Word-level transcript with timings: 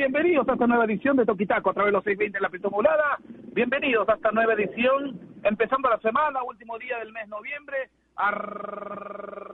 Bienvenidos 0.00 0.48
a 0.48 0.54
esta 0.54 0.66
nueva 0.66 0.86
edición 0.86 1.18
de 1.18 1.26
Toquitaco 1.26 1.68
a 1.68 1.74
través 1.74 1.88
de 1.88 1.98
los 1.98 2.04
620 2.04 2.38
de 2.38 2.40
la 2.40 2.48
Pitomulada. 2.48 3.18
Bienvenidos 3.52 4.08
a 4.08 4.14
esta 4.14 4.32
nueva 4.32 4.54
edición, 4.54 5.20
empezando 5.42 5.90
la 5.90 5.98
semana, 5.98 6.42
último 6.42 6.78
día 6.78 6.96
del 7.00 7.12
mes 7.12 7.28
noviembre. 7.28 7.90
Arrancamos 8.16 9.46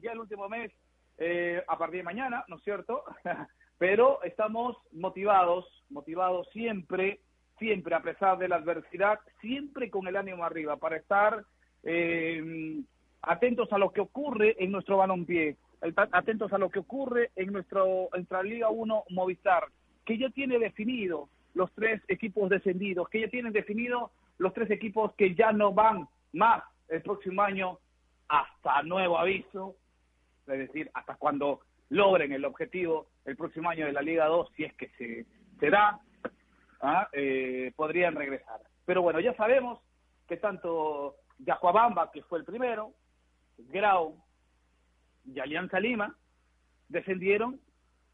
ya 0.00 0.12
el 0.12 0.20
último 0.20 0.48
mes 0.48 0.70
eh, 1.18 1.60
a 1.66 1.76
partir 1.76 1.96
de 1.98 2.04
mañana, 2.04 2.44
¿no 2.46 2.58
es 2.58 2.62
cierto? 2.62 3.02
Pero 3.78 4.22
estamos 4.22 4.76
motivados, 4.92 5.66
motivados 5.90 6.48
siempre, 6.52 7.18
siempre 7.58 7.96
a 7.96 8.00
pesar 8.00 8.38
de 8.38 8.46
la 8.46 8.54
adversidad, 8.58 9.18
siempre 9.40 9.90
con 9.90 10.06
el 10.06 10.14
ánimo 10.14 10.44
arriba 10.44 10.76
para 10.76 10.98
estar 10.98 11.42
eh, 11.82 12.80
atentos 13.22 13.72
a 13.72 13.78
lo 13.78 13.90
que 13.90 14.02
ocurre 14.02 14.54
en 14.62 14.70
nuestro 14.70 14.98
balompié 14.98 15.56
atentos 16.12 16.52
a 16.52 16.58
lo 16.58 16.70
que 16.70 16.78
ocurre 16.78 17.30
en, 17.36 17.52
nuestro, 17.52 18.08
nuestra 18.12 18.42
Liga 18.42 18.70
1 18.70 19.04
Movistar, 19.10 19.64
que 20.04 20.18
ya 20.18 20.30
tiene 20.30 20.58
definido 20.58 21.28
los 21.54 21.70
tres 21.72 22.02
equipos 22.08 22.48
descendidos, 22.50 23.08
que 23.08 23.20
ya 23.20 23.28
tienen 23.28 23.52
definido 23.52 24.10
los 24.38 24.52
tres 24.54 24.70
equipos 24.70 25.12
que 25.14 25.34
ya 25.34 25.52
no 25.52 25.72
van 25.72 26.08
más 26.32 26.62
el 26.88 27.02
próximo 27.02 27.42
año 27.42 27.78
hasta 28.28 28.82
nuevo 28.82 29.18
aviso, 29.18 29.76
es 30.46 30.58
decir, 30.58 30.90
hasta 30.94 31.16
cuando 31.16 31.60
logren 31.90 32.32
el 32.32 32.44
objetivo 32.44 33.06
el 33.24 33.36
próximo 33.36 33.70
año 33.70 33.86
de 33.86 33.92
la 33.92 34.02
Liga 34.02 34.26
2, 34.26 34.50
si 34.56 34.64
es 34.64 34.74
que 34.74 34.88
se, 34.98 35.26
se 35.60 35.70
da, 35.70 36.00
¿ah? 36.80 37.08
eh, 37.12 37.72
podrían 37.76 38.14
regresar. 38.14 38.60
Pero 38.84 39.02
bueno, 39.02 39.20
ya 39.20 39.34
sabemos 39.34 39.80
que 40.26 40.36
tanto 40.36 41.16
Yacuabamba, 41.38 42.10
que 42.10 42.22
fue 42.22 42.38
el 42.38 42.44
primero, 42.44 42.92
Grau, 43.58 44.16
y 45.24 45.40
Alianza 45.40 45.80
Lima 45.80 46.14
descendieron 46.88 47.60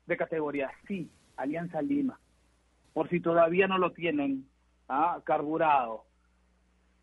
de 0.07 0.17
categoría. 0.17 0.71
Sí, 0.87 1.11
Alianza 1.37 1.83
Lima. 1.83 2.19
Por 2.93 3.09
si 3.09 3.21
todavía 3.21 3.67
no 3.67 3.79
lo 3.79 3.93
tienen 3.93 4.47
¿ah? 4.89 5.21
carburado, 5.25 6.05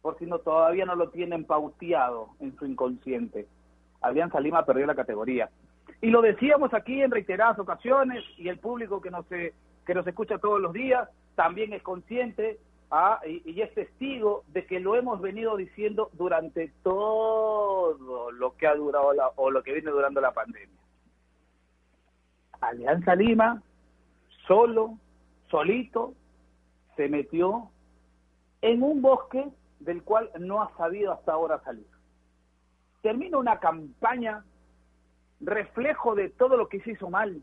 por 0.02 0.18
si 0.20 0.26
no 0.26 0.40
todavía 0.40 0.86
no 0.86 0.96
lo 0.96 1.10
tienen 1.10 1.46
pauteado 1.46 2.30
en 2.40 2.56
su 2.58 2.66
inconsciente. 2.66 3.48
Alianza 4.02 4.40
Lima 4.40 4.66
perdió 4.66 4.86
la 4.86 4.96
categoría. 4.96 5.50
Y 6.02 6.10
lo 6.10 6.22
decíamos 6.22 6.74
aquí 6.74 7.02
en 7.02 7.12
reiteradas 7.12 7.60
ocasiones 7.60 8.24
y 8.38 8.50
el 8.50 8.60
público 8.60 9.02
que 9.02 9.10
nos, 9.10 9.26
que 9.28 9.94
nos 9.94 10.06
escucha 10.06 10.38
todos 10.38 10.62
los 10.62 10.74
días 10.74 11.10
también 11.36 11.74
es 11.74 11.82
consciente 11.82 12.60
Ah, 12.90 13.20
y, 13.26 13.60
es 13.62 13.74
testigo 13.74 14.44
de 14.48 14.66
que 14.66 14.80
lo 14.80 14.96
hemos 14.96 15.20
venido 15.20 15.58
diciendo 15.58 16.10
durante 16.14 16.72
todo 16.84 18.32
lo 18.32 18.56
que 18.56 18.66
ha 18.66 18.76
durado 18.76 19.12
la, 19.14 19.28
o 19.36 19.52
lo 19.52 19.62
que 19.62 19.74
viene 19.74 19.92
durando 19.92 20.22
la 20.22 20.34
pandemia. 20.34 20.80
Alianza 22.62 23.14
Lima, 23.14 23.62
solo, 24.48 24.98
solito, 25.50 26.14
se 26.96 27.10
metió 27.10 27.70
en 28.62 28.82
un 28.82 29.02
bosque 29.02 29.46
del 29.80 30.02
cual 30.04 30.32
no 30.40 30.62
ha 30.62 30.76
sabido 30.78 31.12
hasta 31.12 31.34
ahora 31.34 31.62
salir. 31.66 31.88
Termina 33.02 33.38
una 33.38 33.60
campaña 33.60 34.46
reflejo 35.42 36.16
de 36.16 36.30
todo 36.30 36.56
lo 36.56 36.70
que 36.70 36.80
se 36.82 36.92
hizo 36.92 37.10
mal. 37.10 37.42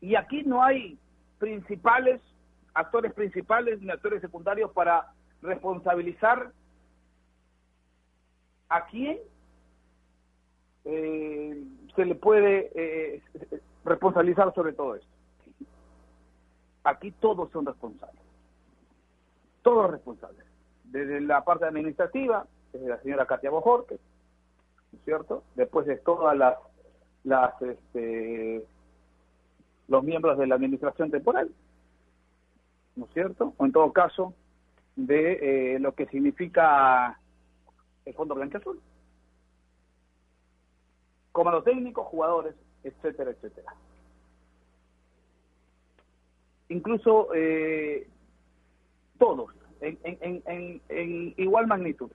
Y 0.00 0.16
aquí 0.16 0.42
no 0.42 0.62
hay 0.62 0.98
principales 1.38 2.20
actores 2.76 3.14
principales 3.14 3.80
ni 3.80 3.90
actores 3.90 4.20
secundarios 4.20 4.70
para 4.72 5.12
responsabilizar 5.40 6.52
a 8.68 8.86
quién 8.86 9.18
eh, 10.84 11.64
se 11.94 12.04
le 12.04 12.14
puede 12.14 12.70
eh, 12.74 13.22
responsabilizar 13.84 14.52
sobre 14.54 14.74
todo 14.74 14.96
esto. 14.96 15.08
Aquí 16.84 17.12
todos 17.12 17.50
son 17.50 17.64
responsables. 17.64 18.22
Todos 19.62 19.90
responsables. 19.90 20.44
Desde 20.84 21.20
la 21.22 21.44
parte 21.44 21.64
administrativa, 21.64 22.46
desde 22.72 22.88
la 22.88 23.00
señora 23.00 23.26
Katia 23.26 23.50
Bojorque, 23.50 23.98
¿no 24.92 24.98
es 24.98 25.04
cierto? 25.04 25.44
Después 25.54 25.86
de 25.86 25.96
todas 25.96 26.36
las, 26.36 26.56
las 27.24 27.60
este, 27.62 28.64
los 29.88 30.04
miembros 30.04 30.36
de 30.36 30.46
la 30.46 30.56
administración 30.56 31.10
temporal, 31.10 31.50
¿no 32.96 33.04
es 33.04 33.12
cierto? 33.12 33.54
O 33.56 33.64
en 33.64 33.72
todo 33.72 33.92
caso, 33.92 34.34
de 34.96 35.74
eh, 35.74 35.78
lo 35.78 35.94
que 35.94 36.06
significa 36.06 37.20
el 38.04 38.14
Fondo 38.14 38.34
Blanco 38.34 38.58
Azul. 38.58 38.80
Comando 41.32 41.62
técnico, 41.62 42.02
jugadores, 42.04 42.54
etcétera, 42.82 43.30
etcétera. 43.30 43.74
Incluso 46.68 47.28
eh, 47.34 48.08
todos, 49.18 49.54
en, 49.80 49.98
en, 50.02 50.42
en, 50.46 50.82
en 50.88 51.34
igual 51.36 51.66
magnitud, 51.66 52.10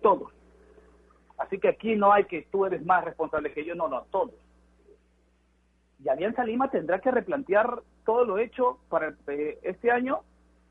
todos. 0.00 0.32
Así 1.36 1.58
que 1.58 1.68
aquí 1.68 1.96
no 1.96 2.12
hay 2.12 2.24
que 2.24 2.42
tú 2.50 2.64
eres 2.64 2.84
más 2.84 3.04
responsable 3.04 3.52
que 3.52 3.64
yo, 3.64 3.74
no, 3.74 3.88
no, 3.88 4.02
todos. 4.10 4.34
Y 6.02 6.08
Alianza 6.08 6.44
Lima 6.44 6.70
tendrá 6.70 7.00
que 7.00 7.10
replantear 7.10 7.82
todo 8.04 8.24
lo 8.24 8.38
hecho 8.38 8.78
para 8.88 9.14
eh, 9.28 9.58
este 9.62 9.90
año 9.90 10.20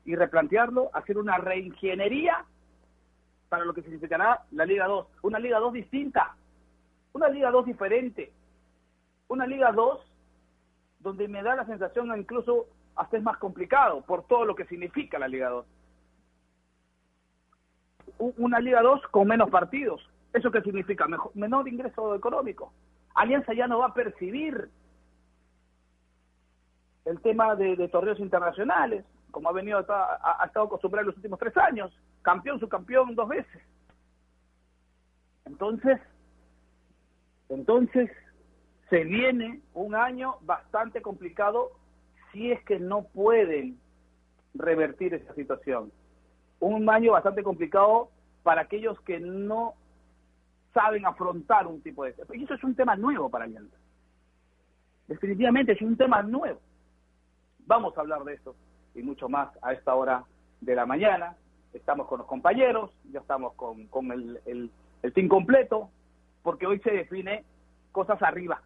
y 0.04 0.14
replantearlo, 0.16 0.90
hacer 0.92 1.18
una 1.18 1.38
reingeniería 1.38 2.44
para 3.48 3.64
lo 3.64 3.74
que 3.74 3.82
significará 3.82 4.44
la 4.50 4.64
Liga 4.64 4.86
2. 4.86 5.06
Una 5.22 5.38
Liga 5.38 5.58
2 5.58 5.72
distinta, 5.72 6.34
una 7.12 7.28
Liga 7.28 7.50
2 7.50 7.66
diferente, 7.66 8.32
una 9.28 9.46
Liga 9.46 9.72
2 9.72 10.00
donde 11.00 11.28
me 11.28 11.42
da 11.42 11.56
la 11.56 11.66
sensación 11.66 12.16
incluso 12.16 12.66
hasta 12.94 13.16
es 13.16 13.22
más 13.22 13.38
complicado 13.38 14.02
por 14.02 14.26
todo 14.26 14.44
lo 14.44 14.54
que 14.54 14.64
significa 14.66 15.18
la 15.18 15.28
Liga 15.28 15.48
2. 15.48 15.66
Una 18.38 18.60
Liga 18.60 18.82
2 18.82 19.02
con 19.10 19.26
menos 19.26 19.50
partidos. 19.50 20.08
¿Eso 20.32 20.50
qué 20.50 20.62
significa? 20.62 21.06
menor 21.34 21.68
ingreso 21.68 22.14
económico. 22.14 22.72
Alianza 23.14 23.52
ya 23.52 23.66
no 23.66 23.78
va 23.78 23.86
a 23.88 23.94
percibir 23.94 24.70
el 27.04 27.20
tema 27.20 27.54
de, 27.56 27.88
torneos 27.88 28.20
internacionales, 28.20 29.04
como 29.30 29.48
ha 29.48 29.52
venido 29.52 29.78
ha, 29.78 30.44
estado 30.46 30.66
acostumbrado 30.66 31.02
en 31.02 31.06
los 31.08 31.16
últimos 31.16 31.38
tres 31.38 31.56
años, 31.56 31.92
campeón, 32.22 32.60
subcampeón 32.60 33.14
dos 33.14 33.28
veces. 33.28 33.62
Entonces, 35.44 36.00
entonces 37.48 38.10
se 38.88 39.04
viene 39.04 39.60
un 39.74 39.94
año 39.94 40.36
bastante 40.42 41.02
complicado 41.02 41.72
si 42.30 42.52
es 42.52 42.62
que 42.64 42.78
no 42.78 43.04
pueden 43.04 43.78
revertir 44.54 45.14
esa 45.14 45.34
situación. 45.34 45.92
Un 46.60 46.88
año 46.88 47.12
bastante 47.12 47.42
complicado 47.42 48.10
para 48.42 48.62
aquellos 48.62 49.00
que 49.00 49.18
no 49.18 49.74
saben 50.72 51.04
afrontar 51.04 51.66
un 51.66 51.82
tipo 51.82 52.04
de... 52.04 52.14
Y 52.34 52.44
eso 52.44 52.54
es 52.54 52.64
un 52.64 52.74
tema 52.74 52.96
nuevo 52.96 53.28
para 53.28 53.44
Alianza. 53.44 53.76
Definitivamente 55.08 55.72
es 55.72 55.82
un 55.82 55.96
tema 55.96 56.22
nuevo. 56.22 56.60
Vamos 57.66 57.96
a 57.96 58.00
hablar 58.00 58.24
de 58.24 58.34
eso 58.34 58.54
y 58.94 59.02
mucho 59.02 59.28
más 59.28 59.48
a 59.62 59.72
esta 59.72 59.94
hora 59.94 60.24
de 60.60 60.74
la 60.74 60.86
mañana. 60.86 61.36
Estamos 61.72 62.06
con 62.06 62.18
los 62.18 62.26
compañeros, 62.26 62.90
ya 63.10 63.20
estamos 63.20 63.54
con, 63.54 63.86
con 63.86 64.10
el, 64.12 64.40
el, 64.46 65.12
team 65.12 65.28
completo, 65.28 65.90
porque 66.42 66.66
hoy 66.66 66.78
se 66.80 66.90
define 66.90 67.44
cosas 67.92 68.22
arriba. 68.22 68.60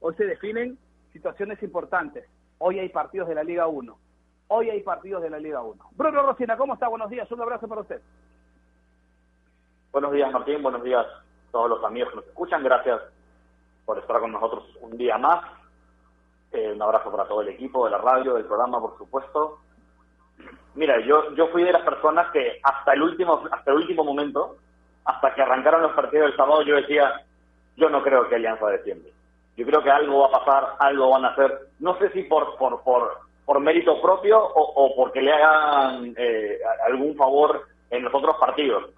Hoy 0.00 0.14
se 0.14 0.24
definen 0.24 0.78
situaciones 1.12 1.62
importantes. 1.62 2.26
Hoy 2.58 2.78
hay 2.78 2.88
partidos 2.88 3.28
de 3.28 3.34
la 3.34 3.42
Liga 3.42 3.66
1. 3.66 3.98
Hoy 4.48 4.70
hay 4.70 4.82
partidos 4.82 5.22
de 5.22 5.30
la 5.30 5.38
Liga 5.38 5.62
1. 5.62 5.84
Bruno 5.92 6.22
Rosina, 6.22 6.56
¿cómo 6.56 6.74
está? 6.74 6.88
Buenos 6.88 7.10
días. 7.10 7.30
Un 7.32 7.42
abrazo 7.42 7.66
para 7.66 7.80
usted. 7.80 8.00
Buenos 9.90 10.12
días, 10.12 10.32
Martín. 10.32 10.62
Buenos 10.62 10.82
días 10.82 11.06
a 11.06 11.52
todos 11.52 11.70
los 11.70 11.84
amigos 11.84 12.10
que 12.10 12.16
nos 12.16 12.26
escuchan. 12.26 12.62
Gracias 12.62 13.00
por 13.84 13.98
estar 13.98 14.20
con 14.20 14.32
nosotros 14.32 14.64
un 14.80 14.96
día 14.96 15.18
más. 15.18 15.44
Eh, 16.54 16.70
un 16.72 16.80
abrazo 16.80 17.10
para 17.10 17.26
todo 17.26 17.42
el 17.42 17.48
equipo 17.48 17.84
de 17.84 17.90
la 17.90 17.98
radio, 17.98 18.34
del 18.34 18.44
programa, 18.44 18.80
por 18.80 18.96
supuesto. 18.96 19.58
Mira, 20.76 21.00
yo, 21.00 21.34
yo 21.34 21.48
fui 21.48 21.64
de 21.64 21.72
las 21.72 21.82
personas 21.82 22.30
que 22.30 22.60
hasta 22.62 22.92
el 22.92 23.02
último, 23.02 23.42
hasta 23.50 23.72
el 23.72 23.78
último 23.78 24.04
momento, 24.04 24.56
hasta 25.04 25.34
que 25.34 25.42
arrancaron 25.42 25.82
los 25.82 25.92
partidos 25.94 26.28
del 26.28 26.36
sábado, 26.36 26.62
yo 26.62 26.76
decía, 26.76 27.12
yo 27.76 27.90
no 27.90 28.04
creo 28.04 28.28
que 28.28 28.36
Alianza 28.36 28.66
defiende. 28.66 29.12
Yo 29.56 29.66
creo 29.66 29.82
que 29.82 29.90
algo 29.90 30.20
va 30.20 30.26
a 30.28 30.44
pasar, 30.44 30.76
algo 30.78 31.10
van 31.10 31.24
a 31.24 31.30
hacer. 31.30 31.70
No 31.80 31.98
sé 31.98 32.10
si 32.10 32.22
por, 32.22 32.56
por, 32.56 32.82
por, 32.82 33.18
por 33.44 33.58
mérito 33.58 34.00
propio 34.00 34.40
o, 34.40 34.94
porque 34.94 35.22
le 35.22 35.32
hagan 35.32 36.14
eh, 36.16 36.58
algún 36.86 37.16
favor 37.16 37.66
en 37.90 38.04
los 38.04 38.14
otros 38.14 38.36
partidos. 38.38 38.90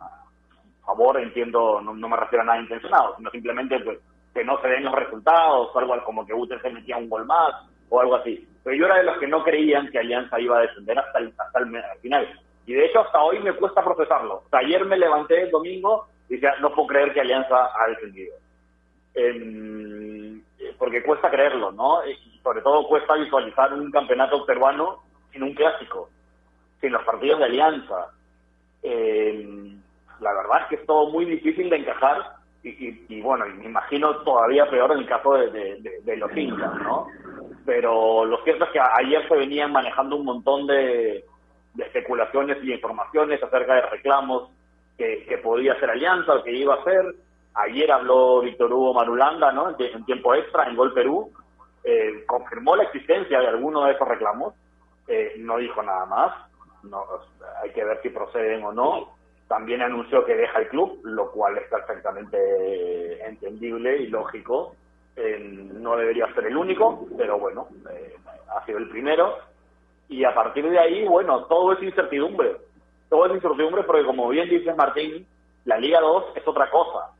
Favor, 0.84 1.18
entiendo, 1.20 1.80
no, 1.80 1.94
no 1.94 2.08
me 2.08 2.16
refiero 2.18 2.42
a 2.42 2.46
nada 2.46 2.60
intencionado, 2.60 3.16
sino 3.16 3.30
simplemente 3.30 3.80
pues, 3.80 3.98
que 4.36 4.44
no 4.44 4.60
se 4.60 4.68
den 4.68 4.84
los 4.84 4.94
resultados, 4.94 5.70
o 5.74 5.78
algo 5.78 6.04
como 6.04 6.26
que 6.26 6.34
UTC 6.34 6.62
metía 6.70 6.98
un 6.98 7.08
gol 7.08 7.24
más, 7.24 7.54
o 7.88 8.00
algo 8.00 8.16
así. 8.16 8.46
Pero 8.62 8.76
yo 8.76 8.86
era 8.86 8.98
de 8.98 9.04
los 9.04 9.18
que 9.18 9.26
no 9.26 9.42
creían 9.42 9.90
que 9.90 9.98
Alianza 9.98 10.38
iba 10.38 10.58
a 10.58 10.62
descender 10.62 10.98
hasta 10.98 11.18
el, 11.18 11.32
hasta 11.36 11.58
el 11.60 12.00
final. 12.02 12.40
Y 12.66 12.74
de 12.74 12.84
hecho 12.84 13.00
hasta 13.00 13.22
hoy 13.22 13.38
me 13.40 13.54
cuesta 13.54 13.82
procesarlo. 13.82 14.42
ayer 14.52 14.84
me 14.84 14.98
levanté 14.98 15.42
el 15.42 15.50
domingo 15.50 16.08
y 16.28 16.34
decía, 16.34 16.54
no 16.60 16.74
puedo 16.74 16.88
creer 16.88 17.14
que 17.14 17.20
Alianza 17.20 17.70
ha 17.74 17.88
descendido. 17.88 18.34
porque 20.78 21.02
cuesta 21.02 21.30
creerlo, 21.30 21.72
¿no? 21.72 22.00
sobre 22.42 22.60
todo 22.60 22.86
cuesta 22.86 23.14
visualizar 23.14 23.72
un 23.72 23.90
campeonato 23.90 24.44
peruano 24.44 25.02
sin 25.32 25.42
un 25.42 25.54
clásico, 25.54 26.10
sin 26.80 26.92
los 26.92 27.02
partidos 27.04 27.38
de 27.38 27.44
alianza. 27.44 28.12
Eh, 28.82 29.76
la 30.20 30.32
verdad 30.32 30.62
es 30.62 30.66
que 30.68 30.74
es 30.76 30.86
todo 30.86 31.10
muy 31.10 31.24
difícil 31.24 31.68
de 31.68 31.76
encajar 31.76 32.36
y, 32.62 33.20
bueno, 33.20 33.46
y 33.46 33.52
me 33.54 33.66
imagino 33.66 34.16
todavía 34.22 34.68
peor 34.68 34.92
en 34.92 34.98
el 34.98 35.06
caso 35.06 35.34
de, 35.34 36.16
los 36.16 36.36
hinchas, 36.36 36.74
¿no? 36.82 37.06
Pero 37.64 38.24
lo 38.24 38.42
cierto 38.42 38.64
es 38.64 38.70
que 38.70 38.80
ayer 38.80 39.26
se 39.28 39.36
venían 39.36 39.72
manejando 39.72 40.16
un 40.16 40.24
montón 40.24 40.66
de, 40.66 41.24
especulaciones 41.78 42.58
y 42.62 42.72
informaciones 42.72 43.42
acerca 43.42 43.74
de 43.74 43.82
reclamos 43.82 44.50
que, 44.96 45.40
podía 45.42 45.74
hacer 45.74 45.90
Alianza 45.90 46.34
o 46.34 46.42
que 46.42 46.52
iba 46.52 46.74
a 46.74 46.80
hacer. 46.80 47.14
Ayer 47.54 47.90
habló 47.90 48.40
Víctor 48.40 48.72
Hugo 48.72 48.94
Marulanda, 48.94 49.52
¿no? 49.52 49.76
En, 49.78 50.04
tiempo 50.04 50.34
extra, 50.34 50.68
en 50.68 50.76
Gol 50.76 50.92
Perú, 50.92 51.32
eh, 51.84 52.24
confirmó 52.26 52.74
la 52.76 52.84
existencia 52.84 53.40
de 53.40 53.48
alguno 53.48 53.84
de 53.84 53.92
esos 53.92 54.08
reclamos, 54.08 54.54
eh, 55.06 55.34
no 55.38 55.58
dijo 55.58 55.82
nada 55.82 56.04
más, 56.06 56.34
no, 56.82 57.04
hay 57.62 57.70
que 57.70 57.84
ver 57.84 58.00
si 58.02 58.08
proceden 58.10 58.64
o 58.64 58.72
no 58.72 59.15
también 59.48 59.82
anunció 59.82 60.25
que 60.25 60.34
deja 60.34 60.58
el 60.58 60.69
club, 60.69 61.00
lo 61.04 61.31
cual 61.31 61.56
es 61.58 61.69
perfectamente 61.69 63.26
entendible 63.26 63.96
y 63.98 64.08
lógico. 64.08 64.75
no 65.16 65.96
debería 65.96 66.32
ser 66.34 66.46
el 66.46 66.56
único, 66.56 67.06
pero 67.16 67.38
bueno, 67.38 67.69
eh, 67.90 68.16
ha 68.54 68.64
sido 68.66 68.78
el 68.78 68.88
primero. 68.88 69.38
Y 70.08 70.25
a 70.25 70.34
partir 70.34 70.69
de 70.69 70.78
ahí, 70.78 71.06
bueno, 71.06 71.44
todo 71.44 71.72
es 71.72 71.82
incertidumbre. 71.82 72.56
Todo 73.08 73.26
es 73.26 73.34
incertidumbre 73.34 73.84
porque, 73.84 74.04
como 74.04 74.28
bien 74.28 74.48
dices, 74.48 74.76
Martín, 74.76 75.26
la 75.64 75.78
Liga 75.78 76.00
2 76.00 76.37
es 76.37 76.46
otra 76.46 76.70
cosa. 76.70 77.12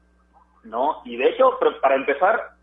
¿no? 0.67 1.03
Y 1.05 1.17
de 1.17 1.31
hecho, 1.31 1.59
para 1.81 1.95
empezar, 1.95 2.56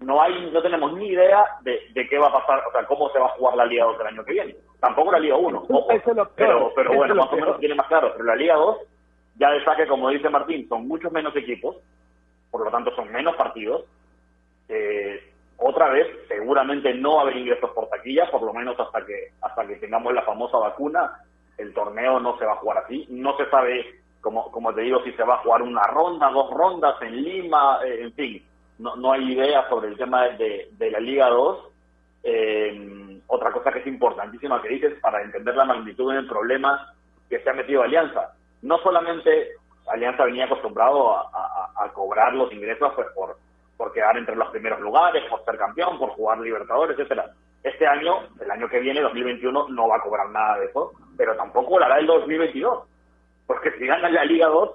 no 0.00 0.20
hay 0.22 0.50
no 0.50 0.62
tenemos 0.62 0.92
ni 0.94 1.08
idea 1.08 1.44
de, 1.62 1.78
de, 1.92 2.08
qué 2.08 2.18
va 2.18 2.28
a 2.28 2.32
pasar, 2.32 2.62
o 2.66 2.72
sea, 2.72 2.86
cómo 2.86 3.10
se 3.10 3.18
va 3.18 3.26
a 3.26 3.36
jugar 3.36 3.56
la 3.56 3.66
Liga 3.66 3.84
2 3.84 4.00
el 4.00 4.06
año 4.06 4.24
que 4.24 4.32
viene. 4.32 4.56
Tampoco 4.80 5.12
la 5.12 5.18
Liga 5.18 5.36
1, 5.36 5.66
pero, 6.34 6.72
pero 6.74 6.94
bueno, 6.94 7.14
más 7.14 7.30
o 7.30 7.36
menos 7.36 7.58
tiene 7.60 7.74
más 7.74 7.86
claro. 7.86 8.12
Pero 8.12 8.24
la 8.24 8.36
Liga 8.36 8.54
2, 8.54 8.78
ya 9.36 9.50
de 9.50 9.64
saque, 9.64 9.86
como 9.86 10.08
dice 10.08 10.30
Martín, 10.30 10.66
son 10.68 10.88
muchos 10.88 11.12
menos 11.12 11.36
equipos, 11.36 11.76
por 12.50 12.64
lo 12.64 12.70
tanto 12.70 12.94
son 12.96 13.12
menos 13.12 13.36
partidos. 13.36 13.84
Eh, 14.68 15.22
otra 15.58 15.90
vez, 15.90 16.06
seguramente 16.28 16.94
no 16.94 17.16
va 17.16 17.20
a 17.20 17.22
haber 17.24 17.36
ingresos 17.36 17.70
por 17.72 17.88
taquilla, 17.88 18.30
por 18.30 18.42
lo 18.42 18.54
menos 18.54 18.80
hasta 18.80 19.04
que 19.04 19.32
hasta 19.42 19.66
que 19.66 19.76
tengamos 19.76 20.14
la 20.14 20.22
famosa 20.22 20.56
vacuna. 20.56 21.24
El 21.58 21.74
torneo 21.74 22.18
no 22.20 22.38
se 22.38 22.46
va 22.46 22.52
a 22.52 22.56
jugar 22.56 22.78
así. 22.78 23.06
No 23.10 23.36
se 23.36 23.44
sabe, 23.50 24.00
como, 24.22 24.50
como 24.50 24.72
te 24.72 24.80
digo, 24.80 25.02
si 25.04 25.12
se 25.12 25.24
va 25.24 25.34
a 25.34 25.42
jugar 25.42 25.60
una 25.60 25.82
ronda, 25.82 26.30
dos 26.30 26.50
rondas 26.50 26.94
en 27.02 27.22
Lima, 27.22 27.80
eh, 27.84 28.04
en 28.04 28.12
fin 28.14 28.49
no, 28.80 28.96
no 28.96 29.12
hay 29.12 29.32
idea 29.32 29.68
sobre 29.68 29.88
el 29.88 29.96
tema 29.96 30.28
de, 30.28 30.68
de 30.72 30.90
la 30.90 31.00
Liga 31.00 31.28
2. 31.28 31.68
Eh, 32.22 33.20
otra 33.26 33.52
cosa 33.52 33.70
que 33.72 33.80
es 33.80 33.86
importantísima 33.86 34.60
que 34.60 34.68
dices 34.68 34.98
para 35.00 35.22
entender 35.22 35.54
la 35.54 35.64
magnitud 35.64 36.12
del 36.12 36.26
problema 36.26 36.92
que 37.28 37.40
se 37.40 37.50
ha 37.50 37.52
metido 37.52 37.82
Alianza. 37.82 38.32
No 38.62 38.78
solamente 38.78 39.52
Alianza 39.86 40.24
venía 40.24 40.46
acostumbrado 40.46 41.10
a, 41.16 41.90
cobrar 41.94 42.32
los 42.34 42.52
ingresos 42.52 42.92
pues, 42.94 43.08
por, 43.14 43.36
por 43.76 43.92
quedar 43.92 44.16
entre 44.16 44.36
los 44.36 44.48
primeros 44.48 44.80
lugares, 44.80 45.24
por 45.28 45.44
ser 45.44 45.58
campeón, 45.58 45.98
por 45.98 46.10
jugar 46.10 46.38
Libertadores, 46.38 46.96
etcétera. 46.98 47.30
Este 47.62 47.86
año, 47.86 48.20
el 48.40 48.50
año 48.50 48.68
que 48.68 48.78
viene, 48.78 49.00
2021, 49.00 49.68
no 49.68 49.88
va 49.88 49.96
a 49.96 50.02
cobrar 50.02 50.30
nada 50.30 50.58
de 50.58 50.66
eso, 50.66 50.92
pero 51.16 51.36
tampoco 51.36 51.78
lo 51.78 51.84
hará 51.84 51.98
el 51.98 52.06
2022. 52.06 52.84
Porque 53.46 53.72
si 53.72 53.86
gana 53.86 54.08
la 54.08 54.24
Liga 54.24 54.46
2, 54.46 54.70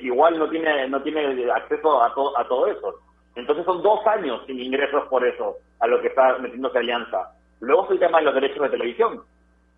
igual 0.00 0.38
no 0.38 0.48
tiene 0.48 0.88
no 0.88 1.02
tiene 1.02 1.50
acceso 1.50 2.00
a, 2.00 2.06
a 2.06 2.48
todo 2.48 2.66
eso. 2.68 3.00
Entonces 3.34 3.64
son 3.64 3.82
dos 3.82 4.06
años 4.06 4.42
sin 4.46 4.60
ingresos 4.60 5.04
por 5.08 5.26
eso, 5.26 5.56
a 5.78 5.86
lo 5.86 6.00
que 6.00 6.08
está 6.08 6.38
metiéndose 6.38 6.78
Alianza. 6.78 7.32
Luego 7.60 7.84
es 7.84 7.90
el 7.92 7.98
tema 8.00 8.18
de 8.18 8.24
los 8.24 8.34
derechos 8.34 8.62
de 8.62 8.70
televisión. 8.70 9.22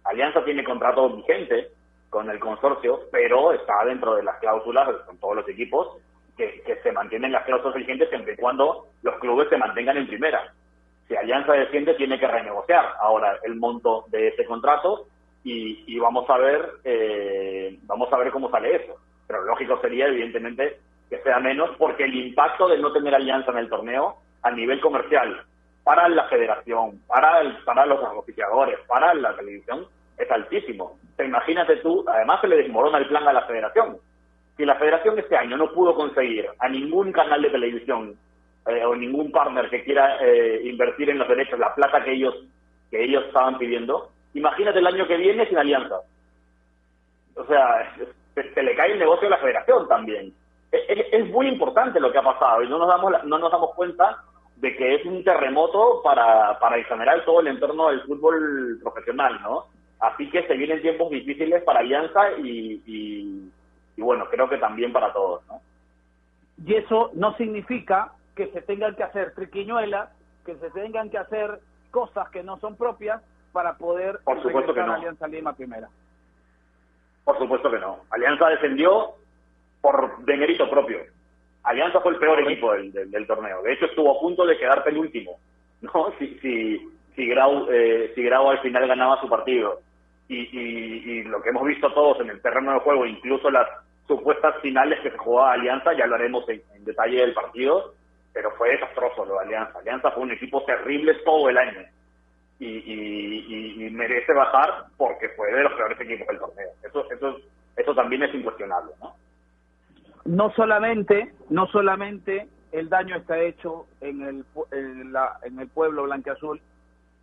Alianza 0.04 0.44
tiene 0.44 0.64
contrato 0.64 1.10
vigente 1.10 1.68
con 2.10 2.28
el 2.30 2.38
consorcio, 2.38 3.00
pero 3.10 3.52
está 3.52 3.84
dentro 3.84 4.14
de 4.14 4.22
las 4.22 4.38
cláusulas 4.38 4.88
con 5.06 5.18
todos 5.18 5.36
los 5.36 5.48
equipos 5.48 5.96
que, 6.36 6.62
se 6.82 6.92
mantienen 6.92 7.32
las 7.32 7.44
cláusulas 7.44 7.76
vigentes 7.76 8.08
siempre 8.08 8.34
y 8.34 8.36
cuando 8.36 8.88
los 9.02 9.14
clubes 9.16 9.48
se 9.48 9.56
mantengan 9.56 9.96
en 9.96 10.06
primera. 10.06 10.52
Si 11.08 11.16
Alianza 11.16 11.52
defiende, 11.52 11.94
tiene 11.94 12.18
que 12.18 12.26
renegociar 12.26 12.94
ahora 13.00 13.38
el 13.44 13.56
monto 13.56 14.04
de 14.08 14.28
ese 14.28 14.44
contrato 14.44 15.06
y, 15.44 15.98
vamos 15.98 16.28
a 16.30 16.38
ver 16.38 16.68
eh, 16.84 17.78
vamos 17.82 18.12
a 18.12 18.16
ver 18.16 18.30
cómo 18.30 18.50
sale 18.50 18.76
eso. 18.76 18.96
Pero 19.26 19.44
lógico 19.44 19.80
sería, 19.80 20.06
evidentemente, 20.06 20.78
que 21.12 21.22
sea 21.22 21.40
menos, 21.40 21.68
porque 21.76 22.04
el 22.04 22.14
impacto 22.14 22.68
de 22.68 22.78
no 22.78 22.90
tener 22.90 23.14
alianza 23.14 23.50
en 23.50 23.58
el 23.58 23.68
torneo 23.68 24.16
a 24.42 24.50
nivel 24.50 24.80
comercial 24.80 25.44
para 25.84 26.08
la 26.08 26.24
federación, 26.24 27.02
para, 27.06 27.42
el, 27.42 27.54
para 27.64 27.84
los 27.84 28.00
oficiadores, 28.16 28.78
para 28.88 29.12
la 29.12 29.36
televisión, 29.36 29.86
es 30.16 30.30
altísimo. 30.30 30.98
Te 31.18 31.26
imagínate 31.26 31.76
tú, 31.76 32.02
además 32.08 32.40
se 32.40 32.48
le 32.48 32.56
desmorona 32.56 32.96
el 32.96 33.08
plan 33.08 33.28
a 33.28 33.34
la 33.34 33.42
federación. 33.42 33.98
Si 34.56 34.64
la 34.64 34.76
federación 34.76 35.18
este 35.18 35.36
año 35.36 35.58
no 35.58 35.70
pudo 35.72 35.94
conseguir 35.94 36.48
a 36.58 36.68
ningún 36.70 37.12
canal 37.12 37.42
de 37.42 37.50
televisión 37.50 38.16
eh, 38.68 38.82
o 38.82 38.96
ningún 38.96 39.30
partner 39.30 39.68
que 39.68 39.84
quiera 39.84 40.16
eh, 40.22 40.62
invertir 40.64 41.10
en 41.10 41.18
los 41.18 41.28
derechos 41.28 41.58
la 41.58 41.74
plata 41.74 42.02
que 42.02 42.12
ellos 42.12 42.34
que 42.90 43.04
ellos 43.04 43.24
estaban 43.26 43.58
pidiendo, 43.58 44.10
imagínate 44.32 44.78
el 44.78 44.86
año 44.86 45.06
que 45.06 45.18
viene 45.18 45.46
sin 45.46 45.58
alianza. 45.58 45.96
O 47.34 47.44
sea, 47.44 47.94
se 48.54 48.62
le 48.62 48.74
cae 48.74 48.92
el 48.92 48.98
negocio 48.98 49.26
a 49.28 49.32
la 49.32 49.38
federación 49.38 49.86
también 49.88 50.32
es, 50.72 51.28
muy 51.30 51.48
importante 51.48 52.00
lo 52.00 52.10
que 52.10 52.18
ha 52.18 52.22
pasado 52.22 52.62
y 52.62 52.68
no 52.68 52.78
nos 52.78 52.88
damos 52.88 53.12
no 53.24 53.38
nos 53.38 53.52
damos 53.52 53.74
cuenta 53.74 54.22
de 54.56 54.74
que 54.76 54.94
es 54.94 55.04
un 55.04 55.22
terremoto 55.24 56.00
para, 56.02 56.58
para 56.58 56.78
en 56.78 56.84
general 56.84 57.24
todo 57.24 57.40
el 57.40 57.48
entorno 57.48 57.88
del 57.88 58.02
fútbol 58.02 58.78
profesional, 58.82 59.40
¿no? 59.42 59.66
Así 59.98 60.30
que 60.30 60.46
se 60.46 60.54
vienen 60.54 60.80
tiempos 60.80 61.10
difíciles 61.10 61.62
para 61.64 61.80
Alianza 61.80 62.32
y, 62.38 62.80
y, 62.86 64.00
bueno, 64.00 64.26
creo 64.30 64.48
que 64.48 64.58
también 64.58 64.92
para 64.92 65.12
todos, 65.12 65.46
¿no? 65.46 65.60
Y 66.64 66.74
eso 66.74 67.10
no 67.14 67.36
significa 67.36 68.12
que 68.36 68.48
se 68.48 68.62
tengan 68.62 68.94
que 68.94 69.02
hacer 69.02 69.34
triquiñuelas, 69.34 70.10
que 70.44 70.54
se 70.56 70.70
tengan 70.70 71.10
que 71.10 71.18
hacer 71.18 71.60
cosas 71.90 72.28
que 72.30 72.42
no 72.42 72.58
son 72.58 72.76
propias 72.76 73.20
para 73.52 73.76
poder 73.76 74.20
Por 74.24 74.40
supuesto 74.42 74.72
que 74.72 74.80
no. 74.80 74.94
Alianza 74.94 75.26
Lima 75.26 75.54
primera. 75.54 75.88
Por 77.24 77.38
supuesto 77.38 77.70
que 77.70 77.78
no. 77.78 77.98
Alianza 78.10 78.48
defendió 78.48 79.14
por 79.82 80.24
de 80.24 80.36
mérito 80.36 80.70
propio. 80.70 81.00
Alianza 81.64 82.00
fue 82.00 82.12
el 82.12 82.18
peor 82.18 82.40
equipo 82.40 82.72
del, 82.72 82.92
del, 82.92 83.26
torneo. 83.26 83.62
De 83.62 83.74
hecho, 83.74 83.86
estuvo 83.86 84.16
a 84.16 84.20
punto 84.20 84.46
de 84.46 84.56
quedar 84.56 84.82
penúltimo, 84.82 85.38
¿no? 85.82 86.12
Si, 86.18 86.38
si, 86.38 86.88
si, 87.14 87.26
Grau, 87.26 87.68
eh, 87.70 88.12
si 88.14 88.22
Grau 88.22 88.48
al 88.48 88.60
final 88.60 88.88
ganaba 88.88 89.20
su 89.20 89.28
partido. 89.28 89.80
Y, 90.28 90.48
y, 90.58 91.22
lo 91.24 91.42
que 91.42 91.50
hemos 91.50 91.66
visto 91.66 91.92
todos 91.92 92.20
en 92.20 92.30
el 92.30 92.40
terreno 92.40 92.72
de 92.72 92.80
juego, 92.80 93.04
incluso 93.04 93.50
las 93.50 93.68
supuestas 94.06 94.54
finales 94.62 94.98
que 95.00 95.10
se 95.10 95.18
jugaba 95.18 95.52
Alianza, 95.52 95.92
ya 95.92 96.04
hablaremos 96.04 96.48
en, 96.48 96.62
en 96.74 96.84
detalle 96.84 97.18
del 97.20 97.34
partido, 97.34 97.92
pero 98.32 98.50
fue 98.52 98.70
desastroso 98.70 99.26
lo 99.26 99.34
de 99.34 99.44
Alianza. 99.44 99.78
Alianza 99.78 100.10
fue 100.12 100.22
un 100.22 100.32
equipo 100.32 100.64
terrible 100.64 101.14
todo 101.24 101.50
el 101.50 101.58
año. 101.58 101.82
Y, 102.58 102.66
y, 102.66 103.86
y, 103.86 103.90
merece 103.90 104.32
bajar 104.32 104.84
porque 104.96 105.28
fue 105.30 105.52
de 105.52 105.64
los 105.64 105.72
peores 105.72 106.00
equipos 106.00 106.28
del 106.28 106.38
torneo. 106.38 106.68
Eso, 106.82 107.10
eso, 107.10 107.36
eso 107.76 107.94
también 107.94 108.22
es 108.22 108.34
incuestionable, 108.34 108.92
¿no? 109.00 109.14
No 110.24 110.52
solamente, 110.52 111.34
no 111.50 111.66
solamente 111.68 112.48
el 112.70 112.88
daño 112.88 113.16
está 113.16 113.38
hecho 113.38 113.86
en 114.00 114.22
el, 114.22 114.44
en, 114.70 115.12
la, 115.12 115.38
en 115.42 115.58
el 115.58 115.68
pueblo 115.68 116.04
blanqueazul, 116.04 116.60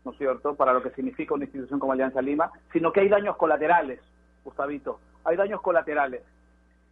¿no 0.06 0.12
es 0.12 0.18
cierto?, 0.18 0.56
para 0.56 0.74
lo 0.74 0.84
que 0.84 0.92
significa 0.92 1.34
una 1.34 1.46
institución 1.46 1.80
como 1.80 1.94
Alianza 1.94 2.22
Lima, 2.22 2.52
sino 2.72 2.92
que 2.92 3.02
hay 3.02 3.10
daños 3.10 3.36
colaterales, 3.38 4.00
Gustavito, 4.44 5.00
hay 5.24 5.38
daños 5.38 5.62
colaterales. 5.62 6.24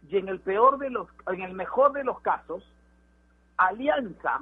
Y 0.08 0.16
en 0.16 0.28
el 0.28 0.40
peor 0.40 0.78
de 0.78 0.90
los, 0.90 1.08
en 1.26 1.42
el 1.42 1.52
mejor 1.52 1.92
de 1.92 2.04
los 2.04 2.20
casos, 2.20 2.64
Alianza 3.56 4.40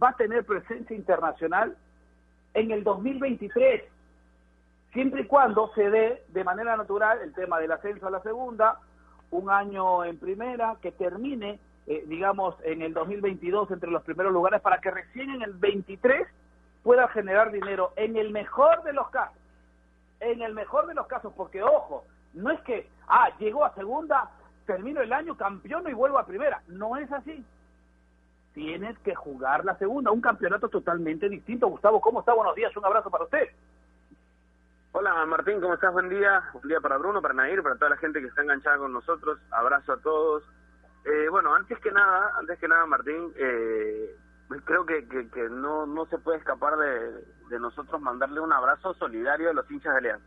va 0.00 0.10
a 0.10 0.16
tener 0.16 0.44
presencia 0.44 0.94
internacional 0.94 1.76
en 2.54 2.70
el 2.70 2.84
2023, 2.84 3.84
siempre 4.92 5.22
y 5.22 5.26
cuando 5.26 5.72
se 5.74 5.90
dé 5.90 6.24
de 6.28 6.44
manera 6.44 6.76
natural 6.76 7.20
el 7.22 7.32
tema 7.32 7.58
del 7.58 7.72
ascenso 7.72 8.06
a 8.06 8.10
la 8.10 8.22
segunda, 8.22 8.80
un 9.30 9.50
año 9.50 10.04
en 10.04 10.18
primera, 10.18 10.76
que 10.80 10.92
termine, 10.92 11.58
eh, 11.86 12.04
digamos, 12.06 12.56
en 12.64 12.82
el 12.82 12.94
2022 12.94 13.70
entre 13.70 13.90
los 13.90 14.02
primeros 14.02 14.32
lugares 14.32 14.60
para 14.60 14.78
que 14.80 14.90
recién 14.90 15.30
en 15.30 15.42
el 15.42 15.52
23 15.52 16.26
pueda 16.82 17.08
generar 17.08 17.50
dinero 17.50 17.92
en 17.96 18.16
el 18.16 18.30
mejor 18.30 18.82
de 18.82 18.92
los 18.92 19.08
casos. 19.10 19.36
En 20.20 20.42
el 20.42 20.54
mejor 20.54 20.86
de 20.86 20.94
los 20.94 21.06
casos, 21.06 21.32
porque 21.36 21.62
ojo, 21.62 22.04
no 22.34 22.50
es 22.50 22.60
que, 22.62 22.88
ah, 23.06 23.30
llegó 23.38 23.64
a 23.64 23.74
segunda, 23.74 24.30
termino 24.66 25.00
el 25.00 25.12
año 25.12 25.36
campeón 25.36 25.88
y 25.88 25.92
vuelvo 25.92 26.18
a 26.18 26.26
primera. 26.26 26.62
No 26.66 26.96
es 26.96 27.10
así. 27.12 27.44
Tienes 28.54 28.98
que 29.00 29.14
jugar 29.14 29.64
la 29.64 29.76
segunda, 29.76 30.10
un 30.10 30.20
campeonato 30.20 30.68
totalmente 30.68 31.28
distinto. 31.28 31.68
Gustavo, 31.68 32.00
¿cómo 32.00 32.20
está? 32.20 32.34
Buenos 32.34 32.54
días, 32.54 32.76
un 32.76 32.84
abrazo 32.84 33.10
para 33.10 33.24
usted. 33.24 33.48
Hola 35.00 35.24
Martín, 35.26 35.60
¿cómo 35.60 35.74
estás? 35.74 35.92
Buen 35.92 36.08
día. 36.08 36.42
Buen 36.52 36.66
día 36.66 36.80
para 36.80 36.96
Bruno, 36.96 37.22
para 37.22 37.32
Nair, 37.32 37.62
para 37.62 37.76
toda 37.76 37.90
la 37.90 37.96
gente 37.98 38.20
que 38.20 38.26
está 38.26 38.42
enganchada 38.42 38.78
con 38.78 38.92
nosotros. 38.92 39.38
Abrazo 39.52 39.92
a 39.92 39.98
todos. 39.98 40.42
Eh, 41.04 41.28
bueno, 41.30 41.54
antes 41.54 41.78
que 41.78 41.92
nada, 41.92 42.32
antes 42.36 42.58
que 42.58 42.66
nada 42.66 42.84
Martín, 42.84 43.32
eh, 43.36 44.16
creo 44.64 44.84
que, 44.86 45.06
que, 45.06 45.48
no, 45.50 45.86
no 45.86 46.06
se 46.06 46.18
puede 46.18 46.38
escapar 46.38 46.76
de, 46.78 47.24
de 47.48 47.60
nosotros 47.60 48.02
mandarle 48.02 48.40
un 48.40 48.52
abrazo 48.52 48.92
solidario 48.94 49.50
a 49.50 49.52
los 49.52 49.70
hinchas 49.70 49.92
de 49.92 49.98
Alianza. 49.98 50.26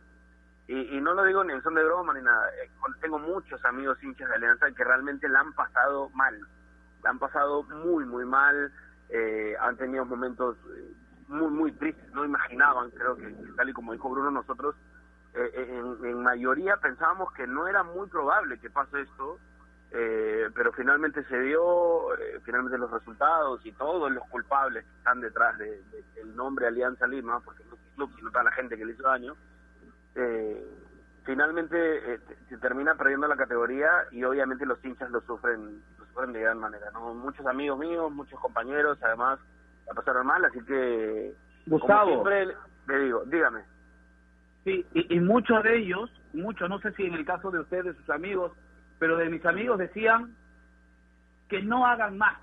Y, 0.66 0.96
y 0.96 1.00
no 1.02 1.12
lo 1.12 1.24
digo 1.24 1.44
ni 1.44 1.52
en 1.52 1.62
son 1.62 1.74
de 1.74 1.84
broma 1.84 2.14
ni 2.14 2.22
nada. 2.22 2.48
Eh, 2.64 2.70
tengo 3.02 3.18
muchos 3.18 3.62
amigos 3.66 4.02
hinchas 4.02 4.26
de 4.30 4.36
Alianza 4.36 4.72
que 4.74 4.84
realmente 4.84 5.28
la 5.28 5.40
han 5.40 5.52
pasado 5.52 6.08
mal. 6.14 6.40
La 7.02 7.10
han 7.10 7.18
pasado 7.18 7.64
muy, 7.64 8.06
muy 8.06 8.24
mal. 8.24 8.72
Eh, 9.10 9.54
han 9.60 9.76
tenido 9.76 10.06
momentos 10.06 10.56
eh, 10.74 10.94
muy, 11.28 11.50
muy 11.50 11.72
tristes. 11.72 12.12
No 12.12 12.24
imaginaban, 12.24 12.90
creo 12.90 13.16
que, 13.16 13.34
tal 13.56 13.68
y 13.68 13.72
como 13.72 13.92
dijo 13.92 14.10
Bruno, 14.10 14.30
nosotros 14.30 14.74
en, 15.34 16.04
en 16.04 16.22
mayoría 16.22 16.76
pensábamos 16.76 17.32
que 17.32 17.46
no 17.46 17.66
era 17.66 17.82
muy 17.82 18.06
probable 18.08 18.58
que 18.58 18.68
pase 18.68 19.00
esto 19.00 19.38
eh, 19.94 20.48
pero 20.54 20.72
finalmente 20.72 21.22
se 21.24 21.38
dio, 21.38 22.14
eh, 22.14 22.40
finalmente 22.44 22.78
los 22.78 22.90
resultados 22.90 23.64
y 23.66 23.72
todos 23.72 24.10
los 24.10 24.26
culpables 24.30 24.84
que 24.84 24.96
están 24.96 25.20
detrás 25.20 25.58
de, 25.58 25.82
del 26.14 26.34
nombre 26.34 26.66
Alianza 26.66 27.06
Lima, 27.06 27.40
porque 27.40 27.62
no 27.64 27.74
es 27.74 27.80
el 27.80 27.94
club, 27.96 28.10
sino 28.16 28.30
toda 28.30 28.44
la 28.44 28.52
gente 28.52 28.78
que 28.78 28.86
le 28.86 28.92
hizo 28.94 29.02
daño, 29.02 29.36
eh, 30.14 30.66
finalmente 31.24 32.20
se 32.48 32.56
termina 32.56 32.94
perdiendo 32.94 33.28
la 33.28 33.36
categoría 33.36 33.90
y 34.10 34.24
obviamente 34.24 34.64
los 34.64 34.82
hinchas 34.82 35.10
lo 35.10 35.20
sufren, 35.20 35.82
lo 35.98 36.06
sufren 36.06 36.32
de 36.32 36.40
gran 36.40 36.58
manera. 36.58 36.90
¿no? 36.92 37.12
Muchos 37.12 37.44
amigos 37.44 37.78
míos, 37.78 38.10
muchos 38.10 38.40
compañeros, 38.40 38.98
además, 39.02 39.40
la 39.92 39.94
pasaron 39.94 40.26
mal, 40.26 40.44
así 40.44 40.60
que... 40.64 41.34
Gustavo. 41.66 42.10
siempre 42.10 42.48
le 42.88 42.98
digo, 43.04 43.24
dígame. 43.26 43.60
Sí, 44.64 44.84
y, 44.94 45.16
y 45.16 45.20
muchos 45.20 45.62
de 45.62 45.78
ellos, 45.78 46.10
muchos, 46.32 46.68
no 46.68 46.80
sé 46.80 46.92
si 46.92 47.04
en 47.04 47.14
el 47.14 47.24
caso 47.24 47.50
de 47.50 47.60
ustedes, 47.60 47.96
sus 47.96 48.10
amigos, 48.10 48.52
pero 48.98 49.16
de 49.16 49.28
mis 49.28 49.44
amigos 49.44 49.78
decían 49.78 50.34
que 51.48 51.62
no 51.62 51.86
hagan 51.86 52.16
más, 52.16 52.38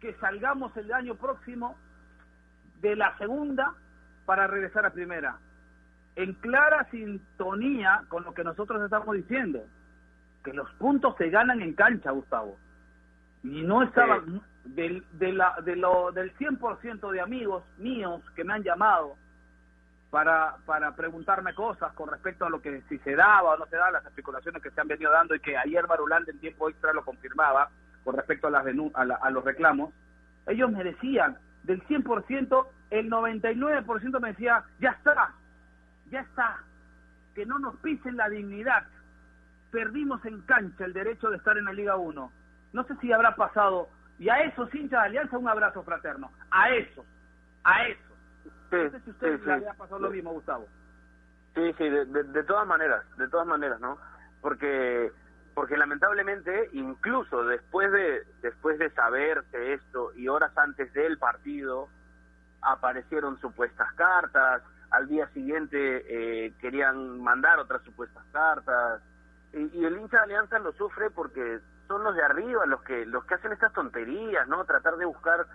que 0.00 0.14
salgamos 0.14 0.76
el 0.76 0.92
año 0.92 1.14
próximo 1.16 1.76
de 2.80 2.96
la 2.96 3.16
segunda 3.18 3.74
para 4.24 4.46
regresar 4.46 4.86
a 4.86 4.90
primera, 4.90 5.38
en 6.16 6.32
clara 6.34 6.88
sintonía 6.90 8.04
con 8.08 8.24
lo 8.24 8.34
que 8.34 8.44
nosotros 8.44 8.82
estamos 8.82 9.14
diciendo, 9.14 9.64
que 10.42 10.52
los 10.52 10.70
puntos 10.74 11.14
se 11.18 11.30
ganan 11.30 11.60
en 11.60 11.74
cancha, 11.74 12.10
Gustavo. 12.10 12.58
Y 13.44 13.62
no 13.62 13.82
estaba 13.82 14.22
del, 14.64 15.04
de 15.12 15.32
la, 15.32 15.56
de 15.64 15.76
lo, 15.76 16.12
del 16.12 16.34
100% 16.36 17.10
de 17.10 17.20
amigos 17.20 17.64
míos 17.78 18.22
que 18.34 18.44
me 18.44 18.54
han 18.54 18.62
llamado 18.62 19.16
para, 20.10 20.56
para 20.66 20.94
preguntarme 20.94 21.54
cosas 21.54 21.92
con 21.94 22.08
respecto 22.08 22.44
a 22.44 22.50
lo 22.50 22.60
que 22.60 22.82
si 22.88 22.98
se 22.98 23.16
daba 23.16 23.54
o 23.54 23.56
no 23.56 23.66
se 23.66 23.76
daba, 23.76 23.92
las 23.92 24.06
especulaciones 24.06 24.62
que 24.62 24.70
se 24.70 24.80
han 24.80 24.88
venido 24.88 25.10
dando 25.10 25.34
y 25.34 25.40
que 25.40 25.56
ayer 25.56 25.86
Barulanda 25.86 26.30
en 26.30 26.38
tiempo 26.38 26.68
extra 26.68 26.92
lo 26.92 27.04
confirmaba 27.04 27.70
con 28.04 28.16
respecto 28.16 28.48
a, 28.48 28.50
las 28.50 28.66
a, 28.66 29.00
a 29.00 29.30
los 29.30 29.44
reclamos, 29.44 29.92
ellos 30.46 30.70
me 30.70 30.84
decían, 30.84 31.38
del 31.62 31.82
100%, 31.86 32.66
el 32.90 33.10
99% 33.10 34.20
me 34.20 34.28
decía, 34.28 34.64
ya 34.80 34.90
está, 34.90 35.32
ya 36.10 36.20
está, 36.20 36.58
que 37.34 37.46
no 37.46 37.58
nos 37.58 37.76
pisen 37.76 38.16
la 38.16 38.28
dignidad, 38.28 38.84
perdimos 39.70 40.24
en 40.24 40.42
cancha 40.42 40.84
el 40.84 40.92
derecho 40.92 41.30
de 41.30 41.36
estar 41.36 41.56
en 41.56 41.64
la 41.64 41.72
Liga 41.72 41.96
1. 41.96 42.32
No 42.72 42.84
sé 42.84 42.94
si 43.00 43.12
habrá 43.12 43.34
pasado, 43.36 43.88
y 44.18 44.28
a 44.28 44.40
esos 44.40 44.72
hinchas 44.74 45.00
de 45.02 45.06
Alianza 45.06 45.38
un 45.38 45.48
abrazo 45.48 45.82
fraterno, 45.82 46.30
a 46.50 46.70
esos, 46.70 47.04
a 47.64 47.86
esos 47.86 48.12
no 48.72 48.90
sé 48.90 49.00
si 49.00 49.10
usted 49.10 49.40
le 49.44 49.52
había 49.52 49.74
pasado 49.74 50.00
lo 50.00 50.10
mismo, 50.10 50.32
Gustavo. 50.32 50.66
Sí, 51.54 51.74
sí, 51.76 51.88
de, 51.88 52.06
de, 52.06 52.42
todas 52.44 52.66
maneras, 52.66 53.04
de 53.18 53.28
todas 53.28 53.46
maneras, 53.46 53.80
¿no? 53.80 53.98
Porque 54.40 55.12
porque 55.54 55.76
lamentablemente 55.76 56.70
incluso 56.72 57.44
después 57.44 57.92
de 57.92 58.22
después 58.40 58.78
de 58.78 58.88
saberse 58.92 59.74
esto 59.74 60.14
y 60.14 60.26
horas 60.26 60.56
antes 60.56 60.90
del 60.94 61.18
partido 61.18 61.90
aparecieron 62.62 63.38
supuestas 63.38 63.92
cartas 63.92 64.62
al 64.90 65.08
día 65.08 65.28
siguiente 65.34 66.46
eh, 66.46 66.54
querían 66.58 67.20
mandar 67.20 67.58
otras 67.58 67.82
supuestas 67.82 68.24
cartas 68.32 69.02
y, 69.52 69.78
y, 69.78 69.84
el 69.84 69.98
hincha 69.98 70.16
de 70.16 70.22
Alianza 70.22 70.58
lo 70.58 70.72
sufre 70.72 71.10
porque 71.10 71.60
son 71.92 72.04
los 72.04 72.16
de 72.16 72.22
arriba 72.22 72.64
los 72.64 72.80
que 72.84 73.04
los 73.04 73.22
que 73.26 73.34
hacen 73.34 73.52
estas 73.52 73.70
tonterías 73.74 74.48
no 74.48 74.64
tratar 74.64 74.96
de 74.96 75.04
buscar 75.04 75.46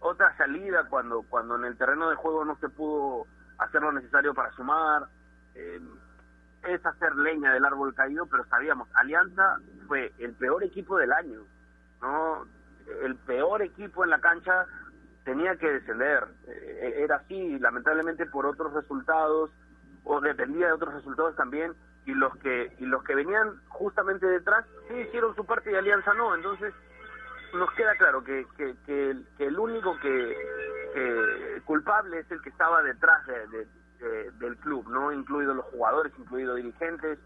otra 0.00 0.34
salida 0.38 0.84
cuando, 0.88 1.22
cuando 1.28 1.56
en 1.56 1.66
el 1.66 1.76
terreno 1.76 2.08
de 2.08 2.16
juego 2.16 2.42
no 2.42 2.56
se 2.56 2.70
pudo 2.70 3.26
hacer 3.58 3.82
lo 3.82 3.92
necesario 3.92 4.32
para 4.32 4.50
sumar. 4.52 5.06
Eh, 5.54 5.80
es 6.62 6.86
hacer 6.86 7.14
leña 7.16 7.52
del 7.52 7.66
árbol 7.66 7.94
caído, 7.94 8.24
pero 8.24 8.46
sabíamos, 8.46 8.88
Alianza 8.94 9.58
fue 9.86 10.10
el 10.18 10.32
peor 10.32 10.64
equipo 10.64 10.96
del 10.96 11.12
año, 11.12 11.40
¿no? 12.00 12.46
El 13.02 13.16
peor 13.16 13.60
equipo 13.60 14.04
en 14.04 14.10
la 14.10 14.20
cancha 14.20 14.64
tenía 15.24 15.56
que 15.56 15.70
descender. 15.70 16.26
Eh, 16.46 17.02
era 17.04 17.16
así, 17.16 17.58
lamentablemente 17.58 18.24
por 18.24 18.46
otros 18.46 18.72
resultados, 18.72 19.50
o 20.04 20.20
dependía 20.22 20.68
de 20.68 20.72
otros 20.72 20.94
resultados 20.94 21.36
también, 21.36 21.74
y 22.06 22.14
los 22.14 22.36
que 22.38 22.72
y 22.78 22.86
los 22.86 23.02
que 23.04 23.14
venían 23.14 23.60
justamente 23.68 24.26
detrás 24.26 24.64
sí 24.88 24.94
hicieron 24.94 25.34
su 25.34 25.44
parte 25.44 25.72
y 25.72 25.74
Alianza 25.74 26.12
no. 26.14 26.34
Entonces, 26.34 26.74
nos 27.54 27.70
queda 27.72 27.94
claro 27.96 28.22
que, 28.22 28.46
que, 28.56 28.74
que, 28.84 29.14
el 29.38 29.58
único 29.58 29.98
que, 30.00 31.60
culpable 31.64 32.20
es 32.20 32.30
el 32.30 32.42
que 32.42 32.50
estaba 32.50 32.82
detrás 32.82 33.24
de, 33.26 33.66
del 34.38 34.56
club, 34.58 34.88
no 34.88 35.12
incluidos 35.12 35.56
los 35.56 35.64
jugadores, 35.66 36.12
incluidos 36.18 36.56
dirigentes. 36.56 37.18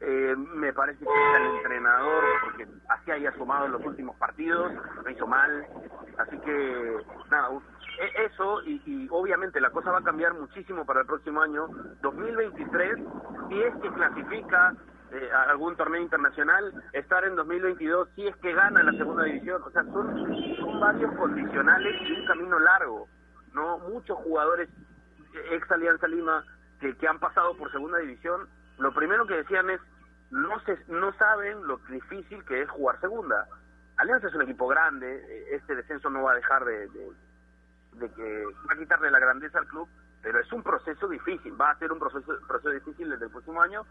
Eh, 0.00 0.34
me 0.36 0.72
parece 0.72 0.98
que 0.98 1.36
el 1.36 1.56
entrenador, 1.56 2.24
porque 2.42 2.66
así 2.88 3.10
haya 3.10 3.32
sumado 3.36 3.66
en 3.66 3.72
los 3.72 3.84
últimos 3.84 4.16
partidos, 4.16 4.72
lo 5.02 5.10
hizo 5.10 5.26
mal. 5.26 5.66
Así 6.18 6.38
que, 6.40 6.96
nada, 7.30 7.50
eso 8.26 8.62
y, 8.64 8.82
y, 8.86 9.08
obviamente 9.10 9.60
la 9.60 9.70
cosa 9.70 9.90
va 9.90 9.98
a 9.98 10.04
cambiar 10.04 10.34
muchísimo 10.34 10.84
para 10.84 11.00
el 11.00 11.06
próximo 11.06 11.42
año 11.42 11.68
2023 12.02 12.98
si 13.48 13.62
es 13.62 13.74
que 13.82 13.92
clasifica 13.92 14.74
eh, 15.12 15.30
algún 15.48 15.76
torneo 15.76 16.02
internacional, 16.02 16.72
estar 16.92 17.24
en 17.24 17.36
2022 17.36 18.08
si 18.16 18.26
es 18.26 18.36
que 18.36 18.52
gana 18.52 18.82
la 18.82 18.92
segunda 18.92 19.24
división. 19.24 19.62
O 19.62 19.70
sea, 19.70 19.84
son, 19.84 20.80
varios 20.80 21.14
condicionales 21.14 21.94
y 22.02 22.12
un 22.12 22.26
camino 22.26 22.58
largo. 22.58 23.08
no 23.52 23.78
Muchos 23.78 24.18
jugadores 24.18 24.68
ex 25.52 25.70
Alianza 25.70 26.08
Lima 26.08 26.44
que, 26.80 26.96
que 26.96 27.08
han 27.08 27.18
pasado 27.18 27.56
por 27.56 27.70
segunda 27.70 27.98
división, 27.98 28.48
lo 28.78 28.92
primero 28.92 29.26
que 29.26 29.36
decían 29.36 29.70
es, 29.70 29.80
no, 30.30 30.58
se, 30.60 30.76
no 30.88 31.12
saben 31.14 31.66
lo 31.66 31.78
difícil 31.88 32.44
que 32.44 32.62
es 32.62 32.70
jugar 32.70 33.00
segunda. 33.00 33.46
Alianza 33.96 34.26
es 34.26 34.34
un 34.34 34.42
equipo 34.42 34.66
grande, 34.66 35.46
este 35.52 35.76
descenso 35.76 36.10
no 36.10 36.24
va 36.24 36.32
a 36.32 36.36
dejar 36.36 36.64
de, 36.64 36.88
de, 36.88 37.12
de 37.94 38.10
que 38.10 38.44
va 38.68 38.74
a 38.74 38.76
quitarle 38.78 39.10
la 39.10 39.18
grandeza 39.18 39.58
al 39.58 39.66
club, 39.66 39.88
pero 40.22 40.40
es 40.40 40.52
un 40.52 40.62
proceso 40.62 41.08
difícil, 41.08 41.58
va 41.60 41.70
a 41.70 41.78
ser 41.78 41.92
un 41.92 41.98
proceso, 41.98 42.32
proceso 42.46 42.70
difícil 42.70 43.10
desde 43.10 43.26
el 43.26 43.30
próximo 43.30 43.60
año 43.60 43.84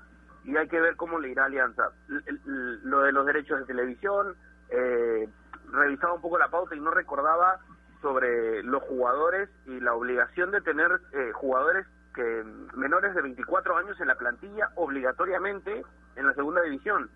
y 0.44 0.58
hay 0.58 0.68
que 0.68 0.82
ver 0.82 0.96
cómo 0.96 1.20
le 1.20 1.30
irá 1.30 1.46
Alianza. 1.46 1.92
Lo 2.08 3.02
de 3.02 3.12
los 3.12 3.26
derechos 3.26 3.60
de 3.60 3.66
televisión, 3.66 4.36
eh, 4.70 5.30
revisaba 5.72 6.14
un 6.14 6.22
poco 6.22 6.38
la 6.38 6.50
pauta 6.50 6.76
y 6.76 6.80
no 6.80 6.92
recordaba 6.92 7.60
sobre 8.02 8.64
los 8.64 8.84
jugadores 8.84 9.50
y 9.66 9.80
la 9.80 9.94
obligación 9.94 10.52
de 10.52 10.62
tener 10.62 11.00
eh, 11.14 11.32
jugadores 11.34 11.88
que 12.14 12.44
menores 12.76 13.16
de 13.16 13.22
24 13.22 13.78
años 13.78 14.00
en 14.00 14.08
la 14.08 14.16
plantilla 14.16 14.70
obligatoriamente 14.76 15.84
en 16.16 16.28
la 16.28 16.34
segunda 16.34 16.62
división. 16.62 17.10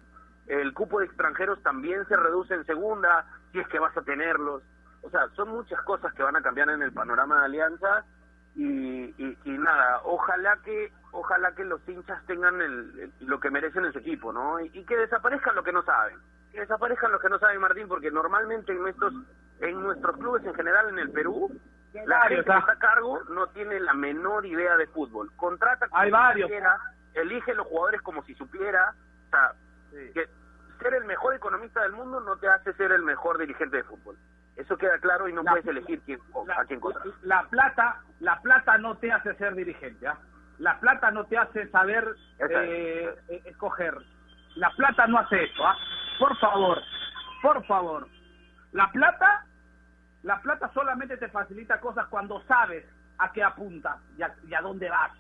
El 0.47 0.73
cupo 0.73 0.99
de 0.99 1.05
extranjeros 1.05 1.61
también 1.61 2.07
se 2.07 2.15
reduce 2.15 2.53
en 2.53 2.65
segunda, 2.65 3.25
si 3.51 3.59
es 3.59 3.67
que 3.67 3.79
vas 3.79 3.95
a 3.97 4.01
tenerlos. 4.01 4.63
O 5.07 5.09
sea, 5.09 5.29
son 5.37 5.47
muchas 5.47 5.81
cosas 5.83 6.13
que 6.13 6.21
van 6.21 6.35
a 6.35 6.41
cambiar 6.41 6.69
en 6.69 6.81
el 6.81 6.91
panorama 6.91 7.39
de 7.39 7.45
Alianza 7.45 8.03
y, 8.55 9.05
y, 9.17 9.37
nada, 9.45 10.01
ojalá 10.03 10.57
que 10.65 10.91
ojalá 11.11 11.55
que 11.55 11.63
los 11.63 11.79
hinchas 11.87 12.21
tengan 12.25 12.61
el, 12.61 13.13
lo 13.21 13.39
que 13.39 13.49
merecen 13.49 13.85
en 13.85 13.93
su 13.93 13.99
equipo, 13.99 14.33
¿no? 14.33 14.59
Y, 14.59 14.83
que 14.83 14.97
desaparezcan 14.97 15.55
los 15.55 15.63
que 15.63 15.71
no 15.71 15.81
saben, 15.83 16.17
que 16.51 16.59
desaparezcan 16.59 17.13
los 17.13 17.21
que 17.21 17.29
no 17.29 17.39
saben, 17.39 17.61
Martín, 17.61 17.87
porque 17.87 18.11
normalmente 18.11 18.73
en 18.73 18.81
nuestros 18.81 19.13
en 19.61 19.81
nuestros 19.81 20.17
clubes 20.17 20.43
en 20.43 20.53
general 20.55 20.89
en 20.89 20.99
el 20.99 21.09
Perú 21.11 21.57
la 22.05 22.23
gente 22.23 22.43
que 22.43 22.57
está 22.57 22.73
a 22.73 22.79
cargo 22.79 23.23
no 23.29 23.47
tiene 23.47 23.79
la 23.79 23.93
menor 23.93 24.45
idea 24.45 24.75
de 24.75 24.87
fútbol. 24.87 25.31
Contrata 25.37 25.87
como 25.87 26.01
Hay 26.01 26.11
varios. 26.11 26.51
elige 27.13 27.53
los 27.53 27.65
jugadores 27.67 28.01
como 28.01 28.23
si 28.23 28.35
supiera, 28.35 28.93
o 29.27 29.29
sea, 29.29 29.53
que 30.13 30.27
ser 30.81 30.93
el 30.95 31.05
mejor 31.05 31.33
economista 31.33 31.81
del 31.83 31.93
mundo 31.93 32.19
no 32.19 32.35
te 32.35 32.49
hace 32.49 32.73
ser 32.73 32.91
el 32.91 33.03
mejor 33.03 33.37
dirigente 33.37 33.77
de 33.77 33.83
fútbol. 33.83 34.17
Eso 34.57 34.75
queda 34.75 34.97
claro 34.97 35.29
y 35.29 35.33
no 35.33 35.43
puedes 35.43 35.65
elegir 35.67 36.01
quién, 36.01 36.19
a 36.57 36.65
quién 36.65 36.79
contratar. 36.79 37.13
La 37.21 37.43
plata, 37.43 38.01
la 38.19 38.41
plata 38.41 38.77
no 38.79 38.97
te 38.97 39.11
hace 39.11 39.35
ser 39.35 39.53
dirigente, 39.53 40.07
¿ah? 40.07 40.17
La 40.57 40.79
plata 40.79 41.11
no 41.11 41.25
te 41.25 41.37
hace 41.37 41.69
saber 41.69 42.15
eh, 42.39 43.15
eh, 43.29 43.41
escoger. 43.45 43.95
La 44.55 44.71
plata 44.71 45.05
no 45.05 45.19
hace 45.19 45.43
eso, 45.43 45.65
¿ah? 45.65 45.77
Por 46.17 46.35
favor, 46.37 46.81
por 47.43 47.63
favor. 47.67 48.07
La 48.71 48.91
plata, 48.91 49.45
la 50.23 50.41
plata 50.41 50.71
solamente 50.73 51.17
te 51.17 51.29
facilita 51.29 51.79
cosas 51.79 52.07
cuando 52.07 52.41
sabes 52.47 52.83
a 53.19 53.31
qué 53.31 53.43
apuntas 53.43 53.97
y 54.17 54.23
a, 54.23 54.33
y 54.47 54.55
a 54.55 54.61
dónde 54.61 54.89
vas. 54.89 55.11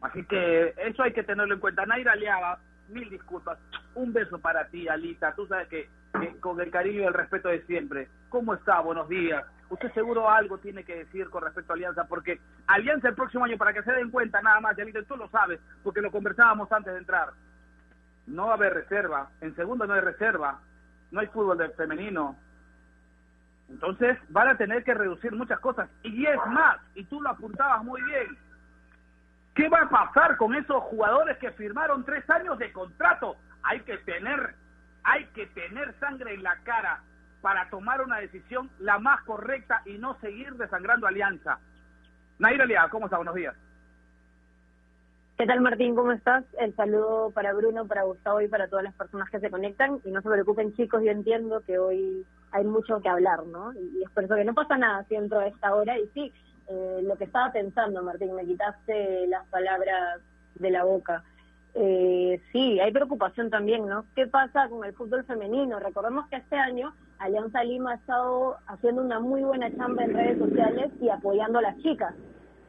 Así 0.00 0.24
que 0.24 0.74
eso 0.78 1.02
hay 1.02 1.12
que 1.12 1.22
tenerlo 1.22 1.52
en 1.52 1.60
cuenta. 1.60 1.84
Naira 1.84 2.12
Aliaga, 2.12 2.58
mil 2.88 3.10
disculpas. 3.10 3.58
Un 3.94 4.14
beso 4.14 4.38
para 4.38 4.68
ti, 4.68 4.88
Alita. 4.88 5.34
Tú 5.34 5.46
sabes 5.46 5.68
que 5.68 5.90
eh, 6.14 6.36
con 6.40 6.60
el 6.60 6.70
cariño 6.70 7.02
y 7.02 7.04
el 7.04 7.14
respeto 7.14 7.48
de 7.48 7.62
siempre. 7.66 8.08
¿Cómo 8.28 8.54
está? 8.54 8.80
Buenos 8.80 9.08
días. 9.08 9.44
Usted 9.70 9.92
seguro 9.92 10.30
algo 10.30 10.58
tiene 10.58 10.84
que 10.84 11.04
decir 11.04 11.28
con 11.28 11.42
respecto 11.42 11.72
a 11.72 11.76
Alianza, 11.76 12.04
porque 12.04 12.40
Alianza 12.66 13.08
el 13.08 13.14
próximo 13.14 13.44
año, 13.44 13.58
para 13.58 13.72
que 13.72 13.82
se 13.82 13.92
den 13.92 14.10
cuenta 14.10 14.40
nada 14.40 14.60
más, 14.60 14.76
Yalito, 14.76 15.02
tú 15.04 15.16
lo 15.16 15.28
sabes, 15.28 15.60
porque 15.82 16.00
lo 16.00 16.10
conversábamos 16.10 16.72
antes 16.72 16.92
de 16.92 17.00
entrar. 17.00 17.30
No 18.26 18.46
va 18.46 18.52
a 18.52 18.54
haber 18.54 18.74
reserva, 18.74 19.30
en 19.40 19.54
segundo 19.56 19.86
no 19.86 19.94
hay 19.94 20.00
reserva, 20.00 20.60
no 21.10 21.20
hay 21.20 21.26
fútbol 21.28 21.58
de 21.58 21.68
femenino. 21.70 22.36
Entonces 23.68 24.18
van 24.30 24.48
a 24.48 24.56
tener 24.56 24.82
que 24.84 24.94
reducir 24.94 25.32
muchas 25.32 25.60
cosas. 25.60 25.90
Y 26.02 26.24
es 26.24 26.38
más, 26.46 26.80
y 26.94 27.04
tú 27.04 27.20
lo 27.20 27.30
apuntabas 27.30 27.84
muy 27.84 28.02
bien, 28.02 28.38
¿qué 29.54 29.68
va 29.68 29.82
a 29.82 29.88
pasar 29.88 30.36
con 30.36 30.54
esos 30.54 30.82
jugadores 30.84 31.36
que 31.38 31.50
firmaron 31.52 32.04
tres 32.04 32.28
años 32.30 32.58
de 32.58 32.72
contrato? 32.72 33.36
Hay 33.62 33.80
que 33.80 33.98
tener, 33.98 34.54
hay 35.08 35.24
que 35.34 35.46
tener 35.46 35.94
sangre 36.00 36.34
en 36.34 36.42
la 36.42 36.56
cara 36.64 37.02
para 37.40 37.70
tomar 37.70 38.02
una 38.02 38.18
decisión 38.18 38.70
la 38.78 38.98
más 38.98 39.22
correcta 39.22 39.80
y 39.86 39.96
no 39.96 40.18
seguir 40.20 40.52
desangrando 40.54 41.06
alianza. 41.06 41.58
Naira 42.38 42.64
Aliaga, 42.64 42.90
¿cómo 42.90 43.06
está? 43.06 43.16
Buenos 43.16 43.34
días. 43.34 43.54
¿Qué 45.38 45.46
tal 45.46 45.60
Martín? 45.60 45.94
¿Cómo 45.94 46.12
estás? 46.12 46.44
El 46.58 46.74
saludo 46.74 47.30
para 47.30 47.54
Bruno, 47.54 47.86
para 47.86 48.02
Gustavo 48.02 48.40
y 48.42 48.48
para 48.48 48.68
todas 48.68 48.84
las 48.84 48.94
personas 48.94 49.30
que 49.30 49.40
se 49.40 49.50
conectan. 49.50 50.00
Y 50.04 50.10
no 50.10 50.20
se 50.20 50.28
preocupen 50.28 50.74
chicos, 50.74 51.02
yo 51.02 51.10
entiendo 51.10 51.62
que 51.64 51.78
hoy 51.78 52.26
hay 52.50 52.64
mucho 52.64 53.00
que 53.00 53.08
hablar, 53.08 53.46
¿no? 53.46 53.72
Y 53.72 54.02
es 54.04 54.10
por 54.10 54.24
eso 54.24 54.34
que 54.34 54.44
no 54.44 54.52
pasa 54.52 54.76
nada 54.76 55.04
si 55.04 55.14
entro 55.14 55.38
a 55.38 55.46
esta 55.46 55.74
hora. 55.74 55.96
Y 55.98 56.08
sí, 56.08 56.32
eh, 56.68 57.00
lo 57.02 57.16
que 57.16 57.24
estaba 57.24 57.52
pensando, 57.52 58.02
Martín, 58.02 58.34
me 58.34 58.44
quitaste 58.44 59.26
las 59.28 59.46
palabras 59.46 60.20
de 60.56 60.70
la 60.70 60.84
boca. 60.84 61.22
Eh, 61.80 62.42
sí, 62.50 62.80
hay 62.80 62.90
preocupación 62.90 63.50
también, 63.50 63.86
¿no? 63.86 64.04
¿Qué 64.16 64.26
pasa 64.26 64.68
con 64.68 64.84
el 64.84 64.92
fútbol 64.94 65.24
femenino? 65.24 65.78
Recordemos 65.78 66.26
que 66.26 66.34
este 66.34 66.56
año 66.56 66.92
Alianza 67.20 67.62
Lima 67.62 67.92
ha 67.92 67.94
estado 67.94 68.56
haciendo 68.66 69.00
una 69.00 69.20
muy 69.20 69.44
buena 69.44 69.70
chamba 69.76 70.02
en 70.02 70.12
redes 70.12 70.38
sociales 70.38 70.90
y 71.00 71.08
apoyando 71.08 71.60
a 71.60 71.62
las 71.62 71.78
chicas, 71.78 72.16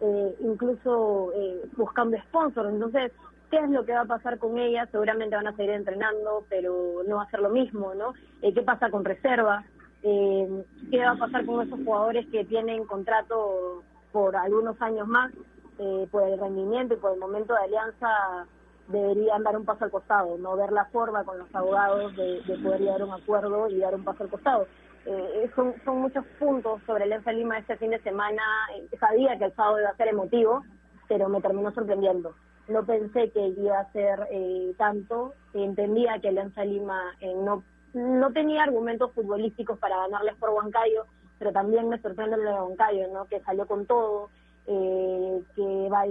eh, 0.02 0.36
incluso 0.42 1.32
eh, 1.34 1.62
buscando 1.76 2.18
sponsors. 2.28 2.70
Entonces, 2.70 3.12
¿qué 3.50 3.58
es 3.58 3.70
lo 3.72 3.84
que 3.84 3.94
va 3.94 4.02
a 4.02 4.06
pasar 4.06 4.38
con 4.38 4.60
ellas? 4.60 4.88
Seguramente 4.92 5.36
van 5.36 5.48
a 5.48 5.56
seguir 5.56 5.72
entrenando, 5.72 6.46
pero 6.48 7.02
no 7.08 7.16
va 7.16 7.24
a 7.24 7.32
ser 7.32 7.40
lo 7.40 7.50
mismo, 7.50 7.96
¿no? 7.96 8.14
Eh, 8.44 8.54
¿Qué 8.54 8.62
pasa 8.62 8.92
con 8.92 9.04
reservas? 9.04 9.66
Eh, 10.04 10.64
¿Qué 10.92 11.00
va 11.00 11.12
a 11.12 11.16
pasar 11.18 11.48
con 11.48 11.66
esos 11.66 11.80
jugadores 11.84 12.28
que 12.28 12.46
tienen 12.46 12.86
contrato 12.86 13.82
por 14.12 14.36
algunos 14.36 14.80
años 14.84 15.08
más? 15.08 15.32
Eh, 15.82 16.08
por 16.12 16.28
el 16.28 16.38
rendimiento 16.38 16.94
y 16.94 16.98
por 16.98 17.14
el 17.14 17.20
momento 17.20 17.54
de 17.54 17.62
Alianza 17.62 18.46
deberían 18.90 19.44
dar 19.44 19.56
un 19.56 19.66
paso 19.66 19.86
al 19.86 19.92
costado, 19.92 20.38
no 20.38 20.56
ver 20.58 20.72
la 20.72 20.86
forma 20.86 21.24
con 21.24 21.40
los 21.40 21.56
abogados 21.56 22.16
de, 22.16 22.42
de 22.42 22.58
poder 22.58 22.82
llegar 22.82 23.02
a 23.02 23.06
un 23.06 23.14
acuerdo 23.14 23.70
y 23.70 23.80
dar 23.80 23.96
un 23.96 24.04
paso 24.04 24.24
al 24.24 24.30
costado. 24.30 24.68
Eh, 25.06 25.50
son, 25.56 25.74
son 25.86 26.02
muchos 26.02 26.26
puntos 26.38 26.82
sobre 26.86 27.06
el 27.06 27.38
Lima 27.38 27.58
este 27.58 27.78
fin 27.78 27.92
de 27.92 28.00
semana. 28.02 28.44
Eh, 28.76 28.90
sabía 29.00 29.38
que 29.38 29.46
el 29.46 29.56
sábado 29.56 29.80
iba 29.80 29.90
a 29.90 29.96
ser 29.96 30.10
emotivo, 30.10 30.64
pero 31.08 31.30
me 31.30 31.42
terminó 31.42 31.72
sorprendiendo. 31.72 32.36
No 32.68 32.86
pensé 32.86 33.32
que 33.32 33.48
iba 33.48 33.80
a 33.80 33.92
ser 33.92 34.28
eh, 34.32 34.74
tanto. 34.78 35.34
Entendía 35.54 36.20
que 36.20 36.30
Alianza 36.30 36.64
Lima 36.64 37.16
eh, 37.20 37.34
no, 37.36 37.64
no 37.94 38.32
tenía 38.32 38.64
argumentos 38.64 39.12
futbolísticos 39.14 39.80
para 39.80 39.98
ganarles 39.98 40.36
por 40.36 40.52
Huancayo, 40.52 41.06
pero 41.40 41.52
también 41.52 41.90
me 41.90 42.00
sorprende 42.00 42.38
lo 42.38 42.44
de 42.44 42.62
Huancayo, 42.62 43.08
¿no? 43.12 43.26
que 43.26 43.40
salió 43.42 43.66
con 43.66 43.88
todo, 43.88 44.30
eh, 44.68 45.42
que, 45.56 45.90
va, 45.90 46.06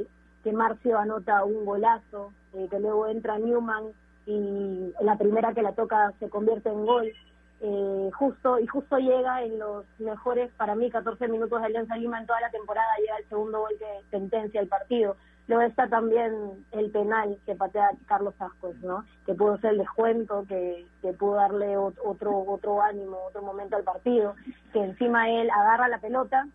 que 0.49 0.55
Marcio 0.55 0.99
anota 0.99 1.45
un 1.45 1.67
golazo, 1.67 2.33
eh, 2.55 2.69
que 2.71 2.81
luego 2.81 3.07
entra 3.07 3.39
Newman 3.39 3.93
y 4.25 4.95
la 5.03 5.19
primera 5.19 5.53
que 5.53 5.61
la 5.61 5.73
toca 5.73 6.15
se 6.19 6.31
convierte 6.31 6.71
en 6.71 6.87
gol. 6.87 7.13
Eh, 7.61 8.11
justo 8.15 8.59
y 8.59 8.67
justo 8.67 8.97
llega 8.99 9.43
en 9.43 9.59
los 9.59 9.85
mejores 9.99 10.51
para 10.57 10.75
mí 10.77 10.91
14 10.91 11.27
minutos 11.27 11.61
de 11.61 11.67
Alianza 11.67 11.97
Lima 11.97 12.21
en 12.21 12.27
toda 12.27 12.41
la 12.41 12.51
temporada 12.51 12.87
llega 13.01 13.19
el 13.19 13.29
segundo 13.29 13.59
gol 13.59 13.73
que 13.81 14.11
sentencia 14.13 14.61
el 14.61 14.69
partido 14.69 15.17
luego 15.49 15.65
está 15.65 15.89
también 15.89 16.65
el 16.71 16.89
penal 16.93 17.37
que 17.45 17.57
patea 17.57 17.91
Carlos 18.07 18.35
Ascuez 18.39 18.77
no 18.83 19.05
que 19.27 19.35
pudo 19.35 19.59
ser 19.59 19.73
el 19.73 19.79
descuento 19.79 20.45
que, 20.47 20.87
que 21.03 21.13
pudo 21.15 21.35
darle 21.35 21.77
otro 21.77 22.45
otro 22.47 22.81
ánimo 22.81 23.19
otro 23.27 23.43
momento 23.43 23.75
al 23.75 23.83
partido 23.83 24.37
que 24.73 24.79
encima 24.79 25.29
él 25.29 25.51
agarra 25.51 25.89
la 25.89 25.99
pelota 25.99 26.47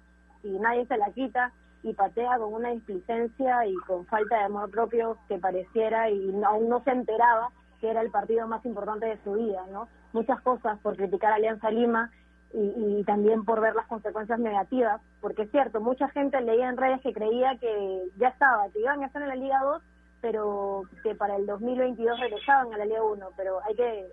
y 0.41 0.57
nadie 0.57 0.85
se 0.85 0.95
la 0.95 1.11
quita 1.11 1.51
y 1.83 1.93
patea 1.93 2.37
con 2.37 2.53
una 2.53 2.69
displicencia 2.69 3.65
y 3.67 3.75
con 3.85 4.05
falta 4.05 4.37
de 4.37 4.43
amor 4.45 4.71
propio 4.71 5.17
que 5.27 5.37
pareciera 5.37 6.09
y 6.09 6.31
no, 6.31 6.47
aún 6.47 6.69
no 6.69 6.81
se 6.83 6.91
enteraba 6.91 7.51
que 7.79 7.89
era 7.89 8.01
el 8.01 8.09
partido 8.09 8.47
más 8.47 8.65
importante 8.65 9.05
de 9.05 9.21
su 9.23 9.33
vida, 9.33 9.65
¿no? 9.69 9.89
Muchas 10.13 10.39
cosas 10.41 10.79
por 10.79 10.95
criticar 10.95 11.33
a 11.33 11.35
Alianza 11.35 11.69
Lima 11.69 12.09
y, 12.53 12.99
y, 12.99 13.03
también 13.03 13.43
por 13.43 13.59
ver 13.59 13.75
las 13.75 13.87
consecuencias 13.87 14.39
negativas, 14.39 15.01
porque 15.19 15.41
es 15.41 15.51
cierto, 15.51 15.81
mucha 15.81 16.07
gente 16.09 16.39
leía 16.39 16.69
en 16.69 16.77
redes 16.77 17.01
que 17.01 17.11
creía 17.11 17.57
que 17.57 18.03
ya 18.17 18.29
estaba, 18.29 18.69
que 18.69 18.79
iban 18.79 19.03
a 19.03 19.07
estar 19.07 19.21
en 19.21 19.27
la 19.27 19.35
Liga 19.35 19.59
2, 19.61 19.83
pero 20.21 20.83
que 21.03 21.15
para 21.15 21.35
el 21.35 21.45
2022 21.45 22.17
regresaban 22.19 22.73
a 22.73 22.77
la 22.77 22.85
Liga 22.85 23.03
1, 23.03 23.27
pero 23.35 23.59
hay 23.67 23.75
que 23.75 24.07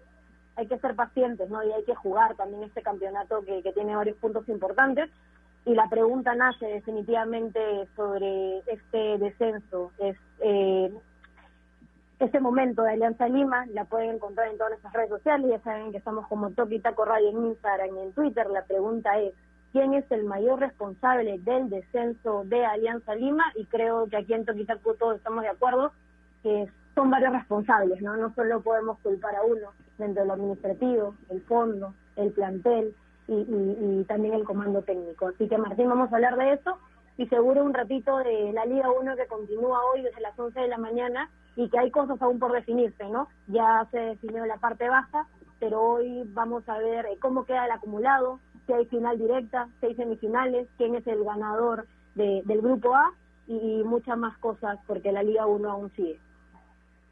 hay 0.57 0.67
que 0.67 0.79
ser 0.79 0.97
pacientes, 0.97 1.49
¿no? 1.49 1.63
Y 1.63 1.73
hay 1.73 1.85
que 1.85 1.95
jugar 1.95 2.35
también 2.35 2.65
este 2.65 2.83
campeonato 2.83 3.43
que, 3.43 3.63
que 3.63 3.73
tiene 3.73 3.95
varios 3.95 4.17
puntos 4.17 4.49
importantes 4.49 5.09
y 5.65 5.75
la 5.75 5.89
pregunta 5.89 6.35
nace 6.35 6.67
definitivamente 6.67 7.61
sobre 7.95 8.59
este 8.67 9.19
descenso. 9.19 9.93
Es 9.99 10.17
eh, 10.41 10.93
este 12.19 12.41
momento 12.41 12.83
de 12.83 12.93
Alianza 12.93 13.29
Lima, 13.29 13.67
la 13.67 13.85
pueden 13.85 14.17
encontrar 14.17 14.49
en 14.49 14.57
todas 14.57 14.73
nuestras 14.73 14.93
redes 14.93 15.11
sociales, 15.11 15.51
ya 15.51 15.61
saben 15.61 15.91
que 15.91 15.99
estamos 15.99 16.27
como 16.29 16.51
Toki 16.51 16.79
Taco 16.81 17.05
Radio 17.05 17.31
en 17.31 17.47
Instagram 17.47 17.97
y 17.97 18.01
en 18.01 18.13
Twitter. 18.13 18.47
La 18.51 18.65
pregunta 18.65 19.19
es, 19.19 19.33
¿quién 19.73 19.95
es 19.95 20.05
el 20.11 20.25
mayor 20.25 20.61
responsable 20.61 21.39
del 21.39 21.71
descenso 21.71 22.45
de 22.45 22.65
Alianza 22.65 23.15
Lima? 23.15 23.45
Y 23.57 23.65
creo 23.67 24.07
que 24.09 24.19
aquí 24.19 24.35
en 24.35 24.45
Toki 24.45 24.65
Taco 24.65 24.95
todos 24.95 25.17
estamos 25.17 25.43
de 25.43 25.51
acuerdo 25.51 25.93
que 26.43 26.69
son 26.95 27.11
varios 27.11 27.33
responsables, 27.33 28.03
¿no? 28.03 28.17
No 28.17 28.35
solo 28.35 28.61
podemos 28.61 28.99
culpar 29.01 29.37
a 29.37 29.43
uno 29.43 29.73
dentro 29.99 30.23
de 30.23 30.29
lo 30.29 30.35
administrativo, 30.35 31.15
el 31.31 31.41
fondo, 31.43 31.95
el 32.17 32.33
plantel, 32.33 32.95
y, 33.31 34.01
y, 34.01 34.05
también 34.05 34.35
el 34.35 34.45
comando 34.45 34.83
técnico. 34.83 35.29
Así 35.29 35.49
que 35.49 35.57
Martín, 35.57 35.89
vamos 35.89 36.13
a 36.13 36.17
hablar 36.17 36.37
de 36.37 36.55
eso 36.55 36.79
y 37.17 37.27
seguro 37.27 37.65
un 37.65 37.75
ratito 37.75 38.19
de 38.19 38.53
la 38.53 38.65
Liga 38.65 38.91
1 38.91 39.17
que 39.17 39.27
continúa 39.27 39.79
hoy 39.93 40.03
desde 40.03 40.21
las 40.21 40.39
11 40.39 40.59
de 40.59 40.69
la 40.69 40.79
mañana 40.79 41.31
y 41.55 41.69
que 41.69 41.79
hay 41.79 41.91
cosas 41.91 42.21
aún 42.21 42.39
por 42.39 42.53
definirse, 42.53 43.09
¿no? 43.09 43.29
Ya 43.47 43.87
se 43.91 43.99
definió 43.99 44.47
la 44.47 44.57
parte 44.57 44.89
baja, 44.89 45.29
pero 45.59 45.81
hoy 45.81 46.25
vamos 46.29 46.69
a 46.69 46.79
ver 46.79 47.07
cómo 47.21 47.45
queda 47.45 47.67
el 47.67 47.73
acumulado, 47.73 48.41
si 48.67 48.73
hay 48.73 48.87
final 48.87 49.19
directa, 49.19 49.69
si 49.79 49.87
hay 49.87 49.95
semifinales, 49.95 50.69
quién 50.77 50.95
es 50.95 51.07
el 51.07 51.23
ganador 51.23 51.87
de, 52.15 52.43
del 52.47 52.63
grupo 52.63 52.95
A 52.95 53.13
y, 53.47 53.81
y 53.81 53.85
muchas 53.85 54.17
más 54.17 54.37
cosas 54.39 54.79
porque 54.87 55.13
la 55.13 55.23
Liga 55.23 55.47
1 55.47 55.71
aún 55.71 55.91
sigue. 55.93 56.19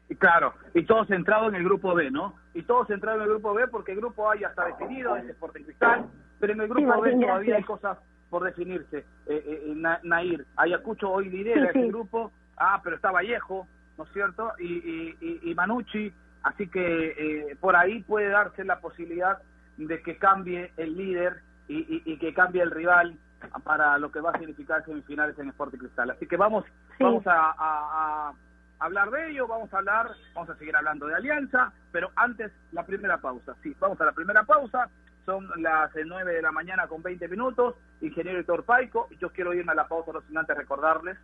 Y 0.09 0.15
claro, 0.15 0.53
y 0.73 0.83
todo 0.85 1.05
centrado 1.05 1.47
en 1.49 1.55
el 1.55 1.63
grupo 1.63 1.93
B, 1.93 2.09
¿no? 2.09 2.35
Y 2.55 2.63
todo 2.63 2.83
centrado 2.85 3.17
en 3.17 3.23
el 3.23 3.29
grupo 3.29 3.53
B 3.53 3.67
porque 3.67 3.91
el 3.91 3.99
grupo 3.99 4.29
A 4.29 4.35
ya 4.35 4.47
está 4.47 4.65
definido, 4.65 5.15
es 5.15 5.25
Sporting 5.29 5.63
Cristal, 5.63 6.07
pero 6.39 6.53
en 6.53 6.61
el 6.61 6.67
grupo 6.67 6.79
sí, 6.79 6.85
B 6.85 6.97
Martín, 6.97 7.21
todavía 7.21 7.55
hay 7.57 7.63
cosas 7.63 7.97
por 8.31 8.43
definirse. 8.43 8.97
Eh, 8.99 9.05
eh, 9.27 9.73
Na- 9.75 9.99
Nair, 10.03 10.45
Ayacucho 10.55 11.11
hoy 11.11 11.29
lidera 11.29 11.61
Sí, 11.61 11.67
ese 11.69 11.81
sí. 11.83 11.87
grupo, 11.89 12.31
ah, 12.57 12.81
pero 12.83 12.95
está 12.95 13.11
Vallejo, 13.11 13.67
¿no 13.99 14.03
es 14.03 14.09
cierto? 14.11 14.51
Y, 14.59 14.65
y, 14.65 15.17
y, 15.21 15.51
y 15.51 15.55
Manucci, 15.55 16.11
así 16.41 16.67
que 16.69 17.49
eh, 17.51 17.55
por 17.59 17.75
ahí 17.75 18.01
puede 18.03 18.29
darse 18.29 18.63
la 18.63 18.79
posibilidad 18.79 19.37
de 19.77 20.01
que 20.01 20.17
cambie 20.17 20.71
el 20.77 20.97
líder 20.97 21.41
y, 21.67 22.17
que 22.17 22.33
cambie 22.33 22.63
el 22.63 22.71
rival 22.71 23.15
para 23.63 23.97
lo 23.99 24.11
que 24.11 24.19
va 24.21 24.31
a 24.31 24.39
significar 24.39 24.83
semifinales 24.85 25.37
en 25.37 25.49
Sporting 25.49 25.77
Cristal. 25.77 26.09
Así 26.09 26.25
que 26.25 26.35
vamos, 26.35 26.65
vamos 26.99 27.25
a, 27.27 27.51
a- 27.51 28.29
a 28.29 28.33
hablar 28.79 29.11
de 29.11 29.31
ello, 29.31 29.47
vamos 29.47 29.73
a 29.73 29.77
hablar, 29.77 30.11
vamos 30.33 30.49
a 30.49 30.55
seguir 30.55 30.75
hablando 30.75 31.07
de 31.07 31.15
Alianza, 31.15 31.71
pero 31.91 32.11
antes 32.15 32.51
la 32.71 32.85
primera 32.85 33.17
pausa. 33.17 33.55
Sí, 33.61 33.75
vamos 33.79 33.99
a 34.01 34.05
la 34.05 34.11
primera 34.13 34.43
pausa. 34.43 34.89
Son 35.25 35.47
las 35.57 35.95
eh, 35.95 36.03
9 36.05 36.33
de 36.33 36.41
la 36.41 36.51
mañana 36.51 36.87
con 36.87 37.03
20 37.03 37.27
minutos. 37.27 37.75
Ingeniero 38.01 38.39
Héctor 38.39 38.63
Paico, 38.63 39.09
yo 39.19 39.29
quiero 39.29 39.53
irme 39.53 39.73
a 39.73 39.75
la 39.75 39.87
pausa, 39.87 40.11
no 40.13 40.21
sin 40.21 40.37
antes 40.37 40.57
recordarles 40.57 41.17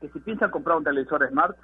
que 0.00 0.08
si 0.08 0.18
piensan 0.20 0.50
comprar 0.50 0.78
un 0.78 0.84
televisor 0.84 1.28
Smart, 1.28 1.56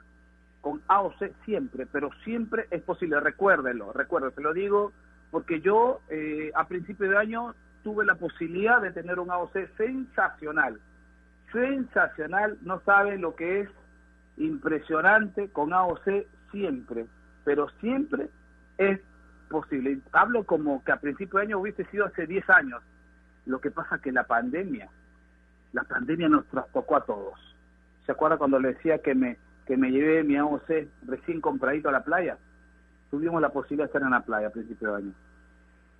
con 0.61 0.83
AOC 0.89 1.33
siempre, 1.45 1.87
pero 1.87 2.11
siempre 2.25 2.67
es 2.71 2.83
posible, 2.83 3.21
recuérdenlo, 3.21 3.93
recuerden, 3.93 4.35
se 4.35 4.41
lo 4.41 4.53
digo, 4.53 4.93
porque 5.31 5.61
yo 5.61 6.01
eh, 6.09 6.51
a 6.55 6.67
principio 6.67 7.09
de 7.09 7.17
año 7.17 7.55
tuve 7.83 8.05
la 8.05 8.17
posibilidad 8.17 8.83
de 8.83 8.91
tener 8.91 9.19
un 9.19 9.31
AOC 9.31 9.77
sensacional, 9.77 10.81
sensacional, 11.53 12.59
no 12.63 12.81
saben 12.81 13.21
lo 13.21 13.37
que 13.37 13.61
es 13.61 13.71
impresionante 14.37 15.49
con 15.51 15.73
AOC 15.73 16.27
siempre, 16.51 17.07
pero 17.45 17.69
siempre 17.81 18.29
es 18.79 19.01
posible. 19.49 20.01
Hablo 20.13 20.45
como 20.45 20.83
que 20.85 20.93
a 20.93 21.01
principio 21.01 21.39
de 21.39 21.47
año 21.47 21.59
hubiese 21.59 21.85
sido 21.87 22.07
hace 22.07 22.27
10 22.27 22.49
años. 22.51 22.83
Lo 23.47 23.61
que 23.61 23.71
pasa 23.71 23.99
que 23.99 24.13
la 24.13 24.25
pandemia, 24.25 24.89
la 25.73 25.85
pandemia 25.85 26.29
nos 26.29 26.47
trastocó 26.47 26.97
a 26.97 27.05
todos. 27.05 27.39
¿Se 28.05 28.13
acuerda 28.13 28.39
cuando 28.39 28.59
le 28.59 28.75
decía 28.75 28.99
que 28.99 29.15
me 29.15 29.39
que 29.67 29.77
me 29.77 29.91
llevé 29.91 30.23
mi 30.23 30.37
AOC 30.37 30.71
recién 31.07 31.41
compradito 31.41 31.89
a 31.89 31.93
la 31.93 32.05
playa? 32.05 32.39
Tuvimos 33.11 33.41
la 33.41 33.49
posibilidad 33.49 33.85
de 33.85 33.89
estar 33.89 34.03
en 34.03 34.11
la 34.11 34.21
playa 34.21 34.49
a 34.49 34.51
principio 34.51 34.91
de 34.91 34.97
año. 34.97 35.13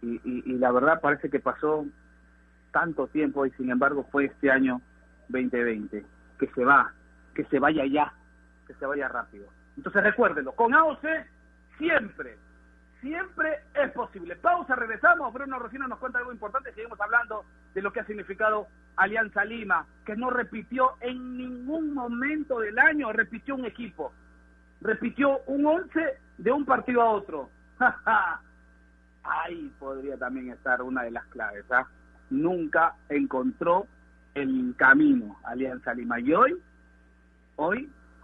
y, 0.03 0.21
y, 0.25 0.59
la 0.59 0.71
verdad 0.71 1.01
parece 1.01 1.31
que 1.31 1.41
pasó 1.41 1.85
tanto 2.71 3.09
tiempo 3.09 3.47
y 3.47 3.51
sin 3.53 3.71
embargo 3.71 4.07
fue 4.13 4.27
este 4.27 4.51
año 4.51 4.81
2020 5.31 6.05
que 6.39 6.47
se 6.49 6.65
va, 6.65 6.93
que 7.35 7.45
se 7.45 7.59
vaya 7.59 7.85
ya, 7.87 8.13
que 8.67 8.75
se 8.75 8.87
vaya 8.87 9.09
rápido. 9.09 9.49
Entonces 9.77 10.03
recuérdenlo, 10.03 10.53
con 10.53 10.75
AOC 10.75 11.05
siempre, 11.79 12.37
siempre 13.01 13.61
es 13.75 13.93
posible. 13.93 14.37
Pausa, 14.37 14.75
regresamos. 14.75 15.33
Bruno 15.33 15.59
Rocino 15.59 15.87
nos 15.87 15.99
cuenta 15.99 16.19
algo 16.19 16.33
importante. 16.33 16.73
Seguimos 16.73 17.01
hablando 17.01 17.45
de 17.75 17.83
lo 17.83 17.93
que 17.93 18.01
ha 18.01 18.07
significado 18.07 18.69
Alianza 18.97 19.45
Lima, 19.45 19.87
que 20.05 20.17
no 20.17 20.31
repitió 20.31 20.97
en 21.01 21.37
ningún 21.37 21.93
momento 21.93 22.61
del 22.61 22.79
año, 22.79 23.13
repitió 23.13 23.55
un 23.55 23.67
equipo, 23.67 24.13
repitió 24.81 25.41
un 25.47 25.67
once 25.67 26.19
de 26.39 26.53
un 26.53 26.65
partido 26.65 27.03
a 27.03 27.11
otro. 27.11 27.51
Ahí 29.23 29.73
podría 29.79 30.17
también 30.17 30.51
estar 30.51 30.81
una 30.83 31.03
de 31.03 31.11
las 31.11 31.27
claves. 31.27 31.65
¿ah? 31.71 31.87
Nunca 32.31 32.95
encontró 33.09 33.87
el 34.35 34.75
camino 34.77 35.39
Alianza 35.45 35.95
Lima 35.95 36.21
y 36.21 36.33
hoy, 36.33 36.57
hoy 37.57 37.91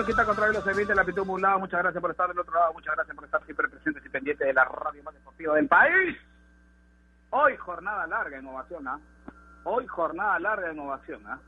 Quinto, 0.00 0.06
quinta 0.06 0.24
contra 0.24 0.48
los 0.48 0.64
de 0.64 0.94
la 0.94 1.04
Pitu 1.04 1.26
Mulado. 1.26 1.58
Muchas 1.58 1.82
gracias 1.82 2.00
por 2.00 2.10
estar 2.10 2.26
del 2.28 2.38
otro 2.38 2.54
lado. 2.54 2.72
Muchas 2.72 2.94
gracias 2.94 3.14
por 3.14 3.24
estar 3.26 3.44
siempre 3.44 3.68
presentes 3.68 4.02
y 4.04 4.08
pendientes 4.08 4.46
de 4.46 4.54
la 4.54 4.64
radio 4.64 5.02
más 5.02 5.12
deportiva 5.12 5.56
del 5.56 5.68
país. 5.68 6.16
Hoy 7.28 7.54
jornada 7.58 8.06
larga 8.06 8.38
en 8.38 8.46
ovación, 8.46 8.88
¿ah? 8.88 8.98
Hoy 9.64 9.86
jornada 9.86 10.38
larga 10.38 10.70
en 10.70 10.78
ovación, 10.78 11.20
¿ah? 11.26 11.38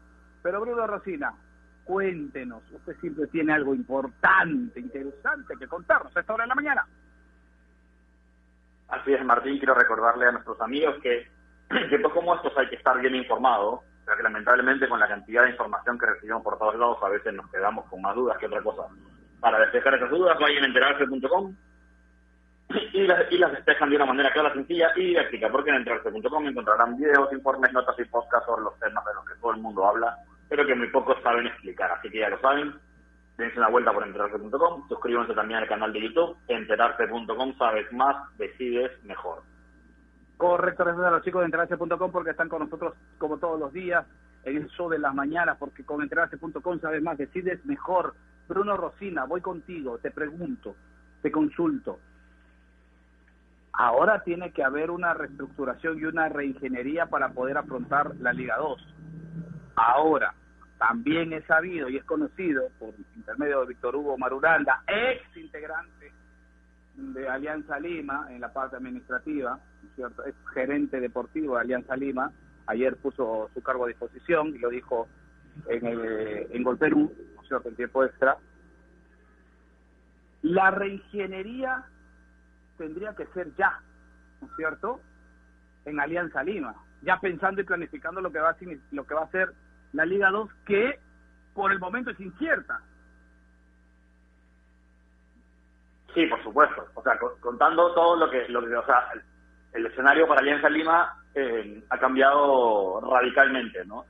Pero 0.43 0.61
Bruno 0.61 0.87
Rosina, 0.87 1.33
cuéntenos. 1.85 2.63
Usted 2.71 2.95
siempre 3.01 3.27
tiene 3.29 3.55
algo 3.55 3.75
importante, 3.75 4.81
interesante 4.81 5.55
que 5.59 5.67
contarnos 5.67 6.15
a 6.15 6.21
esta 6.21 6.35
hora 6.35 6.45
de 6.45 6.49
la 6.49 6.55
mañana. 6.55 6.87
Así 8.89 9.15
es, 9.15 9.25
Martín. 9.25 9.57
Quiero 9.57 9.75
recordarle 9.75 10.27
a 10.27 10.33
nuestros 10.33 10.61
amigos 10.61 10.97
que, 11.03 11.27
pues 11.69 12.13
como 12.13 12.35
estos 12.35 12.53
hay 12.59 12.69
que 12.69 12.77
estar 12.77 13.01
bien 13.01 13.15
informado 13.15 13.83
que 14.17 14.23
lamentablemente 14.23 14.89
con 14.89 15.01
la 15.01 15.09
cantidad 15.09 15.45
de 15.45 15.51
información 15.51 15.99
que 15.99 16.07
recibimos 16.07 16.43
por 16.43 16.59
todos 16.59 16.77
lados 16.77 16.99
a 17.03 17.09
veces 17.09 17.33
nos 17.35 17.51
quedamos 17.51 17.87
con 17.87 18.01
más 18.03 18.15
dudas 18.15 18.39
que 18.39 18.47
otra 18.47 18.63
cosa. 18.63 18.83
Para 19.41 19.59
despejar 19.61 19.95
esas 19.95 20.11
dudas 20.11 20.39
vayan 20.39 20.65
a 20.65 20.67
enterarse.com 20.67 21.55
y 22.93 23.07
las, 23.07 23.31
y 23.31 23.39
las 23.39 23.53
despejan 23.53 23.91
de 23.91 23.97
una 23.97 24.07
manera 24.07 24.33
clara, 24.33 24.53
sencilla 24.53 24.91
y 24.97 25.07
didáctica, 25.07 25.49
porque 25.51 25.71
en 25.71 25.77
enterarse.com 25.77 26.47
encontrarán 26.47 26.97
videos, 26.97 27.33
informes, 27.33 27.73
notas 27.73 27.99
y 27.99 28.05
podcasts 28.05 28.47
sobre 28.47 28.63
los 28.63 28.79
temas 28.79 29.05
de 29.05 29.15
los 29.15 29.25
que 29.27 29.35
todo 29.41 29.53
el 29.53 29.61
mundo 29.61 29.87
habla, 29.87 30.17
pero 30.49 30.67
que 30.67 30.75
muy 30.75 30.89
pocos 30.89 31.17
saben 31.23 31.47
explicar. 31.47 31.91
Así 31.93 32.11
que 32.11 32.21
ya 32.21 32.31
lo 32.31 32.41
saben, 32.41 32.75
dense 33.37 33.59
una 33.59 33.69
vuelta 33.69 33.93
por 33.93 34.07
enterarse.com, 34.07 34.89
suscríbanse 34.89 35.35
también 35.35 35.61
al 35.61 35.69
canal 35.69 35.93
de 35.93 36.03
YouTube, 36.03 36.37
enterarse.com, 36.49 37.57
sabes 37.59 37.93
más, 37.93 38.17
decides 38.39 38.91
mejor. 39.05 39.43
Correcto, 40.43 40.83
gracias 40.83 41.07
a 41.07 41.11
los 41.13 41.23
chicos 41.23 41.43
de 41.43 41.45
enterarse.com 41.45 42.11
porque 42.11 42.31
están 42.31 42.49
con 42.49 42.65
nosotros 42.65 42.95
como 43.17 43.39
todos 43.39 43.61
los 43.61 43.73
días 43.73 44.05
en 44.43 44.57
el 44.57 44.69
show 44.71 44.91
de 44.91 44.99
las 44.99 45.15
mañanas, 45.15 45.57
porque 45.57 45.85
con 45.85 46.03
enterarse.com 46.03 46.81
sabes 46.81 47.01
más, 47.01 47.17
decides 47.17 47.65
mejor. 47.65 48.13
Bruno 48.49 48.77
Rosina, 48.77 49.25
voy 49.25 49.41
contigo, 49.41 49.99
te 49.99 50.11
pregunto, 50.11 50.75
te 51.23 51.31
consulto. 51.31 52.01
Ahora 53.73 54.25
tiene 54.25 54.51
que 54.51 54.65
haber 54.65 54.91
una 54.91 55.15
reestructuración 55.15 56.01
y 56.01 56.07
una 56.07 56.29
reingeniería 56.29 57.07
para 57.07 57.29
poder 57.29 57.57
afrontar 57.57 58.17
la 58.17 58.33
Liga 58.33 58.57
2. 58.57 58.95
Ahora, 59.77 60.35
también 60.77 61.33
es 61.35 61.45
sabido 61.45 61.89
y 61.89 61.99
es 61.99 62.05
conocido 62.05 62.69
por 62.81 62.95
intermedio 63.15 63.61
de 63.61 63.67
Víctor 63.69 63.95
Hugo 63.95 64.19
Maruranda, 64.19 64.83
ex 64.89 65.37
integrante 65.37 66.11
de 66.97 67.29
Alianza 67.29 67.79
Lima 67.79 68.27
en 68.31 68.41
la 68.41 68.53
parte 68.53 68.77
administrativa, 68.77 69.59
¿cierto? 69.95 70.25
es 70.25 70.35
gerente 70.53 71.01
deportivo 71.01 71.55
de 71.55 71.63
Alianza 71.63 71.97
Lima, 71.97 72.33
ayer 72.67 72.97
puso 72.97 73.51
su 73.55 73.63
cargo 73.63 73.85
a 73.85 73.89
disposición 73.89 74.49
y 74.49 74.59
lo 74.59 74.69
dijo 74.69 75.09
en, 75.69 75.87
el, 75.87 76.49
en 76.51 76.63
Gol 76.63 76.79
Perú, 76.79 77.13
¿no 77.35 77.43
es 77.43 77.49
cierto?, 77.49 77.69
en 77.69 77.77
tiempo 77.77 78.05
extra. 78.05 78.37
La 80.43 80.71
reingeniería 80.71 81.85
tendría 82.77 83.15
que 83.15 83.27
ser 83.27 83.55
ya, 83.57 83.81
¿no 84.41 84.49
es 84.49 84.57
cierto?, 84.57 85.01
en 85.85 85.99
Alianza 85.99 86.43
Lima, 86.45 86.75
ya 87.03 87.19
pensando 87.21 87.61
y 87.61 87.65
planificando 87.65 88.21
lo 88.21 88.31
que 88.31 88.39
va 88.39 88.51
a, 88.51 88.57
lo 88.93 89.05
que 89.05 89.15
va 89.15 89.23
a 89.23 89.31
ser 89.31 89.53
la 89.93 90.05
Liga 90.05 90.31
2, 90.31 90.49
que 90.65 91.01
por 91.55 91.73
el 91.73 91.79
momento 91.79 92.11
es 92.11 92.21
incierta. 92.21 92.81
Sí, 96.15 96.27
por 96.27 96.43
supuesto. 96.43 96.87
O 96.95 97.03
sea, 97.03 97.19
contando 97.41 97.93
todo 97.95 98.17
lo 98.17 98.31
que, 98.31 98.49
lo 98.49 98.61
que, 98.61 98.75
o 98.75 98.85
sea, 98.85 99.09
el 99.73 99.87
escenario 99.87 100.27
para 100.27 100.41
Alianza 100.41 100.69
Lima 100.69 101.15
eh, 101.35 101.83
ha 101.89 101.99
cambiado 101.99 103.01
radicalmente, 103.01 103.85
¿no? 103.87 104.05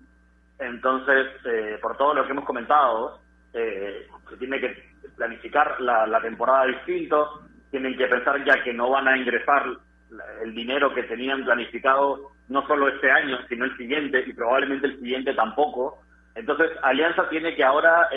Entonces, 0.59 1.29
eh, 1.45 1.79
por 1.81 1.97
todo 1.97 2.15
lo 2.15 2.25
que 2.25 2.33
hemos 2.33 2.45
comentado, 2.45 3.21
eh, 3.53 4.07
se 4.29 4.37
tiene 4.37 4.61
que 4.61 4.91
planificar 5.17 5.81
la, 5.81 6.21
temporada 6.21 6.67
distinto, 6.67 7.43
tienen 7.71 7.97
que 7.97 8.07
pensar 8.07 8.45
ya 8.45 8.63
que 8.63 8.73
no 8.73 8.91
van 8.91 9.09
a 9.09 9.17
ingresar 9.17 9.67
el 10.43 10.55
dinero 10.55 10.95
que 10.95 11.05
tenían 11.05 11.45
planificado 11.45 12.33
no 12.49 12.67
solo 12.67 12.89
este 12.89 13.11
año, 13.11 13.39
sino 13.49 13.65
el 13.65 13.77
siguiente, 13.77 14.25
y 14.27 14.33
probablemente 14.33 14.89
el 14.89 14.99
siguiente 14.99 15.35
tampoco. 15.35 16.03
Entonces, 16.35 16.71
Alianza 16.83 17.29
tiene 17.29 17.55
que 17.55 17.65
ahora 17.65 18.09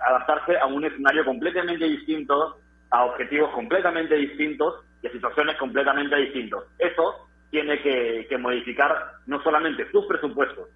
adaptarse 0.00 0.58
a 0.58 0.66
un 0.66 0.84
escenario 0.84 1.24
completamente 1.24 1.84
distinto, 1.84 2.58
a 2.90 3.04
objetivos 3.04 3.50
completamente 3.50 4.14
distintos, 4.16 4.84
y 5.02 5.06
a 5.06 5.12
situaciones 5.12 5.56
completamente 5.56 6.16
distintas. 6.16 6.60
Eso 6.78 7.28
tiene 7.50 7.80
que, 7.80 8.38
modificar 8.38 9.12
no 9.26 9.42
solamente 9.42 9.90
sus 9.90 10.06
presupuestos 10.06 10.68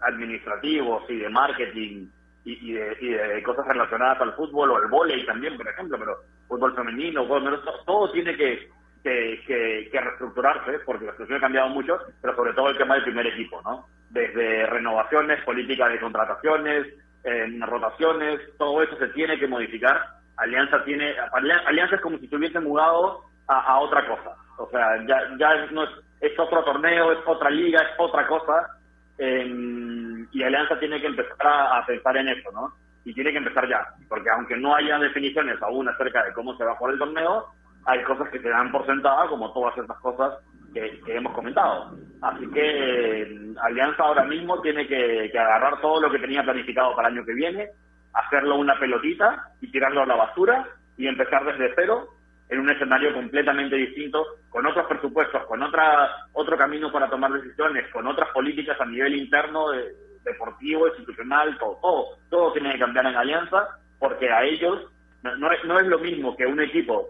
administrativos 0.00 1.04
y 1.08 1.16
de 1.16 1.28
marketing 1.28 2.08
y, 2.44 2.72
de, 2.72 3.42
cosas 3.42 3.66
relacionadas 3.66 4.20
al 4.20 4.34
fútbol 4.34 4.70
o 4.70 4.76
al 4.76 4.88
vóley 4.88 5.24
también, 5.24 5.56
por 5.56 5.68
ejemplo, 5.68 5.98
pero 5.98 6.16
fútbol 6.48 6.74
femenino, 6.74 7.26
todo, 7.86 8.10
tiene 8.10 8.36
que, 8.36 8.70
que, 9.02 9.88
reestructurarse 9.92 10.80
porque 10.84 11.06
la 11.06 11.12
situación 11.12 11.38
ha 11.38 11.42
cambiado 11.42 11.68
mucho, 11.68 11.98
pero 12.20 12.34
sobre 12.34 12.52
todo 12.52 12.70
el 12.70 12.76
tema 12.76 12.94
del 12.94 13.04
primer 13.04 13.26
equipo, 13.28 13.62
¿no? 13.62 13.86
Desde 14.10 14.66
renovaciones, 14.66 15.42
política 15.44 15.88
de 15.88 16.00
contrataciones, 16.00 16.86
eh, 17.24 17.58
rotaciones, 17.66 18.40
todo 18.58 18.82
eso 18.82 18.96
se 18.98 19.08
tiene 19.08 19.38
que 19.38 19.46
modificar. 19.46 20.00
Alianza 20.36 20.84
tiene, 20.84 21.14
Alianza 21.66 21.96
es 21.96 22.00
como 22.00 22.18
si 22.18 22.28
se 22.28 22.36
hubiese 22.36 22.60
mudado 22.60 23.24
a, 23.46 23.78
otra 23.80 24.06
cosa. 24.06 24.36
O 24.58 24.68
sea, 24.70 25.04
ya, 25.06 25.18
ya 25.38 25.66
no 25.72 25.84
es, 25.84 25.90
es 26.20 26.38
otro 26.38 26.62
torneo, 26.64 27.12
es 27.12 27.18
otra 27.26 27.50
liga, 27.50 27.80
es 27.80 27.94
otra 27.98 28.26
cosa. 28.26 28.78
y 29.18 30.42
Alianza 30.42 30.78
tiene 30.78 31.00
que 31.00 31.06
empezar 31.06 31.46
a, 31.46 31.84
pensar 31.86 32.16
en 32.16 32.28
eso, 32.28 32.50
¿no? 32.52 32.72
Y 33.04 33.12
tiene 33.12 33.32
que 33.32 33.38
empezar 33.38 33.68
ya, 33.68 33.86
porque 34.08 34.30
aunque 34.30 34.56
no 34.56 34.74
haya 34.74 34.98
definiciones 34.98 35.60
aún 35.62 35.88
acerca 35.88 36.24
de 36.24 36.32
cómo 36.32 36.56
se 36.56 36.64
va 36.64 36.72
a 36.72 36.76
jugar 36.76 36.94
el 36.94 36.98
torneo, 36.98 37.46
hay 37.86 38.02
cosas 38.02 38.28
que 38.30 38.40
se 38.40 38.48
dan 38.48 38.72
por 38.72 38.86
sentada, 38.86 39.28
como 39.28 39.52
todas 39.52 39.76
esas 39.76 39.98
cosas 39.98 40.38
que, 40.74 41.16
hemos 41.16 41.32
comentado. 41.32 41.96
Así 42.20 42.46
que 42.50 43.22
eh, 43.22 43.54
Alianza 43.62 44.02
ahora 44.02 44.24
mismo 44.24 44.60
tiene 44.60 44.86
que, 44.86 45.30
agarrar 45.32 45.80
todo 45.80 46.00
lo 46.00 46.10
que 46.10 46.18
tenía 46.18 46.42
planificado 46.42 46.94
para 46.94 47.08
el 47.08 47.14
año 47.14 47.24
que 47.24 47.34
viene, 47.34 47.68
hacerlo 48.12 48.56
una 48.56 48.78
pelotita 48.78 49.52
y 49.60 49.70
tirarlo 49.70 50.02
a 50.02 50.06
la 50.06 50.16
basura 50.16 50.68
y 50.96 51.06
empezar 51.06 51.44
desde 51.44 51.72
cero 51.74 52.08
en 52.48 52.60
un 52.60 52.70
escenario 52.70 53.14
completamente 53.14 53.76
distinto, 53.76 54.24
con 54.50 54.66
otros 54.66 54.86
presupuestos, 54.86 55.44
con 55.46 55.62
otra, 55.62 56.10
otro 56.34 56.58
camino 56.58 56.92
para 56.92 57.08
tomar 57.08 57.32
decisiones, 57.32 57.90
con 57.90 58.06
otras 58.06 58.28
políticas 58.30 58.78
a 58.80 58.84
nivel 58.84 59.16
interno, 59.16 59.70
deportivo, 60.22 60.88
institucional, 60.88 61.56
todo, 61.58 61.78
todo, 61.80 62.06
todo 62.28 62.52
tiene 62.52 62.72
que 62.72 62.80
cambiar 62.80 63.06
en 63.06 63.16
alianza, 63.16 63.78
porque 63.98 64.30
a 64.30 64.44
ellos 64.44 64.90
no, 65.22 65.50
es, 65.50 65.64
no 65.64 65.80
es 65.80 65.86
lo 65.86 65.98
mismo 65.98 66.36
que 66.36 66.46
un 66.46 66.60
equipo, 66.60 67.08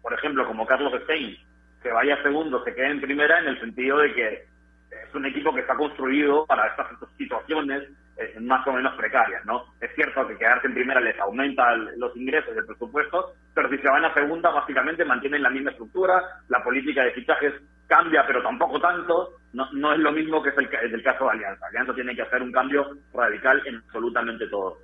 por 0.00 0.14
ejemplo, 0.14 0.46
como 0.46 0.66
Carlos 0.66 0.92
Stein, 1.04 1.36
que 1.82 1.90
vaya 1.90 2.22
segundo, 2.22 2.62
se 2.64 2.74
quede 2.74 2.90
en 2.90 3.00
primera, 3.00 3.38
en 3.38 3.48
el 3.48 3.60
sentido 3.60 3.98
de 3.98 4.12
que 4.14 4.44
es 4.90 5.14
un 5.14 5.26
equipo 5.26 5.54
que 5.54 5.60
está 5.60 5.74
construido 5.76 6.46
para 6.46 6.66
estas 6.66 6.88
situaciones 7.16 7.88
eh, 8.16 8.36
más 8.40 8.66
o 8.66 8.72
menos 8.72 8.94
precarias, 8.96 9.44
¿no? 9.46 9.64
Es 9.80 9.94
cierto 9.94 10.26
que 10.26 10.36
quedarse 10.36 10.66
en 10.66 10.74
primera 10.74 11.00
les 11.00 11.18
aumenta 11.20 11.74
los 11.96 12.14
ingresos 12.16 12.54
del 12.54 12.66
presupuesto, 12.66 13.32
pero 13.54 13.70
si 13.70 13.78
se 13.78 13.88
van 13.88 14.04
a 14.04 14.12
segunda, 14.12 14.50
básicamente 14.50 15.04
mantienen 15.04 15.42
la 15.42 15.50
misma 15.50 15.70
estructura, 15.70 16.22
la 16.48 16.62
política 16.62 17.02
de 17.04 17.12
fichajes 17.12 17.54
cambia, 17.86 18.24
pero 18.26 18.42
tampoco 18.42 18.78
tanto, 18.78 19.38
no, 19.52 19.72
no 19.72 19.92
es 19.92 19.98
lo 20.00 20.12
mismo 20.12 20.42
que 20.42 20.50
es 20.50 20.58
el, 20.58 20.68
el 20.94 21.02
caso 21.02 21.24
de 21.24 21.30
Alianza. 21.30 21.66
Alianza 21.66 21.94
tiene 21.94 22.14
que 22.14 22.22
hacer 22.22 22.42
un 22.42 22.52
cambio 22.52 22.90
radical 23.14 23.62
en 23.66 23.76
absolutamente 23.76 24.46
todo. 24.48 24.78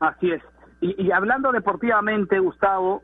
Así 0.00 0.32
es. 0.32 0.42
Y, 0.80 1.06
y 1.06 1.12
hablando 1.12 1.52
deportivamente, 1.52 2.38
Gustavo, 2.38 3.02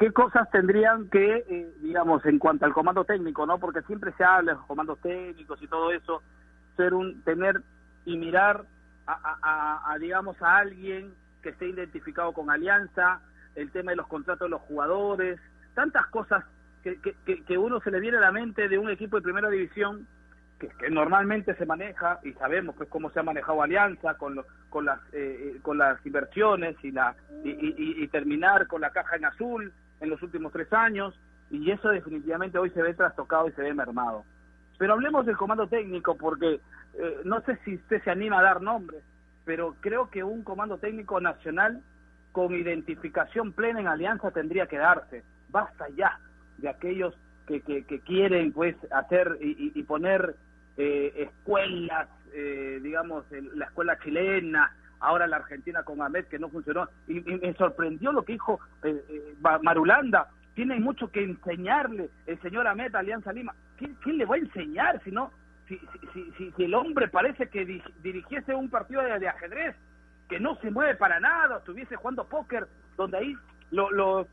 ¿qué 0.00 0.12
cosas 0.12 0.50
tendrían 0.50 1.10
que, 1.10 1.44
eh, 1.46 1.74
digamos, 1.82 2.24
en 2.24 2.38
cuanto 2.38 2.64
al 2.64 2.72
comando 2.72 3.04
técnico, 3.04 3.44
no? 3.44 3.58
Porque 3.58 3.82
siempre 3.82 4.12
se 4.16 4.24
habla 4.24 4.52
de 4.52 4.58
los 4.58 4.66
comandos 4.66 4.98
técnicos 5.00 5.62
y 5.62 5.66
todo 5.68 5.92
eso, 5.92 6.22
ser 6.74 6.94
un, 6.94 7.22
tener 7.22 7.60
y 8.06 8.16
mirar 8.16 8.64
a, 9.06 9.96
digamos, 10.00 10.40
a 10.40 10.56
alguien 10.56 11.12
que 11.42 11.50
esté 11.50 11.68
identificado 11.68 12.32
con 12.32 12.48
Alianza, 12.48 13.20
el 13.56 13.70
tema 13.72 13.90
de 13.90 13.96
los 13.96 14.06
contratos 14.06 14.46
de 14.46 14.50
los 14.50 14.62
jugadores, 14.62 15.38
tantas 15.74 16.06
cosas 16.06 16.44
que, 16.82 16.98
que, 17.00 17.44
que 17.44 17.58
uno 17.58 17.80
se 17.80 17.90
le 17.90 18.00
viene 18.00 18.16
a 18.16 18.20
la 18.20 18.32
mente 18.32 18.68
de 18.68 18.78
un 18.78 18.88
equipo 18.88 19.16
de 19.16 19.22
primera 19.22 19.50
división 19.50 20.06
que, 20.60 20.90
normalmente 20.90 21.54
se 21.56 21.66
maneja 21.66 22.20
y 22.22 22.32
sabemos 22.34 22.76
pues 22.76 22.88
cómo 22.88 23.10
se 23.10 23.20
ha 23.20 23.22
manejado 23.22 23.62
Alianza 23.62 24.14
con 24.14 24.44
con 24.68 24.84
las 24.84 25.00
eh, 25.12 25.54
eh, 25.54 25.58
con 25.62 25.78
las 25.78 26.04
inversiones 26.04 26.76
y 26.82 26.92
la 26.92 27.16
y, 27.42 28.06
terminar 28.08 28.66
con 28.66 28.80
la 28.80 28.90
caja 28.90 29.16
en 29.16 29.24
azul 29.24 29.72
en 30.00 30.10
los 30.10 30.22
últimos 30.22 30.52
tres 30.52 30.72
años 30.72 31.18
y 31.50 31.70
eso 31.70 31.88
definitivamente 31.88 32.58
hoy 32.58 32.70
se 32.70 32.82
ve 32.82 32.94
trastocado 32.94 33.48
y 33.48 33.52
se 33.52 33.62
ve 33.62 33.74
mermado. 33.74 34.24
Pero 34.78 34.94
hablemos 34.94 35.26
del 35.26 35.36
comando 35.36 35.66
técnico 35.66 36.16
porque 36.16 36.60
eh, 36.94 37.20
no 37.24 37.40
sé 37.42 37.58
si 37.64 37.74
usted 37.74 38.02
se 38.02 38.10
anima 38.10 38.38
a 38.38 38.42
dar 38.42 38.62
nombres, 38.62 39.02
pero 39.44 39.76
creo 39.80 40.10
que 40.10 40.24
un 40.24 40.42
comando 40.42 40.78
técnico 40.78 41.20
nacional 41.20 41.82
con 42.32 42.54
identificación 42.54 43.52
plena 43.52 43.80
en 43.80 43.88
alianza 43.88 44.30
tendría 44.30 44.66
que 44.66 44.78
darse. 44.78 45.24
Basta 45.48 45.88
ya 45.96 46.18
de 46.58 46.68
aquellos 46.68 47.14
que, 47.46 47.60
que, 47.60 48.00
quieren 48.00 48.52
pues 48.52 48.76
hacer 48.92 49.36
y, 49.40 49.82
poner 49.82 50.36
eh, 50.76 51.12
escuelas, 51.16 52.08
eh, 52.32 52.78
digamos, 52.80 53.24
la 53.30 53.64
escuela 53.64 53.98
chilena, 53.98 54.72
ahora 55.00 55.26
la 55.26 55.36
Argentina 55.36 55.82
con 55.82 56.00
Ahmed, 56.00 56.26
que 56.26 56.38
no 56.38 56.48
funcionó. 56.48 56.88
Y, 57.08 57.20
me 57.20 57.54
sorprendió 57.54 58.12
lo 58.12 58.24
que 58.24 58.34
dijo 58.34 58.60
eh, 58.82 59.02
eh, 59.08 59.34
Marulanda. 59.62 60.28
Tiene 60.54 60.78
mucho 60.78 61.10
que 61.10 61.22
enseñarle 61.24 62.10
el 62.26 62.40
señor 62.40 62.66
Ahmed 62.66 62.94
Alianza 62.94 63.32
Lima. 63.32 63.54
¿Quién, 63.76 64.18
le 64.18 64.26
va 64.26 64.34
a 64.36 64.38
enseñar 64.38 65.02
si 65.02 65.10
no? 65.10 65.32
Si, 65.66 65.80
si, 66.12 66.52
si, 66.56 66.64
el 66.64 66.74
hombre 66.74 67.08
parece 67.08 67.48
que 67.48 67.64
dirigiese 68.02 68.54
un 68.54 68.68
partido 68.68 69.02
de, 69.02 69.28
ajedrez, 69.28 69.76
que 70.28 70.40
no 70.40 70.56
se 70.56 70.70
mueve 70.70 70.96
para 70.96 71.20
nada, 71.20 71.58
estuviese 71.58 71.96
jugando 71.96 72.28
póker, 72.28 72.66
donde 72.96 73.18
ahí 73.18 73.36
los 73.70 74.26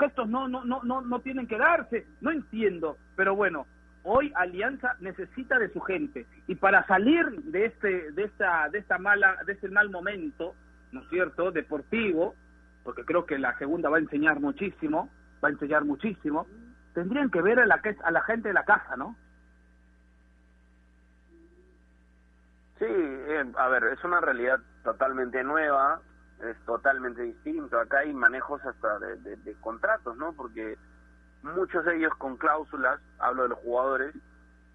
gestos 0.00 0.28
no, 0.28 0.48
no, 0.48 0.64
no, 0.64 0.82
no, 0.82 1.00
no 1.00 1.20
tienen 1.20 1.46
que 1.46 1.56
darse. 1.56 2.06
No 2.20 2.30
entiendo, 2.32 2.98
pero 3.16 3.36
bueno, 3.36 3.66
hoy 4.04 4.32
Alianza 4.36 4.96
necesita 5.00 5.58
de 5.58 5.72
su 5.72 5.80
gente 5.80 6.26
y 6.46 6.54
para 6.54 6.86
salir 6.86 7.26
de 7.44 7.66
este 7.66 8.12
de 8.12 8.24
esta 8.24 8.68
de 8.68 8.78
esta 8.78 8.98
mala 8.98 9.38
de 9.44 9.52
este 9.54 9.68
mal 9.68 9.90
momento, 9.90 10.54
¿no 10.92 11.00
es 11.00 11.08
cierto?, 11.08 11.50
deportivo, 11.50 12.34
porque 12.84 13.04
creo 13.04 13.26
que 13.26 13.38
la 13.38 13.56
segunda 13.58 13.88
va 13.88 13.96
a 13.96 14.00
enseñar 14.00 14.40
muchísimo, 14.40 15.10
va 15.42 15.48
a 15.48 15.52
enseñar 15.52 15.84
muchísimo, 15.84 16.46
tendrían 16.92 17.30
que 17.30 17.42
ver 17.42 17.58
a 17.58 17.66
la 17.66 17.80
a 18.04 18.10
la 18.10 18.22
gente 18.22 18.48
de 18.48 18.54
la 18.54 18.64
casa, 18.64 18.96
¿no? 18.96 19.16
Sí, 22.78 22.86
eh, 22.88 23.44
a 23.56 23.68
ver, 23.68 23.84
es 23.84 24.02
una 24.04 24.20
realidad 24.20 24.58
totalmente 24.82 25.42
nueva, 25.44 26.00
es 26.42 26.56
totalmente 26.66 27.22
distinto. 27.22 27.78
Acá 27.78 28.00
hay 28.00 28.12
manejos 28.12 28.60
hasta 28.66 28.98
de, 28.98 29.36
de 29.36 29.54
contratos, 29.60 30.16
¿no? 30.16 30.32
Porque 30.32 30.76
muchos 31.44 31.84
de 31.84 31.96
ellos 31.96 32.12
con 32.16 32.36
cláusulas, 32.36 33.00
hablo 33.18 33.44
de 33.44 33.48
los 33.50 33.58
jugadores, 33.60 34.14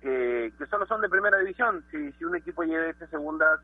que 0.01 0.65
solo 0.69 0.85
son 0.85 1.01
de 1.01 1.09
primera 1.09 1.37
división. 1.39 1.83
Si, 1.91 2.11
si 2.13 2.23
un 2.23 2.35
equipo 2.35 2.63
llega 2.63 2.83
a 2.83 2.89
esta 2.89 3.07
segunda, 3.07 3.61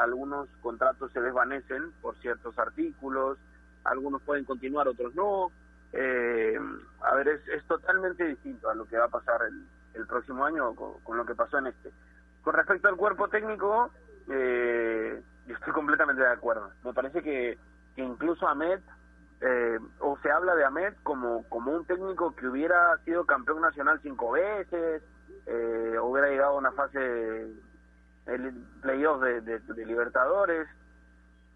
algunos 0.00 0.48
contratos 0.60 1.12
se 1.12 1.20
desvanecen 1.20 1.92
por 2.02 2.16
ciertos 2.16 2.58
artículos, 2.58 3.38
algunos 3.84 4.22
pueden 4.22 4.44
continuar, 4.44 4.88
otros 4.88 5.14
no. 5.14 5.50
Eh, 5.92 6.58
a 7.02 7.14
ver, 7.14 7.28
es, 7.28 7.48
es 7.48 7.64
totalmente 7.64 8.24
distinto 8.24 8.70
a 8.70 8.74
lo 8.74 8.86
que 8.86 8.96
va 8.96 9.06
a 9.06 9.08
pasar 9.08 9.42
el, 9.42 9.66
el 9.94 10.06
próximo 10.06 10.44
año 10.44 10.74
con, 10.74 11.16
lo 11.16 11.24
que 11.24 11.34
pasó 11.34 11.58
en 11.58 11.68
este. 11.68 11.92
Con 12.42 12.54
respecto 12.54 12.88
al 12.88 12.96
cuerpo 12.96 13.28
técnico, 13.28 13.90
eh, 14.28 15.20
yo 15.46 15.54
estoy 15.54 15.72
completamente 15.72 16.22
de 16.22 16.32
acuerdo. 16.32 16.70
Me 16.84 16.92
parece 16.92 17.22
que, 17.22 17.58
que 17.94 18.02
incluso 18.02 18.48
Ahmed 18.48 18.80
eh, 19.40 19.78
o 20.00 20.18
se 20.22 20.30
habla 20.30 20.54
de 20.54 20.64
Ahmed 20.64 20.94
como, 21.02 21.48
como 21.48 21.72
un 21.72 21.86
técnico 21.86 22.34
que 22.36 22.46
hubiera 22.46 22.96
sido 23.04 23.24
campeón 23.24 23.62
nacional 23.62 24.00
cinco 24.02 24.32
veces, 24.32 25.02
eh, 25.46 25.96
hubiera 26.02 26.28
llegado 26.28 26.52
a 26.52 26.58
una 26.58 26.72
fase 26.72 27.48
el 28.26 28.54
playoff 28.82 29.22
de, 29.22 29.40
de, 29.40 29.86
Libertadores. 29.86 30.68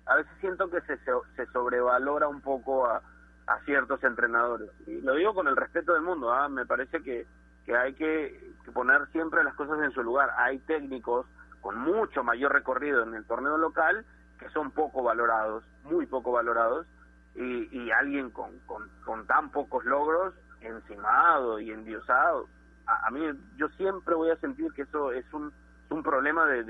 A 0.07 0.17
veces 0.17 0.33
siento 0.41 0.71
que 0.71 0.81
se, 0.83 0.97
se 0.97 1.47
sobrevalora 1.53 2.29
un 2.29 2.41
poco 2.41 2.87
a, 2.87 3.03
a 3.47 3.61
ciertos 3.61 4.03
entrenadores. 4.03 4.71
Y 4.87 5.01
lo 5.03 5.15
digo 5.15 5.35
con 5.35 5.49
el 5.49 5.57
respeto 5.57 5.93
del 5.93 6.03
mundo, 6.03 6.33
¿ah? 6.33 6.49
me 6.49 6.67
parece 6.67 7.03
que, 7.03 7.27
que 7.65 7.77
hay 7.77 7.95
que, 7.95 8.53
que 8.65 8.73
poner 8.73 9.07
siempre 9.09 9.45
las 9.45 9.55
cosas 9.55 9.83
en 9.83 9.93
su 9.93 10.03
lugar. 10.03 10.31
Hay 10.39 10.59
técnicos 10.61 11.27
con 11.61 11.79
mucho 11.79 12.25
mayor 12.25 12.53
recorrido 12.53 13.03
en 13.03 13.15
el 13.15 13.25
torneo 13.25 13.59
local 13.59 14.05
que 14.39 14.49
son 14.51 14.71
poco 14.71 15.03
valorados, 15.03 15.65
muy 15.85 16.07
poco 16.07 16.33
valorados, 16.33 16.87
y, 17.35 17.69
y 17.73 17.91
alguien 17.91 18.31
con, 18.31 18.59
con, 19.05 19.27
tan 19.27 19.51
pocos 19.51 19.85
logros 19.85 20.35
encimado 20.61 21.59
y 21.61 21.71
endiosado. 21.71 22.49
A, 22.87 23.11
mí, 23.11 23.21
yo 23.57 23.69
siempre 23.71 24.15
voy 24.15 24.31
a 24.31 24.37
sentir 24.37 24.73
que 24.73 24.83
eso 24.83 25.13
es 25.13 25.25
un, 25.33 25.53
un 25.91 26.03
problema 26.03 26.47
de, 26.47 26.65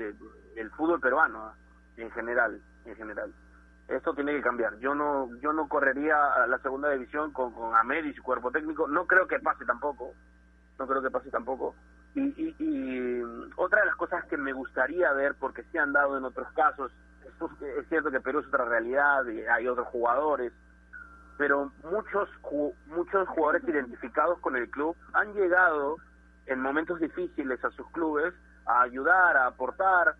del 0.55 0.71
fútbol 0.71 0.99
peruano 0.99 1.45
¿ah? 1.45 1.55
en 1.97 2.09
general, 2.11 2.61
en 2.85 2.95
general. 2.95 3.33
Esto 3.87 4.13
tiene 4.15 4.33
que 4.33 4.41
cambiar. 4.41 4.77
Yo 4.79 4.95
no, 4.95 5.29
yo 5.41 5.53
no 5.53 5.67
correría 5.67 6.15
a 6.33 6.47
la 6.47 6.57
segunda 6.59 6.89
división 6.89 7.31
con, 7.31 7.53
con 7.53 7.75
Amed 7.75 8.05
y 8.05 8.13
su 8.13 8.23
cuerpo 8.23 8.49
técnico. 8.49 8.87
No 8.87 9.05
creo 9.05 9.27
que 9.27 9.39
pase 9.39 9.65
tampoco. 9.65 10.13
No 10.79 10.87
creo 10.87 11.01
que 11.01 11.11
pase 11.11 11.29
tampoco. 11.29 11.75
Y, 12.15 12.21
y, 12.21 12.55
y 12.57 13.21
otra 13.57 13.81
de 13.81 13.87
las 13.87 13.95
cosas 13.95 14.25
que 14.25 14.37
me 14.37 14.53
gustaría 14.53 15.11
ver, 15.13 15.35
porque 15.35 15.63
se 15.63 15.77
han 15.77 15.93
dado 15.93 16.17
en 16.17 16.23
otros 16.23 16.47
casos, 16.53 16.91
es 17.79 17.87
cierto 17.89 18.11
que 18.11 18.19
Perú 18.19 18.39
es 18.39 18.47
otra 18.47 18.65
realidad 18.65 19.25
y 19.27 19.41
hay 19.41 19.67
otros 19.67 19.87
jugadores, 19.87 20.53
pero 21.37 21.71
muchos 21.83 22.29
muchos 22.87 23.27
jugadores 23.29 23.63
identificados 23.67 24.39
con 24.39 24.55
el 24.55 24.69
club 24.69 24.95
han 25.13 25.33
llegado 25.33 25.97
en 26.45 26.61
momentos 26.61 26.99
difíciles 26.99 27.63
a 27.63 27.71
sus 27.71 27.87
clubes 27.91 28.33
a 28.65 28.81
ayudar, 28.81 29.37
a 29.37 29.47
aportar, 29.47 30.15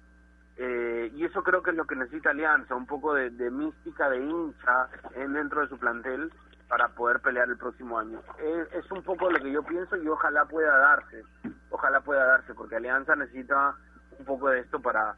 eh, 0.58 1.12
y 1.14 1.26
eso 1.26 1.44
creo 1.44 1.62
que 1.62 1.72
es 1.72 1.76
lo 1.76 1.86
que 1.86 1.96
necesita 1.96 2.30
Alianza, 2.30 2.76
un 2.76 2.86
poco 2.86 3.14
de, 3.14 3.30
mística 3.52 4.10
de 4.10 4.20
hincha 4.24 4.88
en, 5.16 5.34
dentro 5.34 5.62
de 5.62 5.68
su 5.68 5.78
plantel 5.78 6.32
para 6.70 6.88
poder 6.90 7.20
pelear 7.20 7.50
el 7.50 7.58
próximo 7.58 8.00
año. 8.00 8.22
Es, 8.72 8.90
un 8.92 9.04
poco 9.04 9.30
lo 9.30 9.40
que 9.40 9.52
yo 9.52 9.64
pienso 9.64 9.98
y 9.98 10.08
ojalá 10.08 10.46
pueda 10.46 10.78
darse, 10.78 11.24
ojalá 11.70 12.00
pueda 12.02 12.26
darse, 12.26 12.54
porque 12.54 12.78
Alianza 12.78 13.16
necesita 13.16 13.76
un 14.18 14.26
poco 14.26 14.50
de 14.50 14.62
esto 14.62 14.80
para 14.80 15.16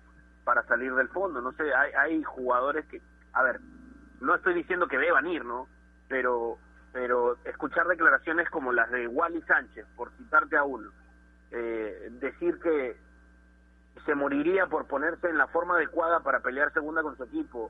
para 0.47 0.63
salir 0.63 0.95
del 0.95 1.09
fondo. 1.09 1.41
No 1.41 1.51
sé, 1.51 1.73
hay, 1.75 1.91
hay 1.91 2.23
jugadores 2.23 2.85
que, 2.85 3.01
a 3.33 3.43
ver, 3.43 3.59
no 4.21 4.33
estoy 4.33 4.53
diciendo 4.53 4.87
que 4.87 4.97
deban 4.97 5.27
ir, 5.27 5.43
¿no? 5.43 5.67
Pero, 6.07 6.57
pero 6.93 7.35
escuchar 7.43 7.85
declaraciones 7.85 8.49
como 8.49 8.71
las 8.71 8.89
de 8.89 9.09
Wally 9.09 9.41
Sánchez, 9.41 9.85
por 9.97 10.09
citarte 10.11 10.55
a 10.55 10.63
uno, 10.63 10.89
eh, 11.51 12.07
decir 12.11 12.59
que 12.61 12.95
se 14.05 14.15
moriría 14.15 14.67
por 14.67 14.87
ponerse 14.87 15.27
en 15.27 15.37
la 15.37 15.47
forma 15.47 15.75
adecuada 15.75 16.21
para 16.21 16.39
pelear 16.39 16.71
segunda 16.71 17.03
con 17.03 17.17
su 17.17 17.25
equipo, 17.25 17.69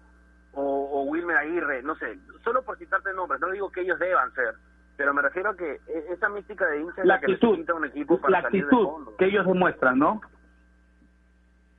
o, 0.53 0.61
o 0.61 1.03
Wilmer 1.05 1.37
Aguirre, 1.37 1.81
no 1.81 1.95
sé, 1.95 2.19
solo 2.43 2.61
por 2.61 2.77
citarte 2.77 3.11
nombres, 3.13 3.41
no 3.41 3.49
digo 3.49 3.71
que 3.71 3.81
ellos 3.81 3.97
deban 3.97 4.31
ser, 4.35 4.53
pero 4.95 5.15
me 5.15 5.23
refiero 5.23 5.49
a 5.49 5.57
que 5.57 5.81
e, 5.87 6.13
esa 6.13 6.29
mística 6.29 6.67
de 6.67 6.81
hincha 6.81 7.01
es 7.01 7.07
la, 7.07 7.19
que 7.19 7.31
necesita 7.31 7.73
un 7.73 7.85
equipo 7.85 8.21
para 8.21 8.31
la 8.33 8.41
salir 8.43 8.65
actitud 8.65 8.79
de 8.79 8.85
fondo. 8.85 9.15
que 9.17 9.25
ellos 9.25 9.47
demuestran, 9.47 9.97
¿no? 9.97 10.21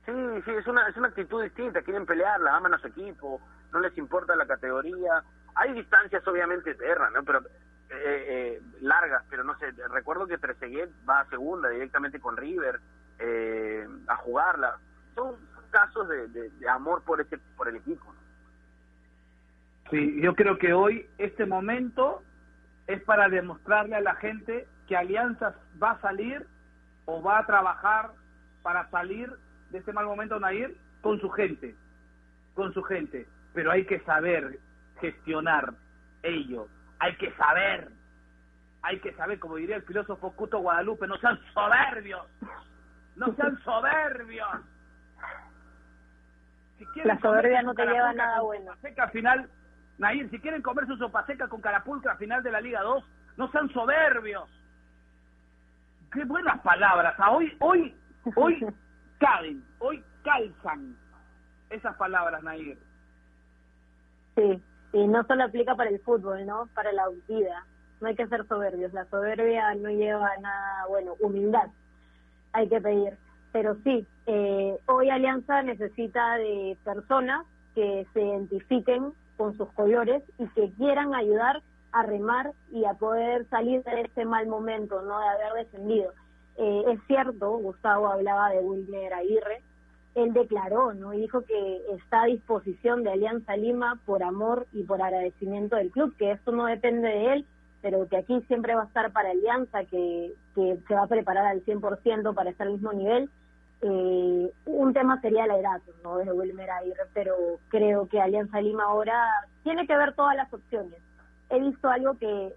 Sí, 0.09 0.41
sí, 0.43 0.51
es 0.51 0.65
una, 0.65 0.87
es 0.87 0.97
una 0.97 1.09
actitud 1.09 1.43
distinta, 1.43 1.83
quieren 1.83 2.05
pelearla, 2.05 2.55
aman 2.55 2.73
a 2.73 2.79
su 2.79 2.87
equipo, 2.87 3.39
no 3.71 3.79
les 3.79 3.95
importa 3.95 4.35
la 4.35 4.47
categoría. 4.47 5.23
Hay 5.53 5.73
distancias 5.73 6.27
obviamente 6.27 6.71
eternas, 6.71 7.11
¿no? 7.11 7.23
Pero 7.23 7.41
eh, 7.41 7.45
eh, 7.91 8.61
largas, 8.81 9.23
pero 9.29 9.43
no 9.43 9.55
sé, 9.59 9.71
recuerdo 9.89 10.25
que 10.25 10.39
Trezeguet 10.39 10.89
va 11.07 11.19
a 11.19 11.29
segunda 11.29 11.69
directamente 11.69 12.19
con 12.19 12.37
River 12.37 12.79
eh, 13.19 13.87
a 14.07 14.15
jugarla. 14.15 14.79
Son 15.13 15.35
casos 15.69 16.09
de, 16.09 16.27
de, 16.27 16.69
amor 16.69 17.03
por 17.03 17.21
ese 17.21 17.37
por 17.55 17.67
el 17.67 17.75
equipo. 17.75 18.11
Sí, 19.91 20.19
yo 20.21 20.33
creo 20.33 20.57
que 20.57 20.73
hoy 20.73 21.07
este 21.19 21.45
momento 21.45 22.23
es 22.87 23.03
para 23.03 23.29
demostrarle 23.29 23.95
a 23.95 24.01
la 24.01 24.15
gente 24.15 24.67
que 24.87 24.97
Alianza 24.97 25.53
va 25.81 25.91
a 25.91 26.01
salir 26.01 26.47
o 27.05 27.21
va 27.21 27.39
a 27.39 27.45
trabajar 27.45 28.11
para 28.63 28.89
salir 28.89 29.31
de 29.71 29.77
este 29.79 29.93
mal 29.93 30.05
momento, 30.05 30.39
Nair, 30.39 30.75
con 31.01 31.19
su 31.19 31.29
gente, 31.29 31.75
con 32.55 32.73
su 32.73 32.83
gente. 32.83 33.27
Pero 33.53 33.71
hay 33.71 33.85
que 33.85 33.99
saber 34.01 34.59
gestionar 34.99 35.73
ello, 36.23 36.67
hay 36.99 37.15
que 37.17 37.31
saber, 37.33 37.89
hay 38.81 38.99
que 38.99 39.13
saber, 39.13 39.39
como 39.39 39.55
diría 39.55 39.77
el 39.77 39.83
filósofo 39.83 40.31
Cuto 40.33 40.59
Guadalupe, 40.59 41.07
no 41.07 41.17
sean 41.17 41.39
soberbios, 41.53 42.25
no 43.15 43.33
sean 43.35 43.57
soberbios. 43.63 44.49
Si 46.77 46.85
quieren 46.87 47.07
La 47.15 47.19
soberbia 47.21 47.61
no 47.61 47.73
te 47.73 47.85
lleva 47.85 48.09
a 48.09 48.13
nada 48.13 48.41
bueno. 48.41 48.73
seca 48.81 49.03
al 49.03 49.11
final, 49.11 49.49
Nair, 49.97 50.29
si 50.29 50.39
quieren 50.39 50.61
comer 50.61 50.85
su 50.87 50.95
sopa 50.97 51.25
seca 51.25 51.47
con 51.47 51.61
carapulcra 51.61 52.13
al 52.13 52.17
final 52.17 52.41
de 52.43 52.51
la 52.51 52.61
Liga 52.61 52.81
2, 52.81 53.03
no 53.37 53.51
sean 53.51 53.69
soberbios. 53.71 54.49
Qué 56.11 56.23
buenas 56.25 56.59
palabras. 56.61 57.15
Ah, 57.17 57.31
Hoy, 57.31 57.55
hoy, 57.59 57.95
hoy 58.35 58.65
caben, 59.19 59.63
hoy 59.79 60.03
calzan 60.23 60.97
esas 61.69 61.95
palabras, 61.97 62.41
Nair. 62.43 62.77
Sí, 64.35 64.63
y 64.93 65.07
no 65.07 65.23
solo 65.25 65.43
aplica 65.43 65.75
para 65.75 65.89
el 65.89 65.99
fútbol, 65.99 66.45
¿no? 66.45 66.67
Para 66.73 66.91
la 66.91 67.07
vida. 67.27 67.65
No 68.01 68.07
hay 68.07 68.15
que 68.15 68.27
ser 68.27 68.47
soberbios. 68.47 68.93
La 68.93 69.05
soberbia 69.05 69.75
no 69.75 69.89
lleva 69.89 70.27
a 70.27 70.37
nada, 70.39 70.85
bueno, 70.87 71.15
humildad 71.19 71.69
hay 72.53 72.67
que 72.69 72.81
pedir. 72.81 73.17
Pero 73.51 73.75
sí, 73.83 74.05
eh, 74.27 74.77
hoy 74.85 75.09
Alianza 75.09 75.61
necesita 75.63 76.37
de 76.37 76.77
personas 76.83 77.45
que 77.75 78.05
se 78.13 78.21
identifiquen 78.21 79.13
con 79.37 79.57
sus 79.57 79.71
colores 79.73 80.23
y 80.37 80.47
que 80.49 80.71
quieran 80.73 81.15
ayudar 81.15 81.61
a 81.91 82.03
remar 82.03 82.51
y 82.71 82.85
a 82.85 82.93
poder 82.93 83.47
salir 83.49 83.83
de 83.83 84.01
este 84.01 84.25
mal 84.25 84.47
momento, 84.47 85.01
¿no? 85.01 85.19
De 85.19 85.27
haber 85.27 85.65
descendido. 85.65 86.13
Eh, 86.61 86.83
es 86.89 86.99
cierto, 87.07 87.51
Gustavo 87.57 88.07
hablaba 88.07 88.49
de 88.49 88.59
Wilmer 88.59 89.13
Aguirre, 89.13 89.61
él 90.15 90.33
declaró, 90.33 90.93
¿no? 90.93 91.13
Y 91.13 91.21
dijo 91.21 91.41
que 91.45 91.81
está 91.95 92.23
a 92.23 92.25
disposición 92.25 93.03
de 93.03 93.11
Alianza 93.11 93.55
Lima 93.55 93.97
por 94.05 94.23
amor 94.23 94.67
y 94.73 94.83
por 94.83 95.01
agradecimiento 95.01 95.77
del 95.77 95.89
club, 95.89 96.13
que 96.17 96.31
esto 96.31 96.51
no 96.51 96.65
depende 96.65 97.07
de 97.07 97.33
él, 97.33 97.45
pero 97.81 98.09
que 98.09 98.17
aquí 98.17 98.41
siempre 98.47 98.75
va 98.75 98.83
a 98.83 98.87
estar 98.87 99.09
para 99.13 99.31
Alianza, 99.31 99.85
que, 99.85 100.33
que 100.53 100.77
se 100.85 100.93
va 100.93 101.03
a 101.03 101.07
preparar 101.07 101.45
al 101.45 101.63
100% 101.63 102.33
para 102.33 102.49
estar 102.49 102.67
al 102.67 102.73
mismo 102.73 102.91
nivel. 102.91 103.29
Eh, 103.81 104.51
un 104.65 104.93
tema 104.93 105.21
sería 105.21 105.47
la 105.47 105.57
edad, 105.57 105.81
¿no? 106.03 106.17
De 106.17 106.29
Wilmer 106.29 106.69
Aguirre, 106.69 107.05
pero 107.13 107.35
creo 107.69 108.09
que 108.09 108.19
Alianza 108.19 108.59
Lima 108.59 108.83
ahora 108.83 109.25
tiene 109.63 109.87
que 109.87 109.95
ver 109.95 110.13
todas 110.13 110.35
las 110.35 110.53
opciones. 110.53 110.99
He 111.49 111.61
visto 111.61 111.87
algo 111.89 112.17
que, 112.17 112.53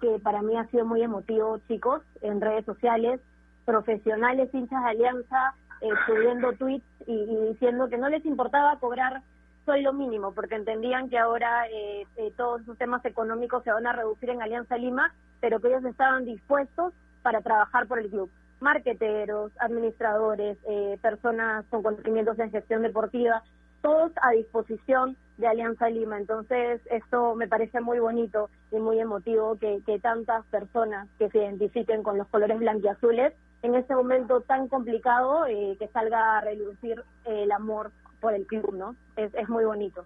que 0.00 0.18
para 0.18 0.42
mí 0.42 0.56
ha 0.56 0.66
sido 0.66 0.84
muy 0.84 1.02
emotivo, 1.02 1.58
chicos, 1.68 2.02
en 2.22 2.40
redes 2.40 2.64
sociales, 2.64 3.20
profesionales 3.64 4.52
hinchas 4.52 4.82
de 4.84 4.90
Alianza 4.90 5.54
eh, 5.80 5.90
subiendo 6.06 6.52
tweets 6.52 6.84
y, 7.06 7.12
y 7.12 7.48
diciendo 7.48 7.88
que 7.88 7.98
no 7.98 8.08
les 8.08 8.24
importaba 8.24 8.78
cobrar 8.78 9.22
sueldo 9.66 9.92
mínimo, 9.92 10.32
porque 10.32 10.54
entendían 10.54 11.10
que 11.10 11.18
ahora 11.18 11.66
eh, 11.68 12.06
eh, 12.16 12.32
todos 12.36 12.62
esos 12.62 12.78
temas 12.78 13.04
económicos 13.04 13.64
se 13.64 13.72
van 13.72 13.86
a 13.86 13.92
reducir 13.92 14.30
en 14.30 14.40
Alianza 14.40 14.78
Lima, 14.78 15.12
pero 15.40 15.60
que 15.60 15.68
ellos 15.68 15.84
estaban 15.84 16.24
dispuestos 16.24 16.94
para 17.22 17.42
trabajar 17.42 17.86
por 17.86 17.98
el 17.98 18.08
club. 18.08 18.30
Marqueteros, 18.60 19.52
administradores, 19.58 20.56
eh, 20.68 20.98
personas 21.02 21.66
con 21.68 21.82
conocimientos 21.82 22.38
en 22.38 22.52
gestión 22.52 22.82
deportiva, 22.82 23.42
todos 23.82 24.12
a 24.22 24.30
disposición 24.30 25.16
de 25.38 25.46
Alianza 25.46 25.88
Lima. 25.88 26.18
Entonces, 26.18 26.80
esto 26.90 27.34
me 27.34 27.48
parece 27.48 27.80
muy 27.80 27.98
bonito 27.98 28.50
y 28.70 28.76
muy 28.76 29.00
emotivo 29.00 29.56
que, 29.58 29.80
que 29.84 29.98
tantas 29.98 30.44
personas 30.46 31.08
que 31.18 31.28
se 31.30 31.38
identifiquen 31.38 32.02
con 32.02 32.18
los 32.18 32.26
colores 32.28 32.58
blanquiazules 32.58 33.32
en 33.62 33.74
este 33.74 33.94
momento 33.94 34.40
tan 34.42 34.68
complicado 34.68 35.46
eh, 35.46 35.76
que 35.78 35.88
salga 35.88 36.38
a 36.38 36.40
relucir 36.40 37.02
eh, 37.24 37.42
el 37.42 37.52
amor 37.52 37.90
por 38.20 38.34
el 38.34 38.46
club, 38.46 38.74
¿no? 38.74 38.94
Es, 39.16 39.34
es 39.34 39.48
muy 39.48 39.64
bonito. 39.64 40.04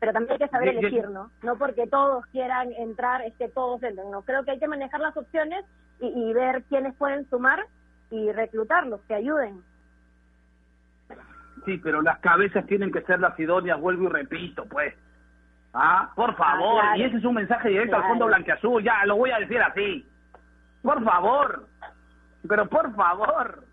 Pero 0.00 0.12
también 0.12 0.32
hay 0.32 0.38
que 0.38 0.48
saber 0.48 0.68
elegir, 0.68 1.08
¿no? 1.10 1.30
No 1.42 1.56
porque 1.56 1.86
todos 1.86 2.26
quieran 2.26 2.72
entrar, 2.72 3.22
es 3.22 3.34
que 3.34 3.48
todos 3.48 3.82
entren, 3.82 4.10
¿no? 4.10 4.22
Creo 4.22 4.44
que 4.44 4.52
hay 4.52 4.58
que 4.58 4.68
manejar 4.68 5.00
las 5.00 5.16
opciones 5.16 5.64
y, 6.00 6.06
y 6.06 6.32
ver 6.32 6.64
quiénes 6.64 6.94
pueden 6.94 7.28
sumar 7.30 7.66
y 8.10 8.32
reclutarlos, 8.32 9.00
que 9.06 9.14
ayuden. 9.14 9.62
Sí, 11.64 11.78
pero 11.78 12.02
las 12.02 12.18
cabezas 12.18 12.66
tienen 12.66 12.90
que 12.90 13.02
ser 13.02 13.20
las 13.20 13.38
idóneas, 13.38 13.80
vuelvo 13.80 14.04
y 14.04 14.08
repito, 14.08 14.64
pues. 14.66 14.94
Ah, 15.74 16.12
por 16.14 16.36
favor, 16.36 16.82
claro. 16.82 16.98
y 16.98 17.04
ese 17.04 17.16
es 17.16 17.24
un 17.24 17.34
mensaje 17.34 17.70
directo 17.70 17.96
al. 17.96 18.02
Fondo 18.02 18.26
Blanqueazul, 18.26 18.82
ya 18.82 19.04
lo 19.06 19.16
voy 19.16 19.30
a 19.30 19.38
decir 19.38 19.60
así. 19.62 20.06
Por 20.82 21.02
favor, 21.02 21.66
pero 22.48 22.68
por 22.68 22.94
favor. 22.94 23.64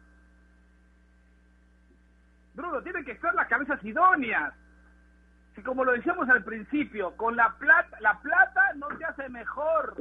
Bruno, 2.54 2.82
tienen 2.82 3.04
que 3.06 3.18
ser 3.18 3.34
las 3.34 3.48
cabezas 3.48 3.84
idóneas. 3.84 4.54
Si 5.56 5.64
como 5.64 5.84
lo 5.84 5.94
decíamos 5.94 6.30
al 6.30 6.44
principio, 6.44 7.16
con 7.18 7.36
la 7.36 7.56
plata, 7.58 7.98
la 8.00 8.20
plata 8.20 8.74
no 8.76 8.88
te 8.90 9.06
hace 9.06 9.28
mejor. 9.30 9.96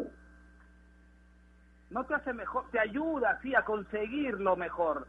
No 1.91 2.05
te 2.05 2.15
hace 2.15 2.33
mejor, 2.33 2.71
te 2.71 2.79
ayuda, 2.79 3.39
sí, 3.43 3.55
a 3.55 3.65
conseguir 3.65 4.39
lo 4.41 4.57
mejor. 4.57 5.07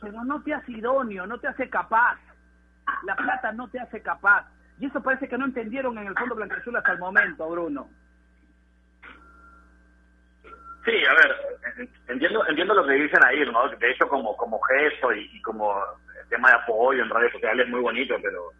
Pero 0.00 0.24
no 0.24 0.42
te 0.42 0.54
hace 0.54 0.72
idóneo, 0.72 1.26
no 1.26 1.38
te 1.38 1.48
hace 1.48 1.68
capaz. 1.68 2.18
La 3.04 3.14
plata 3.16 3.52
no 3.52 3.68
te 3.68 3.78
hace 3.80 4.02
capaz. 4.02 4.46
Y 4.78 4.86
eso 4.86 5.02
parece 5.02 5.28
que 5.28 5.36
no 5.38 5.44
entendieron 5.44 5.96
en 5.98 6.06
el 6.06 6.14
Fondo 6.14 6.34
Blanqueazul 6.34 6.76
hasta 6.76 6.92
el 6.92 6.98
momento, 6.98 7.48
Bruno. 7.50 7.88
Sí, 10.84 10.92
a 11.04 11.14
ver, 11.14 11.36
en- 11.76 11.90
entiendo 12.08 12.46
entiendo 12.48 12.74
lo 12.74 12.86
que 12.86 12.94
dicen 12.94 13.20
ahí, 13.24 13.40
¿no? 13.50 13.68
De 13.68 13.90
hecho, 13.90 14.08
como 14.08 14.34
como 14.36 14.58
gesto 14.62 15.12
y, 15.12 15.40
como 15.42 15.74
tema 16.30 16.48
de 16.48 16.54
apoyo 16.56 17.02
en 17.02 17.10
redes 17.10 17.32
sociales 17.32 17.66
es 17.66 17.70
muy 17.70 17.80
bonito, 17.80 18.14
pero 18.22 18.52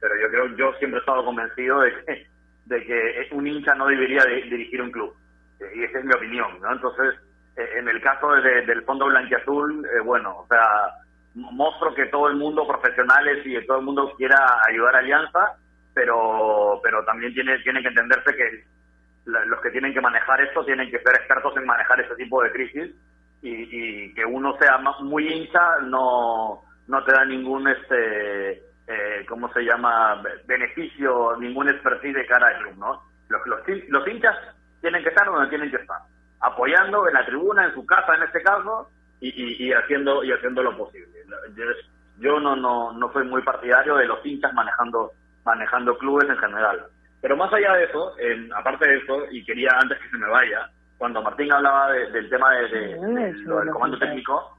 pero 0.00 0.14
yo 0.20 0.28
creo 0.28 0.56
yo 0.56 0.72
siempre 0.78 0.98
he 0.98 1.00
estado 1.00 1.24
convencido 1.24 1.80
de 1.80 2.04
que 2.04 2.26
de 2.66 2.84
que 2.86 3.28
un 3.32 3.46
hincha 3.46 3.74
no 3.74 3.86
debería 3.88 4.24
de- 4.24 4.42
dirigir 4.42 4.80
un 4.82 4.90
club 4.92 5.14
Eh, 5.60 5.70
y 5.76 5.82
esa 5.84 5.98
es 5.98 6.04
mi 6.04 6.12
opinión, 6.14 6.60
¿no? 6.60 6.72
Entonces, 6.72 7.14
en 7.56 7.88
el 7.88 8.00
caso 8.02 8.32
de- 8.32 8.62
del 8.62 8.82
Fondo 8.84 9.06
Blanquiazul, 9.06 9.84
eh, 9.86 10.00
bueno, 10.04 10.38
o 10.38 10.46
sea, 10.48 10.64
m- 11.36 11.46
muestro 11.52 11.94
que 11.94 12.06
todo 12.06 12.28
el 12.28 12.36
mundo 12.36 12.66
profesionales 12.66 13.44
y 13.44 13.64
todo 13.66 13.78
el 13.78 13.84
mundo 13.84 14.12
quiera 14.16 14.38
ayudar 14.68 14.96
a 14.96 14.98
Alianza, 14.98 15.56
pero 15.94 16.80
pero 16.82 17.04
también 17.04 17.32
tiene 17.34 17.58
tiene 17.60 17.80
que 17.82 17.88
entenderse 17.88 18.34
que 18.36 18.64
la- 19.26 19.44
los 19.46 19.60
que 19.60 19.70
tienen 19.70 19.94
que 19.94 20.00
manejar 20.00 20.40
esto 20.40 20.64
tienen 20.64 20.90
que 20.90 20.98
ser 21.00 21.14
expertos 21.16 21.56
en 21.56 21.64
manejar 21.66 22.00
ese 22.00 22.14
tipo 22.16 22.42
de 22.42 22.50
crisis 22.52 22.94
y, 23.42 23.68
y 24.08 24.14
que 24.14 24.24
uno 24.24 24.56
sea 24.58 24.78
muy 25.00 25.26
hincha 25.32 25.78
no 25.82 26.62
no 26.88 27.04
te 27.04 27.12
da 27.12 27.24
ningún 27.24 27.66
este 27.68 28.52
eh, 28.86 29.24
cómo 29.28 29.50
se 29.52 29.60
llama 29.62 30.16
Be- 30.22 30.42
beneficio 30.46 31.36
ningún 31.38 31.68
expertise 31.68 32.14
de 32.14 32.26
cara 32.26 32.48
al 32.48 32.58
club 32.58 32.76
no 32.78 33.02
los, 33.28 33.46
los, 33.46 33.60
los 33.88 34.08
hinchas 34.08 34.36
tienen 34.82 35.02
que 35.02 35.08
estar 35.08 35.26
donde 35.26 35.48
tienen 35.48 35.70
que 35.70 35.76
estar 35.76 35.98
apoyando 36.46 37.06
en 37.08 37.14
la 37.14 37.24
tribuna 37.26 37.64
en 37.66 37.74
su 37.74 37.84
casa 37.86 38.14
en 38.14 38.22
este 38.24 38.42
caso 38.42 38.90
y, 39.20 39.28
y, 39.28 39.68
y 39.68 39.72
haciendo 39.72 40.22
y 40.24 40.32
haciendo 40.32 40.62
lo 40.62 40.76
posible. 40.76 41.08
Yo, 41.56 41.64
yo 42.18 42.40
no 42.40 42.54
no 42.56 42.92
no 42.92 43.12
soy 43.12 43.24
muy 43.26 43.42
partidario 43.42 43.96
de 43.96 44.06
los 44.06 44.24
hinchas 44.24 44.52
manejando 44.54 45.12
manejando 45.44 45.96
clubes 45.98 46.28
en 46.28 46.36
general. 46.38 46.86
Pero 47.20 47.36
más 47.36 47.52
allá 47.52 47.72
de 47.74 47.84
eso, 47.84 48.18
en- 48.18 48.52
aparte 48.52 48.86
de 48.86 48.96
eso, 48.98 49.24
y 49.30 49.44
quería 49.44 49.70
antes 49.78 49.98
que 49.98 50.08
se 50.10 50.18
me 50.18 50.28
vaya, 50.28 50.68
cuando 50.98 51.22
Martín 51.22 51.50
hablaba 51.52 51.90
de- 51.92 52.10
del 52.12 52.28
tema 52.28 52.50
de, 52.54 52.68
de- 52.68 52.98
de 52.98 53.32
lo 53.44 53.60
del 53.60 53.70
comando 53.70 53.98
técnico, 53.98 54.58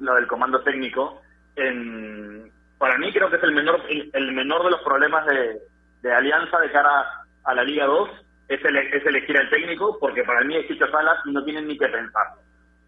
lo 0.00 0.14
del 0.14 0.26
comando 0.28 0.60
técnico, 0.62 1.20
en- 1.56 2.50
para 2.78 2.96
mí 2.98 3.12
creo 3.12 3.30
que 3.30 3.36
es 3.36 3.42
el 3.42 3.52
menor 3.52 3.80
el, 3.88 4.10
el 4.12 4.32
menor 4.32 4.64
de 4.64 4.70
los 4.70 4.82
problemas 4.82 5.26
de, 5.26 5.58
de 6.02 6.12
Alianza 6.12 6.58
de 6.60 6.70
cara 6.70 7.04
a 7.44 7.54
la 7.54 7.64
Liga 7.64 7.86
2 7.86 8.08
es, 8.48 8.64
ele- 8.64 8.96
es 8.96 9.04
elegir 9.06 9.36
al 9.38 9.50
técnico, 9.50 9.98
porque 9.98 10.24
para 10.24 10.42
mí 10.44 10.56
Chicho 10.66 10.86
Salas 10.88 11.18
y 11.24 11.32
no 11.32 11.44
tienen 11.44 11.66
ni 11.66 11.78
que 11.78 11.88
pensarlo. 11.88 12.42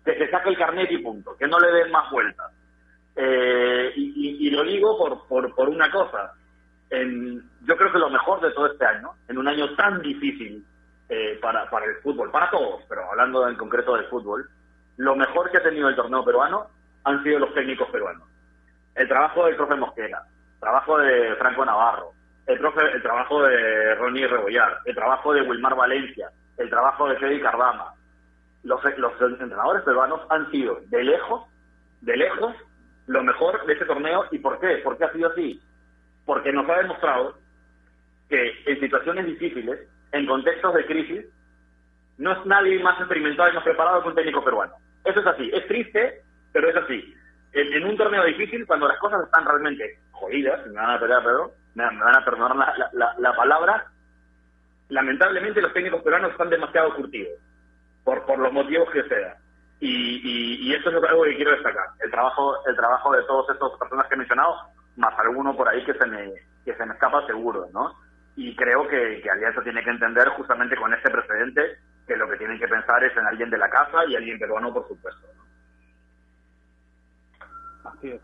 Que 0.04 0.16
se 0.16 0.30
saque 0.30 0.50
el 0.50 0.59
carnet 0.59 0.90
y 0.92 0.98
punto, 0.98 1.36
que 1.36 1.46
no 1.48 1.59
le 1.59 1.72
den 1.72 1.90
más 1.90 2.11
vueltas. 2.11 2.52
Eh, 3.16 3.92
y, 3.96 4.50
lo 4.50 4.62
digo 4.62 4.98
por, 4.98 5.26
por, 5.26 5.54
por 5.54 5.68
una 5.68 5.90
cosa. 5.90 6.32
En, 6.90 7.42
yo 7.62 7.76
creo 7.76 7.90
que 7.90 7.98
lo 7.98 8.11
mejor 8.11 8.40
de 8.40 8.50
todo 8.52 8.66
este 8.66 8.84
año, 8.86 9.11
en 9.28 9.38
un 9.38 9.48
año 9.48 9.74
tan 9.74 10.00
difícil 10.02 10.64
eh, 11.09 11.38
para, 11.42 11.68
para 11.70 11.86
el 11.86 11.96
fútbol, 11.96 12.30
para 12.30 12.50
todos, 12.50 12.82
pero 12.88 13.11
hablando 13.11 13.48
en 13.48 13.57
concreto 13.57 13.96
del 13.96 14.07
fútbol, 14.07 14.48
lo 14.98 15.16
mejor 15.16 15.50
que 15.50 15.59
ha 15.59 15.62
tenido 15.62 15.88
el 15.88 15.96
torneo 15.96 16.24
peruano 16.24 16.68
han 17.04 17.22
sido 17.22 17.38
los 17.40 17.54
técnicos 17.54 17.88
peruanos. 17.90 18.28
El 18.94 19.09
trabajo 19.09 19.46
del 19.46 19.57
profe 19.57 19.74
Mosquera, 19.76 20.22
trabajo 20.61 20.98
de 20.98 21.34
Franco 21.36 21.64
Navarro, 21.64 22.12
el, 22.47 22.59
profe, 22.59 22.80
el 22.92 23.03
trabajo 23.03 23.42
de 23.42 23.94
Ronnie 23.97 24.26
Rebollar, 24.26 24.78
el 24.84 24.94
trabajo 24.94 25.32
de 25.32 25.42
Wilmar 25.42 25.74
Valencia, 25.74 26.30
el 26.59 26.70
trabajo 26.70 27.09
de 27.09 27.16
Freddy 27.16 27.40
Cardama. 27.40 27.92
Los, 28.62 28.80
los 28.99 29.12
entrenadores 29.20 29.82
peruanos 29.82 30.20
han 30.28 30.51
sido, 30.51 30.80
de 30.86 31.05
lejos, 31.05 31.49
de 32.01 32.16
lejos, 32.16 32.55
lo 33.07 33.22
mejor 33.22 33.64
de 33.66 33.74
ese 33.74 33.84
torneo. 33.84 34.26
¿Y 34.30 34.38
por 34.38 34.59
qué? 34.61 34.78
¿Por 34.78 34.97
qué 34.97 35.05
ha 35.05 35.12
sido 35.12 35.30
así? 35.30 35.61
Porque 36.24 36.53
nos 36.53 36.68
ha 36.68 36.78
demostrado 36.78 37.38
que 38.28 38.53
en 38.66 38.80
situaciones 38.80 39.26
difíciles, 39.26 39.88
en 40.12 40.26
contextos 40.26 40.74
de 40.74 40.86
crisis, 40.86 41.26
no 42.18 42.32
es 42.32 42.47
nadie 42.47 42.82
más 42.82 42.99
experimentado 42.99 43.51
y 43.51 43.55
más 43.55 43.64
preparado 43.64 44.03
que 44.03 44.09
un 44.09 44.14
técnico 44.14 44.42
peruano. 44.42 44.72
Eso 45.05 45.20
es 45.20 45.26
así. 45.26 45.51
Es 45.53 45.66
triste, 45.66 46.22
pero 46.53 46.68
es 46.68 46.76
así. 46.76 47.14
En, 47.53 47.84
un 47.84 47.97
torneo 47.97 48.24
difícil, 48.24 48.66
cuando 48.66 48.88
las 48.88 48.99
cosas 48.99 49.24
están 49.24 49.44
realmente 49.44 49.99
jodidas, 50.11 50.66
me 50.66 50.74
van 50.74 50.90
a 50.90 51.01
me, 51.77 51.85
van 51.85 52.16
a 52.16 52.24
perdonar 52.24 52.57
la, 52.57 52.91
la, 52.93 53.14
la, 53.18 53.37
palabra, 53.37 53.87
lamentablemente 54.89 55.61
los 55.61 55.74
técnicos 55.74 56.03
peruanos 56.03 56.33
están 56.33 56.49
demasiado 56.49 56.95
curtidos, 56.95 57.39
por, 58.03 58.24
por 58.24 58.39
los 58.39 58.53
motivos 58.53 58.91
que 58.91 59.03
sea. 59.05 59.37
Y, 59.79 60.68
y, 60.70 60.74
eso 60.74 60.89
es 60.89 61.05
algo 61.05 61.24
que 61.24 61.37
quiero 61.37 61.51
destacar. 61.51 61.85
El 62.01 62.11
trabajo, 62.11 62.66
el 62.66 62.74
trabajo 62.74 63.12
de 63.12 63.22
todas 63.24 63.55
estas 63.55 63.79
personas 63.79 64.07
que 64.09 64.14
he 64.14 64.18
mencionado, 64.18 64.57
más 64.97 65.12
alguno 65.18 65.55
por 65.55 65.68
ahí 65.68 65.85
que 65.85 65.93
se 65.93 66.07
me, 66.07 66.33
que 66.64 66.74
se 66.74 66.87
me 66.87 66.95
escapa 66.95 67.27
seguro, 67.27 67.68
¿no? 67.74 67.93
Y 68.37 68.57
creo 68.57 68.89
que, 68.89 69.20
que 69.22 69.31
Alianza 69.31 69.62
tiene 69.62 69.85
que 69.85 69.91
entender 69.91 70.29
justamente 70.31 70.77
con 70.77 70.95
este 70.95 71.11
precedente 71.11 71.79
que 72.07 72.16
lo 72.16 72.27
que 72.27 72.39
tienen 72.39 72.59
que 72.59 72.68
pensar 72.68 73.05
es 73.05 73.14
en 73.18 73.27
alguien 73.27 73.51
de 73.51 73.59
la 73.59 73.68
casa 73.68 73.99
y 74.09 74.16
alguien 74.16 74.39
peruano, 74.39 74.72
por 74.72 74.89
supuesto. 74.89 75.27
Así 77.85 78.12
es. 78.12 78.22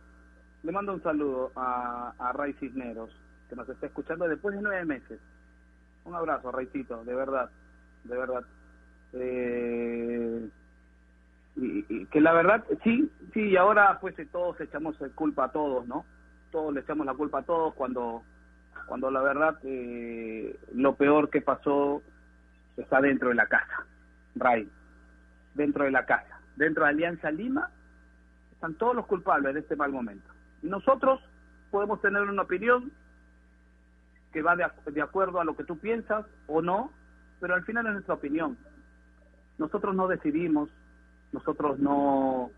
Le 0.63 0.73
mando 0.73 0.95
un 0.95 1.03
saludo 1.03 1.53
a, 1.55 2.15
a 2.19 2.33
Ray 2.33 2.55
Cisneros, 2.55 3.15
que 3.53 3.57
nos 3.57 3.69
está 3.69 3.85
escuchando 3.85 4.27
después 4.27 4.57
de 4.57 4.63
nueve 4.63 4.83
meses. 4.87 5.21
Un 6.07 6.15
abrazo, 6.15 6.51
Raycito, 6.51 7.05
de 7.05 7.15
verdad, 7.15 7.51
de 8.05 8.17
verdad. 8.17 8.45
Eh, 9.13 10.49
y, 11.57 12.07
que 12.07 12.21
la 12.23 12.33
verdad, 12.33 12.65
sí, 12.83 13.13
sí, 13.35 13.51
y 13.51 13.57
ahora 13.59 13.99
pues 14.01 14.15
todos 14.31 14.59
echamos 14.59 14.97
culpa 15.15 15.45
a 15.45 15.53
todos, 15.53 15.87
¿no? 15.87 16.07
Todos 16.51 16.73
le 16.73 16.81
echamos 16.81 17.05
la 17.05 17.13
culpa 17.13 17.41
a 17.41 17.43
todos 17.43 17.75
cuando, 17.75 18.23
cuando 18.87 19.11
la 19.11 19.21
verdad 19.21 19.59
eh, 19.65 20.59
lo 20.73 20.95
peor 20.95 21.29
que 21.29 21.43
pasó 21.43 22.03
está 22.79 23.03
dentro 23.03 23.29
de 23.29 23.35
la 23.35 23.49
casa, 23.49 23.85
Ray, 24.35 24.67
dentro 25.53 25.85
de 25.85 25.91
la 25.91 26.07
casa, 26.07 26.41
dentro 26.57 26.85
de 26.85 26.89
Alianza 26.89 27.31
Lima, 27.31 27.69
están 28.53 28.77
todos 28.77 28.97
los 28.97 29.05
culpables 29.05 29.53
de 29.53 29.61
este 29.61 29.77
mal 29.77 29.93
momento. 29.93 30.33
Y 30.63 30.69
nosotros 30.69 31.21
podemos 31.71 32.01
tener 32.01 32.23
una 32.23 32.45
opinión 32.45 32.91
que 34.33 34.43
va 34.43 34.57
de, 34.57 34.66
de 34.91 35.03
acuerdo 35.03 35.41
a 35.41 35.45
lo 35.45 35.57
que 35.57 35.64
tú 35.64 35.78
piensas 35.78 36.26
o 36.47 36.62
no, 36.62 36.93
pero 37.41 37.55
al 37.55 37.64
final 37.64 37.87
es 37.87 37.93
nuestra 37.93 38.14
opinión. 38.14 38.57
Nosotros 39.59 39.95
no 39.95 40.09
decidimos 40.09 40.70
nosotros 41.33 41.78
no, 41.78 42.51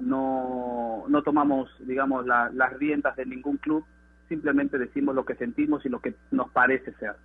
no, 0.00 1.04
no 1.08 1.22
tomamos, 1.22 1.68
digamos, 1.80 2.26
las 2.26 2.72
riendas 2.78 3.16
de 3.16 3.26
ningún 3.26 3.58
club, 3.58 3.84
simplemente 4.28 4.78
decimos 4.78 5.14
lo 5.14 5.24
que 5.24 5.34
sentimos 5.34 5.84
y 5.84 5.88
lo 5.88 6.00
que 6.00 6.14
nos 6.30 6.50
parece 6.50 6.92
ser. 6.94 7.16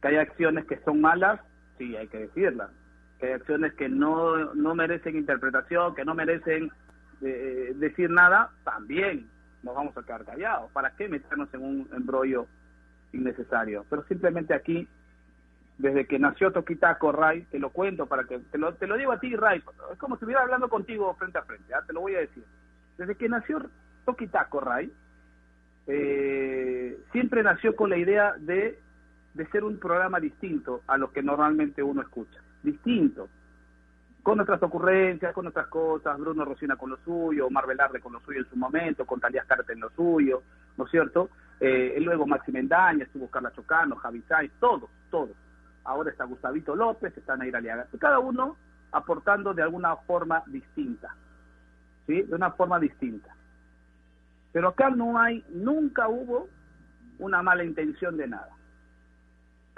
Que 0.00 0.08
hay 0.08 0.16
acciones 0.16 0.66
que 0.66 0.78
son 0.84 1.00
malas, 1.00 1.40
sí, 1.78 1.96
hay 1.96 2.08
que 2.08 2.18
decirlas. 2.18 2.70
Que 3.18 3.26
hay 3.26 3.32
acciones 3.32 3.72
que 3.74 3.88
no, 3.88 4.54
no 4.54 4.74
merecen 4.74 5.16
interpretación, 5.16 5.94
que 5.94 6.04
no 6.04 6.14
merecen 6.14 6.70
eh, 7.22 7.72
decir 7.76 8.10
nada, 8.10 8.50
también 8.64 9.30
nos 9.64 9.74
vamos 9.74 9.96
a 9.96 10.02
quedar 10.02 10.24
callados. 10.24 10.70
¿Para 10.72 10.94
qué 10.94 11.08
meternos 11.08 11.52
en 11.54 11.62
un 11.62 11.88
embrollo 11.92 12.46
innecesario? 13.12 13.84
Pero 13.88 14.04
simplemente 14.04 14.54
aquí 14.54 14.86
desde 15.78 16.06
que 16.06 16.18
nació 16.18 16.52
Toquitaco, 16.52 17.10
Ray, 17.10 17.42
te 17.50 17.58
lo 17.58 17.70
cuento 17.70 18.06
para 18.06 18.24
que, 18.24 18.38
te 18.38 18.58
lo, 18.58 18.74
te 18.74 18.86
lo 18.86 18.96
digo 18.96 19.12
a 19.12 19.18
ti, 19.18 19.34
Ray, 19.34 19.62
es 19.92 19.98
como 19.98 20.14
si 20.14 20.18
estuviera 20.18 20.42
hablando 20.42 20.68
contigo 20.68 21.14
frente 21.16 21.38
a 21.38 21.42
frente, 21.42 21.72
te 21.86 21.92
lo 21.92 22.02
voy 22.02 22.14
a 22.14 22.20
decir. 22.20 22.44
Desde 22.96 23.16
que 23.16 23.28
nació 23.28 23.68
Toquitaco, 24.04 24.60
Ray, 24.60 24.92
eh, 25.86 26.96
siempre 27.10 27.42
nació 27.42 27.74
con 27.74 27.90
la 27.90 27.96
idea 27.96 28.34
de, 28.38 28.78
de 29.34 29.46
ser 29.48 29.64
un 29.64 29.78
programa 29.78 30.20
distinto 30.20 30.82
a 30.86 30.96
lo 30.96 31.12
que 31.12 31.22
normalmente 31.22 31.82
uno 31.82 32.02
escucha, 32.02 32.40
distinto, 32.62 33.28
con 34.24 34.38
nuestras 34.38 34.60
ocurrencias, 34.64 35.32
con 35.32 35.44
nuestras 35.44 35.68
cosas, 35.68 36.18
Bruno 36.18 36.44
Rocina 36.44 36.74
con 36.74 36.90
lo 36.90 36.96
suyo, 37.04 37.46
Omar 37.46 37.68
Velarde 37.68 38.00
con 38.00 38.14
lo 38.14 38.20
suyo 38.20 38.40
en 38.40 38.50
su 38.50 38.56
momento, 38.56 39.06
con 39.06 39.20
Talías 39.20 39.46
Carta 39.46 39.72
en 39.72 39.80
lo 39.80 39.90
suyo, 39.90 40.42
¿no 40.76 40.86
es 40.86 40.90
cierto? 40.90 41.30
Eh, 41.60 41.96
luego 42.00 42.26
Maxi 42.26 42.50
Mendaña, 42.50 43.04
estuvo 43.04 43.30
Carla 43.30 43.52
Chocano, 43.52 43.94
Javi 43.96 44.22
Sainz, 44.22 44.52
todos, 44.58 44.90
todos 45.10 45.36
ahora 45.84 46.10
está 46.10 46.24
Gustavito 46.24 46.74
López, 46.74 47.16
está 47.16 47.36
Nair 47.36 47.56
Aliaga, 47.56 47.86
cada 47.98 48.18
uno 48.18 48.56
aportando 48.92 49.54
de 49.54 49.62
alguna 49.62 49.96
forma 49.96 50.42
distinta, 50.46 51.14
¿sí? 52.06 52.22
De 52.22 52.34
una 52.34 52.52
forma 52.52 52.78
distinta. 52.78 53.34
Pero 54.52 54.68
acá 54.68 54.90
no 54.90 55.18
hay, 55.18 55.44
nunca 55.50 56.08
hubo 56.08 56.48
una 57.18 57.42
mala 57.42 57.64
intención 57.64 58.16
de 58.16 58.28
nada. 58.28 58.50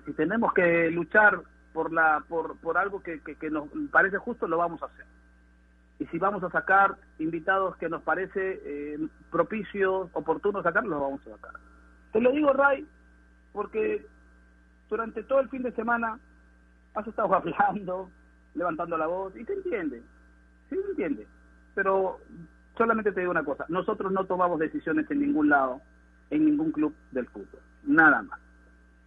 Si 0.05 0.13
tenemos 0.13 0.53
que 0.53 0.91
luchar 0.91 1.43
por 1.77 1.93
la 1.93 2.25
por, 2.27 2.57
por 2.57 2.79
algo 2.79 3.03
que, 3.03 3.21
que, 3.21 3.51
nos 3.51 3.69
parece 3.93 4.17
justo, 4.17 4.49
lo 4.49 4.57
vamos 4.57 4.83
a 4.83 4.87
hacer. 4.87 5.05
Y 5.99 6.07
si 6.07 6.19
vamos 6.19 6.43
a 6.43 6.49
sacar 6.49 6.97
invitados 7.19 7.77
que 7.77 7.91
nos 7.91 8.01
parece 8.01 8.63
eh, 8.65 9.09
propicio, 9.31 10.09
oportuno 10.15 10.63
sacar, 10.63 10.87
los 10.87 10.99
vamos 10.99 11.21
a 11.27 11.37
sacar. 11.37 11.61
Te 12.13 12.21
lo 12.23 12.33
digo, 12.33 12.55
Ray, 12.55 12.89
porque 13.53 14.07
durante 14.89 15.23
todo 15.25 15.41
el 15.41 15.51
fin 15.51 15.65
de 15.65 15.73
semana 15.73 16.19
has 16.95 17.07
estado 17.07 17.35
hablando, 17.35 18.11
levantando 18.55 18.97
la 18.97 19.07
voz, 19.07 19.37
y 19.37 19.45
te 19.45 19.53
entiende, 19.53 20.03
sí 20.71 20.77
te 20.77 20.91
entiende. 20.93 21.27
Pero 21.75 22.21
solamente 22.79 23.13
te 23.13 23.21
digo 23.21 23.33
una 23.33 23.45
cosa, 23.45 23.67
nosotros 23.69 24.11
no 24.13 24.25
tomamos 24.25 24.59
decisiones 24.59 25.11
en 25.11 25.21
ningún 25.21 25.51
lado, 25.51 25.83
en 26.31 26.47
ningún 26.47 26.73
club 26.73 26.95
del 27.11 27.27
fútbol, 27.27 27.61
nada 27.83 28.23
más, 28.23 28.41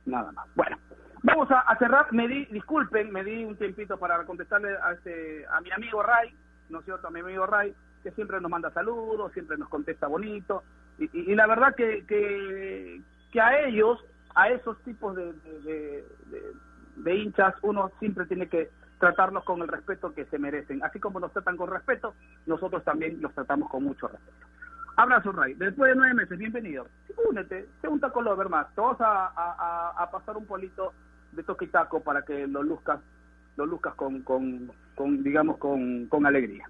nada 0.06 0.32
más. 0.34 0.48
Bueno, 0.54 0.78
vamos 1.24 1.50
a, 1.52 1.76
cerrar, 1.78 2.12
me 2.14 2.28
di, 2.28 2.46
disculpen, 2.46 3.12
me 3.12 3.24
di 3.24 3.44
un 3.44 3.56
tiempito 3.56 3.98
para 3.98 4.24
contestarle 4.26 4.76
a, 4.82 4.94
este, 4.94 5.46
a 5.48 5.62
mi 5.62 5.72
amigo 5.72 6.02
Ray, 6.04 6.34
¿no 6.70 6.80
es 6.80 6.86
cierto?, 6.86 7.08
a 7.08 7.12
mi 7.12 7.20
amigo 7.20 7.46
Ray, 7.46 7.74
que 8.04 8.12
siempre 8.12 8.40
nos 8.40 8.50
manda 8.50 8.72
saludos, 8.72 9.34
siempre 9.34 9.58
nos 9.58 9.70
contesta 9.70 10.08
bonito, 10.08 10.64
y, 10.98 11.34
la 11.36 11.48
verdad 11.48 11.76
que, 11.76 12.06
que, 12.06 13.42
a 13.42 13.60
ellos 13.62 14.04
a 14.36 14.50
esos 14.50 14.78
tipos 14.84 15.16
de, 15.16 16.04
de, 16.98 17.16
hinchas 17.16 17.56
uno 17.62 17.92
siempre 18.00 18.26
tiene 18.26 18.48
que 18.48 18.70
tratarlos 19.00 19.46
con 19.46 19.62
el 19.62 19.70
respeto 19.70 20.14
que 20.14 20.26
se 20.26 20.38
merecen. 20.38 20.84
Así 20.84 21.00
como 21.00 21.22
nos 21.22 21.32
tratan 21.32 21.56
con 21.56 21.70
respeto, 21.70 22.16
nosotros 22.46 22.84
también 22.84 23.22
los 23.22 23.34
tratamos 23.34 23.70
con 23.70 23.84
mucho 23.84 24.10
respeto. 24.10 24.46
Abrazo, 24.98 25.32
Ray. 25.32 25.54
Después 25.54 25.92
de 25.92 25.96
nueve 25.96 26.14
meses, 26.14 26.38
bienvenido. 26.38 26.86
Únete, 27.30 27.70
sé 27.82 27.88
un 27.88 28.02
taco 28.02 28.22
lover 28.22 28.50
más. 28.50 28.68
Te 28.76 28.82
vamos 28.82 29.00
a, 29.00 29.94
a, 29.98 30.12
pasar 30.12 30.36
un 30.36 30.46
polito 30.46 30.92
de 31.32 31.44
toque 31.44 31.66
y 31.66 31.70
taco 31.70 32.02
para 32.02 32.24
que 32.24 32.48
lo 32.48 32.64
luzcas, 32.64 33.00
lo 33.58 33.66
luzcas 33.66 33.94
con, 33.96 34.22
con, 34.24 35.24
digamos, 35.24 35.58
con, 35.58 36.08
con 36.08 36.26
alegría. 36.26 36.66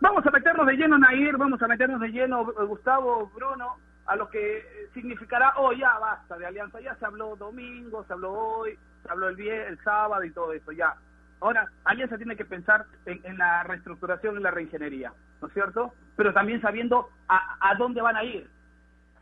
Vamos 0.00 0.26
a 0.26 0.30
meternos 0.30 0.66
de 0.66 0.76
lleno, 0.76 0.98
Nair, 0.98 1.36
vamos 1.36 1.62
a 1.62 1.68
meternos 1.68 2.00
de 2.00 2.08
lleno, 2.08 2.44
Gustavo, 2.44 3.30
Bruno, 3.34 3.76
a 4.06 4.16
lo 4.16 4.28
que 4.28 4.88
significará 4.94 5.54
hoy, 5.58 5.78
ya 5.78 5.98
basta 5.98 6.36
de 6.36 6.46
alianza, 6.46 6.80
ya 6.80 6.94
se 6.96 7.06
habló 7.06 7.36
domingo, 7.36 8.04
se 8.04 8.12
habló 8.12 8.32
hoy, 8.32 8.78
se 9.02 9.10
habló 9.10 9.28
el, 9.28 9.40
el 9.40 9.78
sábado 9.84 10.24
y 10.24 10.32
todo 10.32 10.52
eso, 10.52 10.72
ya. 10.72 10.96
Ahora, 11.40 11.68
Alianza 11.84 12.16
tiene 12.16 12.36
que 12.36 12.44
pensar 12.44 12.86
en, 13.04 13.36
la 13.36 13.64
reestructuración 13.64 14.38
y 14.38 14.42
la 14.42 14.52
reingeniería, 14.52 15.12
¿no 15.40 15.48
es 15.48 15.54
cierto? 15.54 15.92
Pero 16.16 16.32
también 16.32 16.60
sabiendo 16.60 17.08
a, 17.28 17.58
a 17.60 17.74
dónde 17.74 18.00
van 18.00 18.14
a 18.14 18.22
ir 18.22 18.48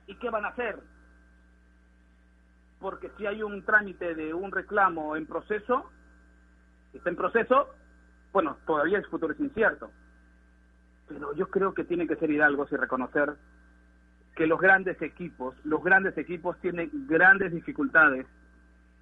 y 0.07 0.15
qué 0.17 0.29
van 0.29 0.45
a 0.45 0.49
hacer. 0.49 0.79
Porque 2.81 3.11
si 3.17 3.27
hay 3.27 3.43
un 3.43 3.63
trámite 3.65 4.15
de 4.15 4.33
un 4.33 4.51
reclamo 4.51 5.17
en 5.17 5.27
proceso, 5.27 5.91
está 6.93 7.11
en 7.11 7.17
proceso, 7.17 7.69
bueno, 8.33 8.57
todavía 8.67 8.99
el 8.99 9.07
futuro 9.07 9.33
es 9.33 9.41
incierto. 9.41 9.91
Pero 11.09 11.35
yo 11.35 11.49
creo 11.49 11.75
que 11.75 11.85
tiene 11.85 12.07
que 12.07 12.17
ser 12.17 12.31
Hidalgo 12.31 12.67
y 12.71 12.77
reconocer 12.77 13.35
que 14.35 14.47
los 14.47 14.61
grandes 14.61 15.01
equipos, 15.03 15.55
los 15.65 15.83
grandes 15.83 16.17
equipos 16.17 16.59
tienen 16.61 16.91
grandes 17.07 17.53
dificultades 17.53 18.27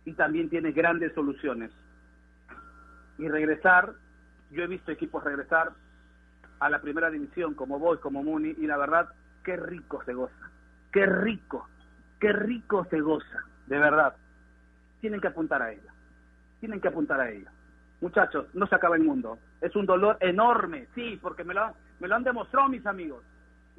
y 0.04 0.12
también 0.14 0.48
tienen 0.48 0.74
grandes 0.74 1.12
soluciones. 1.14 1.70
Y 3.18 3.28
regresar, 3.28 3.92
yo 4.50 4.62
he 4.62 4.66
visto 4.66 4.90
equipos 4.90 5.22
regresar 5.22 5.72
a 6.60 6.70
la 6.70 6.80
primera 6.80 7.10
división, 7.10 7.54
como 7.54 7.78
vos, 7.78 8.00
como 8.00 8.24
Muni, 8.24 8.54
y 8.58 8.66
la 8.66 8.76
verdad, 8.78 9.08
qué 9.44 9.56
rico 9.56 10.02
se 10.04 10.14
goza, 10.14 10.50
qué 10.92 11.06
rico, 11.06 11.68
qué 12.18 12.32
rico 12.32 12.86
se 12.90 13.00
goza, 13.00 13.44
de 13.68 13.78
verdad. 13.78 14.14
Tienen 15.00 15.20
que 15.20 15.28
apuntar 15.28 15.62
a 15.62 15.70
ella, 15.72 15.92
tienen 16.60 16.80
que 16.80 16.88
apuntar 16.88 17.20
a 17.20 17.30
ella. 17.30 17.50
Muchachos, 18.00 18.46
no 18.54 18.66
se 18.66 18.74
acaba 18.74 18.96
el 18.96 19.02
mundo. 19.02 19.38
Es 19.60 19.74
un 19.76 19.86
dolor 19.86 20.16
enorme, 20.20 20.86
sí, 20.94 21.18
porque 21.20 21.44
me 21.44 21.54
lo, 21.54 21.74
me 22.00 22.08
lo 22.08 22.16
han 22.16 22.24
demostrado 22.24 22.68
mis 22.68 22.86
amigos 22.86 23.24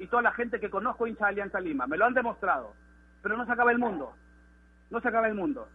y 0.00 0.06
toda 0.06 0.22
la 0.22 0.32
gente 0.32 0.58
que 0.58 0.70
conozco 0.70 1.06
hincha 1.06 1.26
de 1.26 1.32
Alianza 1.32 1.60
Lima. 1.60 1.86
Me 1.86 1.98
lo 1.98 2.06
han 2.06 2.14
demostrado. 2.14 2.74
Pero 3.22 3.36
no 3.36 3.44
se 3.44 3.52
acaba 3.52 3.70
el 3.70 3.78
mundo. 3.78 4.14
No 4.88 4.98
se 5.00 5.08
acaba 5.08 5.28
el 5.28 5.34
mundo. 5.34 5.68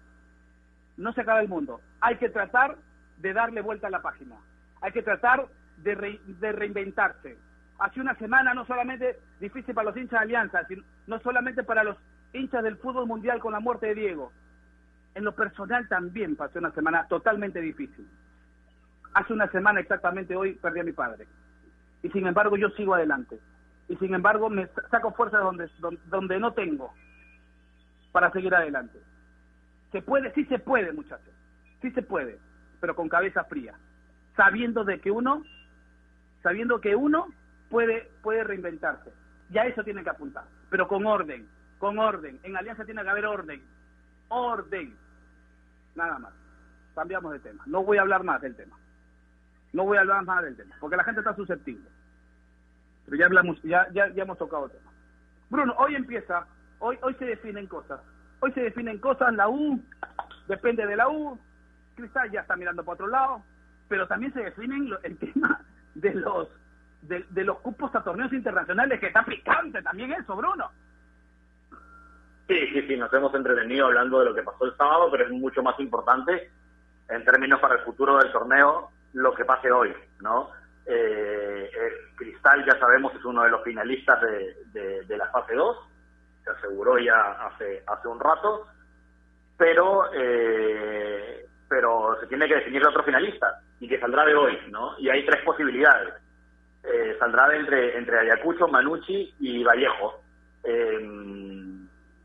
No 0.97 1.13
se 1.13 1.21
acaba 1.21 1.41
el 1.41 1.47
mundo. 1.47 1.79
Hay 2.01 2.17
que 2.17 2.29
tratar 2.29 2.75
de 3.17 3.33
darle 3.33 3.61
vuelta 3.61 3.85
a 3.85 3.91
la 3.91 4.01
página. 4.01 4.35
Hay 4.81 4.91
que 4.91 5.03
tratar 5.03 5.45
de, 5.77 6.19
de 6.25 6.51
reinventarse. 6.51 7.37
Hace 7.77 8.01
una 8.01 8.15
semana 8.15 8.55
no 8.55 8.65
solamente 8.65 9.19
difícil 9.39 9.75
para 9.75 9.89
los 9.89 9.97
hinchas 9.97 10.19
de 10.19 10.23
Alianza, 10.23 10.65
sino 10.65 10.83
no 11.05 11.19
solamente 11.19 11.63
para 11.63 11.83
los 11.83 11.97
hinchas 12.35 12.63
del 12.63 12.77
fútbol 12.77 13.07
mundial 13.07 13.39
con 13.39 13.53
la 13.53 13.59
muerte 13.59 13.87
de 13.87 13.95
Diego. 13.95 14.31
En 15.15 15.23
lo 15.23 15.33
personal 15.33 15.87
también 15.87 16.35
pasó 16.35 16.59
una 16.59 16.71
semana 16.71 17.07
totalmente 17.07 17.61
difícil. 17.61 18.07
Hace 19.13 19.33
una 19.33 19.49
semana 19.49 19.79
exactamente 19.79 20.35
hoy 20.35 20.55
perdí 20.55 20.81
a 20.81 20.83
mi 20.83 20.91
padre. 20.91 21.27
Y 22.03 22.09
sin 22.09 22.27
embargo 22.27 22.57
yo 22.57 22.69
sigo 22.71 22.93
adelante. 22.93 23.39
Y 23.87 23.95
sin 23.97 24.13
embargo 24.13 24.49
me 24.49 24.67
saco 24.91 25.13
fuerza 25.13 25.37
donde, 25.37 25.69
donde, 26.07 26.39
no 26.39 26.53
tengo 26.53 26.93
para 28.11 28.31
seguir 28.31 28.53
adelante. 28.53 28.99
Se 29.91 30.01
puede, 30.01 30.33
sí 30.33 30.45
se 30.45 30.59
puede, 30.59 30.91
muchachos. 30.91 31.33
Sí 31.81 31.91
se 31.91 32.01
puede, 32.01 32.39
pero 32.81 32.95
con 32.95 33.07
cabeza 33.07 33.45
fría. 33.45 33.73
Sabiendo 34.35 34.83
de 34.83 34.99
que 34.99 35.11
uno, 35.11 35.43
sabiendo 36.43 36.81
que 36.81 36.95
uno 36.95 37.27
puede, 37.69 38.09
puede 38.21 38.43
reinventarse. 38.43 39.11
Y 39.49 39.57
a 39.57 39.65
eso 39.65 39.83
tiene 39.83 40.03
que 40.03 40.09
apuntar. 40.09 40.43
Pero 40.69 40.87
con 40.87 41.05
orden, 41.05 41.47
con 41.77 41.99
orden. 41.99 42.39
En 42.43 42.57
Alianza 42.57 42.85
tiene 42.85 43.03
que 43.03 43.09
haber 43.09 43.25
orden. 43.25 43.61
Orden. 44.29 44.95
Nada 45.95 46.19
más. 46.19 46.33
Cambiamos 46.93 47.33
de 47.33 47.39
tema. 47.39 47.63
No 47.67 47.83
voy 47.83 47.97
a 47.97 48.01
hablar 48.01 48.23
más 48.23 48.41
del 48.41 48.55
tema. 48.55 48.77
No 49.73 49.83
voy 49.83 49.97
a 49.97 50.01
hablar 50.01 50.23
más 50.23 50.41
del 50.41 50.55
tema, 50.55 50.73
porque 50.79 50.95
la 50.95 51.03
gente 51.03 51.19
está 51.19 51.35
susceptible. 51.35 51.89
Pero 53.03 53.17
ya 53.17 53.25
hablamos, 53.25 53.61
ya, 53.61 53.87
ya, 53.91 54.07
ya 54.07 54.23
hemos 54.23 54.37
tocado 54.37 54.67
el 54.67 54.71
tema. 54.71 54.89
Bruno, 55.49 55.75
hoy 55.77 55.95
empieza, 55.95 56.47
hoy, 56.79 56.97
hoy 57.01 57.13
se 57.15 57.25
definen 57.25 57.67
cosas. 57.67 57.99
Hoy 58.39 58.53
se 58.53 58.61
definen 58.61 58.99
cosas, 58.99 59.33
la 59.33 59.49
U, 59.49 59.83
depende 60.47 60.85
de 60.85 60.95
la 60.95 61.09
U, 61.09 61.37
Cristal 61.95 62.31
ya 62.31 62.41
está 62.41 62.55
mirando 62.55 62.85
para 62.85 62.93
otro 62.93 63.07
lado, 63.07 63.43
pero 63.89 64.07
también 64.07 64.33
se 64.33 64.43
definen 64.43 64.89
el 65.03 65.17
tema 65.19 65.61
de 65.93 66.13
los 66.13 66.47
de, 67.01 67.25
de, 67.29 67.43
los 67.43 67.59
cupos 67.59 67.93
a 67.95 68.03
torneos 68.03 68.31
internacionales, 68.31 68.99
que 68.99 69.07
está 69.07 69.23
picante 69.25 69.81
también 69.81 70.13
eso, 70.13 70.35
Bruno. 70.37 70.71
Sí, 72.47 72.67
sí, 72.73 72.87
sí, 72.87 72.95
nos 72.95 73.11
hemos 73.13 73.33
entretenido 73.33 73.87
hablando 73.87 74.19
de 74.19 74.25
lo 74.25 74.35
que 74.35 74.43
pasó 74.43 74.65
el 74.65 74.77
sábado, 74.77 75.09
pero 75.11 75.25
es 75.25 75.31
mucho 75.31 75.63
más 75.63 75.79
importante 75.79 76.51
en 77.09 77.25
términos 77.25 77.59
para 77.59 77.75
el 77.75 77.81
futuro 77.81 78.17
del 78.17 78.31
torneo 78.31 78.91
lo 79.13 79.33
que 79.33 79.45
pase 79.45 79.71
hoy, 79.71 79.93
¿no? 80.21 80.51
Eh, 80.85 81.69
Cristal, 82.15 82.63
ya 82.65 82.77
sabemos, 82.79 83.13
es 83.15 83.25
uno 83.25 83.43
de 83.43 83.49
los 83.49 83.63
finalistas 83.63 84.21
de, 84.21 85.03
de, 85.05 85.17
la 85.17 85.27
fase 85.31 85.55
2, 85.55 85.77
se 86.43 86.49
aseguró 86.51 86.99
ya 86.99 87.31
hace, 87.47 87.83
hace 87.87 88.07
un 88.07 88.19
rato, 88.19 88.67
pero, 89.57 90.11
eh, 90.13 91.47
pero 91.67 92.17
se 92.19 92.27
tiene 92.27 92.47
que 92.47 92.55
definir 92.55 92.81
el 92.81 92.89
otro 92.89 93.03
finalista, 93.03 93.61
y 93.79 93.87
que 93.87 93.99
saldrá 93.99 94.25
de 94.25 94.35
hoy, 94.35 94.57
¿no? 94.69 94.97
Y 94.99 95.09
hay 95.09 95.25
tres 95.25 95.43
posibilidades. 95.43 96.13
Eh, 96.83 97.15
saldrá 97.17 97.49
de 97.49 97.57
entre, 97.57 97.97
entre 97.97 98.19
Ayacucho, 98.19 98.67
Manucci 98.67 99.33
y 99.39 99.63
Vallejo, 99.63 100.21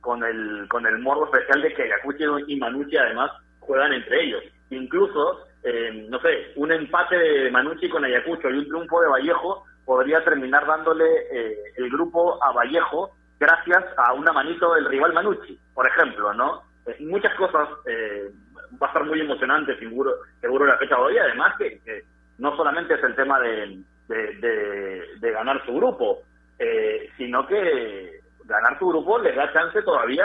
con, 0.00 0.24
el, 0.24 0.66
con 0.68 0.86
el 0.86 0.98
morbo 0.98 1.26
especial 1.26 1.62
de 1.62 1.74
que 1.74 1.82
Ayacucho 1.82 2.38
y 2.46 2.56
Manucci 2.56 2.96
además 2.96 3.30
juegan 3.60 3.92
entre 3.92 4.24
ellos. 4.24 4.42
Incluso 4.70 5.46
eh, 5.62 6.06
no 6.08 6.18
sé, 6.20 6.52
un 6.56 6.72
empate 6.72 7.16
de 7.16 7.50
Manucci 7.50 7.88
con 7.90 8.04
Ayacucho 8.04 8.48
y 8.48 8.58
un 8.58 8.64
triunfo 8.64 9.00
de 9.00 9.08
Vallejo 9.08 9.64
podría 9.84 10.24
terminar 10.24 10.66
dándole 10.66 11.04
eh, 11.30 11.58
el 11.76 11.90
grupo 11.90 12.42
a 12.42 12.52
Vallejo 12.52 13.14
gracias 13.38 13.84
a 13.98 14.14
una 14.14 14.32
manito 14.32 14.74
del 14.74 14.86
rival 14.86 15.12
Manucci, 15.12 15.58
por 15.74 15.86
ejemplo, 15.86 16.32
¿no? 16.32 16.62
Eh, 16.86 16.96
muchas 17.00 17.34
cosas, 17.34 17.68
va 18.82 18.86
a 18.86 18.88
estar 18.88 19.04
muy 19.04 19.20
emocionante 19.20 19.78
seguro, 19.78 20.12
seguro 20.40 20.64
la 20.64 20.78
fecha 20.78 20.96
de 20.96 21.02
hoy, 21.02 21.18
además 21.18 21.54
que, 21.58 22.04
no 22.38 22.56
solamente 22.56 22.94
es 22.94 23.02
el 23.02 23.14
tema 23.14 23.38
de, 23.40 23.82
de, 24.08 25.30
ganar 25.30 25.64
su 25.66 25.74
grupo, 25.74 26.22
sino 27.18 27.46
que 27.46 28.19
ganar 28.50 28.78
su 28.78 28.88
grupo 28.88 29.18
les 29.18 29.34
da 29.34 29.52
chance 29.52 29.80
todavía 29.82 30.24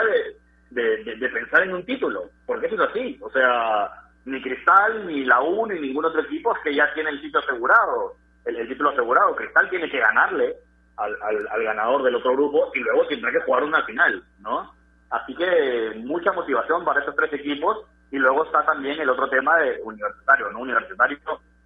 de, 0.70 1.04
de 1.16 1.28
pensar 1.28 1.62
en 1.62 1.74
un 1.74 1.84
título, 1.84 2.24
porque 2.44 2.66
eso 2.66 2.74
es 2.74 2.90
así, 2.90 3.18
o 3.22 3.30
sea, 3.30 3.90
ni 4.26 4.42
Cristal, 4.42 5.06
ni 5.06 5.24
la 5.24 5.40
U, 5.40 5.66
ni 5.66 5.80
ningún 5.80 6.04
otro 6.04 6.20
equipo 6.20 6.54
es 6.54 6.62
que 6.62 6.74
ya 6.74 6.92
tiene 6.94 7.10
el 7.10 7.20
título 7.20 7.44
asegurado. 7.44 8.16
El, 8.44 8.68
título 8.68 8.90
asegurado. 8.90 9.34
Cristal 9.36 9.70
tiene 9.70 9.88
que 9.88 9.98
ganarle 9.98 10.56
al, 10.96 11.16
al, 11.22 11.62
ganador 11.62 12.02
del 12.02 12.16
otro 12.16 12.32
grupo 12.32 12.70
y 12.74 12.80
luego 12.80 13.06
tendrá 13.06 13.30
que 13.30 13.40
jugar 13.40 13.62
una 13.64 13.84
final, 13.84 14.22
¿no? 14.40 14.72
Así 15.10 15.34
que 15.34 15.92
mucha 16.04 16.32
motivación 16.32 16.84
para 16.84 17.00
esos 17.00 17.14
tres 17.14 17.32
equipos 17.34 17.86
y 18.10 18.16
luego 18.16 18.44
está 18.44 18.64
también 18.64 19.00
el 19.00 19.10
otro 19.10 19.28
tema 19.28 19.56
de 19.58 19.80
universitario, 19.82 20.50
¿no? 20.50 20.60
Universitario, 20.60 21.18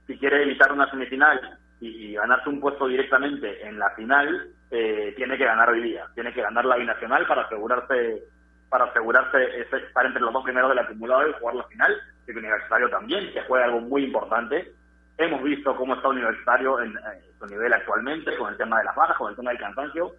si 0.06 0.18
quiere 0.18 0.42
evitar 0.42 0.72
una 0.72 0.90
semifinal 0.90 1.58
y, 1.81 2.14
ganarse 2.14 2.49
un 2.49 2.61
puesto 2.61 2.87
directamente 2.87 3.66
en 3.66 3.78
la 3.78 3.91
final, 3.91 4.51
eh, 4.70 5.14
tiene 5.16 5.39
que 5.39 5.45
ganar 5.45 5.70
hoy 5.70 5.83
día, 5.83 6.07
tiene 6.14 6.33
que 6.33 6.43
ganar 6.43 6.64
la 6.64 6.76
binacional 6.76 7.26
para 7.26 7.43
asegurarse 7.43 8.22
para 8.68 8.85
asegurarse 8.85 9.62
estar 9.62 10.07
entre 10.07 10.22
los 10.22 10.33
dos 10.33 10.45
primeros 10.45 10.70
del 10.70 10.78
acumulado 10.78 11.28
y 11.28 11.33
jugar 11.41 11.57
la 11.57 11.64
final 11.64 12.01
el 12.31 12.39
Universitario 12.39 12.89
también, 12.89 13.33
que 13.33 13.43
juega 13.43 13.66
algo 13.66 13.81
muy 13.81 14.05
importante. 14.05 14.72
Hemos 15.18 15.43
visto 15.43 15.76
cómo 15.76 15.95
está 15.95 16.09
Universitario 16.09 16.81
en, 16.81 16.95
su 17.39 17.47
nivel 17.47 17.72
actualmente, 17.72 18.37
con 18.37 18.51
el 18.51 18.57
tema 18.57 18.78
de 18.78 18.85
las 18.85 18.95
bajas, 18.95 19.16
con 19.16 19.31
el 19.31 19.37
tema 19.37 19.51
del 19.51 19.61
cansancio. 19.61 20.14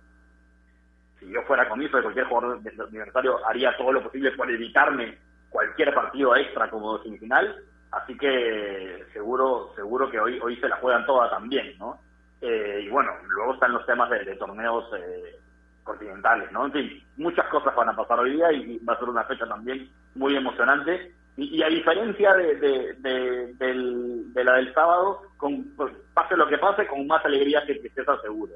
Si 1.19 1.31
yo 1.31 1.41
fuera 1.43 1.69
comiso 1.69 1.97
de 1.97 2.03
cualquier 2.03 2.25
jugador 2.25 2.57
Universitario, 2.57 3.45
haría 3.47 3.75
todo 3.77 3.91
lo 3.91 4.03
posible 4.03 4.31
por 4.31 4.49
evitarme 4.49 5.17
cualquier 5.49 5.93
partido 5.93 6.35
extra 6.35 6.69
como 6.69 7.01
semifinal. 7.03 7.55
Así 7.91 8.17
que 8.17 9.05
seguro 9.13 9.73
seguro 9.75 10.09
que 10.09 10.19
hoy 10.19 10.39
hoy 10.39 10.55
se 10.57 10.69
la 10.69 10.77
juegan 10.77 11.05
todas 11.05 11.29
también, 11.29 11.77
¿no? 11.77 11.99
Eh, 12.41 12.83
y 12.85 12.89
bueno, 12.89 13.11
luego 13.27 13.53
están 13.53 13.73
los 13.73 13.85
temas 13.85 14.09
de, 14.09 14.35
torneos 14.35 14.85
eh, 14.97 15.39
continentales, 15.83 16.51
¿no? 16.51 16.65
En 16.65 16.71
fin, 16.71 17.03
muchas 17.17 17.47
cosas 17.49 17.75
van 17.75 17.89
a 17.89 17.95
pasar 17.95 18.19
hoy 18.19 18.31
día 18.31 18.51
y 18.51 18.79
va 18.79 18.93
a 18.93 18.99
ser 18.99 19.09
una 19.09 19.23
fecha 19.25 19.45
también 19.45 19.89
muy 20.15 20.35
emocionante 20.35 21.13
y, 21.37 21.63
a 21.63 21.67
diferencia 21.67 22.33
de, 22.33 22.55
de, 22.55 24.43
la 24.43 24.53
del 24.53 24.73
sábado, 24.73 25.21
con, 25.37 25.63
pues, 25.75 25.93
pase 26.13 26.35
lo 26.35 26.47
que 26.47 26.57
pase, 26.57 26.87
con 26.87 27.07
más 27.07 27.23
alegría 27.25 27.65
que 27.65 27.75
tristeza 27.75 28.19
seguro. 28.21 28.53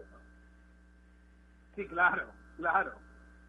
Sí, 1.76 1.88
claro, 1.88 2.28
claro, 2.58 2.92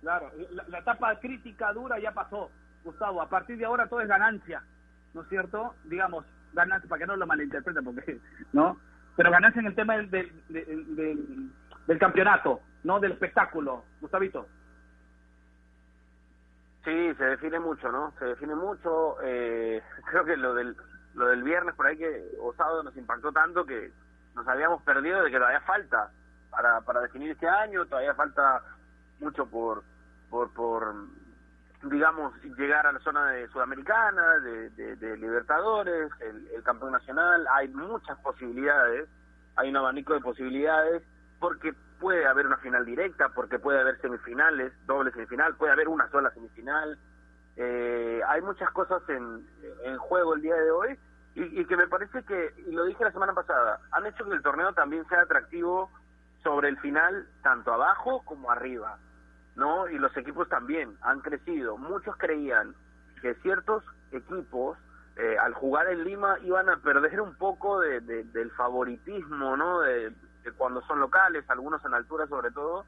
claro. 0.00 0.30
La, 0.68 0.78
etapa 0.78 1.18
crítica 1.18 1.72
dura 1.72 1.98
ya 1.98 2.12
pasó, 2.12 2.50
Gustavo. 2.84 3.20
A 3.20 3.28
partir 3.28 3.58
de 3.58 3.64
ahora 3.64 3.88
todo 3.88 4.00
es 4.00 4.08
ganancia, 4.08 4.62
¿no 5.16 5.22
es 5.22 5.28
cierto? 5.28 5.74
Digamos, 5.84 6.24
ganancia, 6.52 6.88
para 6.88 7.00
que 7.00 7.06
no 7.06 7.16
lo 7.16 7.26
malinterpreten, 7.26 7.84
porque, 7.84 8.20
¿no? 8.52 8.78
Pero 9.16 9.30
ganancia 9.30 9.60
en 9.60 9.66
el 9.66 9.74
tema 9.74 9.96
del, 9.96 10.10
del, 10.10 11.50
del 11.86 11.98
campeonato, 11.98 12.60
¿no? 12.84 13.00
Del 13.00 13.12
espectáculo, 13.12 13.84
Gustavito. 14.00 14.46
Sí, 16.84 17.14
se 17.14 17.24
define 17.24 17.58
mucho, 17.58 17.90
¿no? 17.90 18.12
Se 18.18 18.26
define 18.26 18.54
mucho. 18.54 19.16
Eh, 19.22 19.82
creo 20.10 20.24
que 20.24 20.36
lo 20.36 20.54
del 20.54 20.76
lo 21.14 21.28
del 21.28 21.42
viernes 21.42 21.74
por 21.74 21.86
ahí 21.86 21.96
que 21.96 22.28
o 22.38 22.52
sábado 22.52 22.82
nos 22.82 22.94
impactó 22.94 23.32
tanto 23.32 23.64
que 23.64 23.90
nos 24.34 24.46
habíamos 24.46 24.82
perdido 24.82 25.22
de 25.22 25.30
que 25.30 25.38
todavía 25.38 25.62
falta 25.62 26.10
para 26.50 26.82
para 26.82 27.00
definir 27.00 27.30
este 27.30 27.48
año, 27.48 27.86
todavía 27.86 28.14
falta 28.14 28.62
mucho 29.18 29.46
por 29.46 29.82
por 30.28 30.52
por 30.52 30.94
digamos 31.90 32.34
llegar 32.56 32.86
a 32.86 32.92
la 32.92 33.00
zona 33.00 33.30
de 33.30 33.48
sudamericana, 33.48 34.38
de, 34.38 34.96
de, 34.96 35.16
Libertadores, 35.16 36.10
el, 36.20 36.48
el 36.48 36.62
campeón 36.62 36.92
nacional, 36.92 37.46
hay 37.52 37.68
muchas 37.68 38.18
posibilidades, 38.18 39.08
hay 39.56 39.70
un 39.70 39.76
abanico 39.76 40.14
de 40.14 40.20
posibilidades 40.20 41.02
porque 41.38 41.74
puede 42.00 42.26
haber 42.26 42.46
una 42.46 42.58
final 42.58 42.84
directa, 42.84 43.30
porque 43.30 43.58
puede 43.58 43.80
haber 43.80 44.00
semifinales, 44.00 44.72
doble 44.86 45.12
semifinal, 45.12 45.54
puede 45.56 45.72
haber 45.72 45.88
una 45.88 46.08
sola 46.10 46.30
semifinal. 46.30 46.98
Eh, 47.56 48.20
hay 48.28 48.42
muchas 48.42 48.70
cosas 48.72 49.02
en, 49.08 49.46
en 49.84 49.96
juego 49.98 50.34
el 50.34 50.42
día 50.42 50.56
de 50.56 50.70
hoy 50.70 50.98
y, 51.36 51.66
que 51.66 51.76
me 51.76 51.86
parece 51.86 52.22
que, 52.22 52.54
y 52.66 52.72
lo 52.72 52.84
dije 52.84 53.04
la 53.04 53.12
semana 53.12 53.34
pasada, 53.34 53.78
han 53.92 54.06
hecho 54.06 54.24
que 54.24 54.32
el 54.32 54.42
torneo 54.42 54.72
también 54.72 55.06
sea 55.06 55.20
atractivo 55.20 55.90
sobre 56.42 56.70
el 56.70 56.78
final, 56.78 57.28
tanto 57.42 57.74
abajo 57.74 58.22
como 58.24 58.50
arriba, 58.50 58.98
¿no? 59.56 59.88
Y 59.88 59.98
los 59.98 60.16
equipos 60.16 60.48
también 60.48 60.96
han 61.00 61.20
crecido. 61.20 61.76
Muchos 61.76 62.16
creían 62.16 62.74
que 63.20 63.34
ciertos 63.36 63.82
equipos 64.12 64.78
eh, 65.16 65.36
al 65.38 65.54
jugar 65.54 65.88
en 65.88 66.04
Lima 66.04 66.38
iban 66.42 66.68
a 66.68 66.76
perder 66.76 67.20
un 67.22 67.34
poco 67.36 67.80
de, 67.80 68.00
del 68.00 68.50
favoritismo, 68.52 69.56
¿no? 69.56 69.80
De, 69.80 70.12
cuando 70.56 70.80
son 70.82 71.00
locales, 71.00 71.44
algunos 71.48 71.84
en 71.84 71.94
altura 71.94 72.26
sobre 72.28 72.52
todo, 72.52 72.84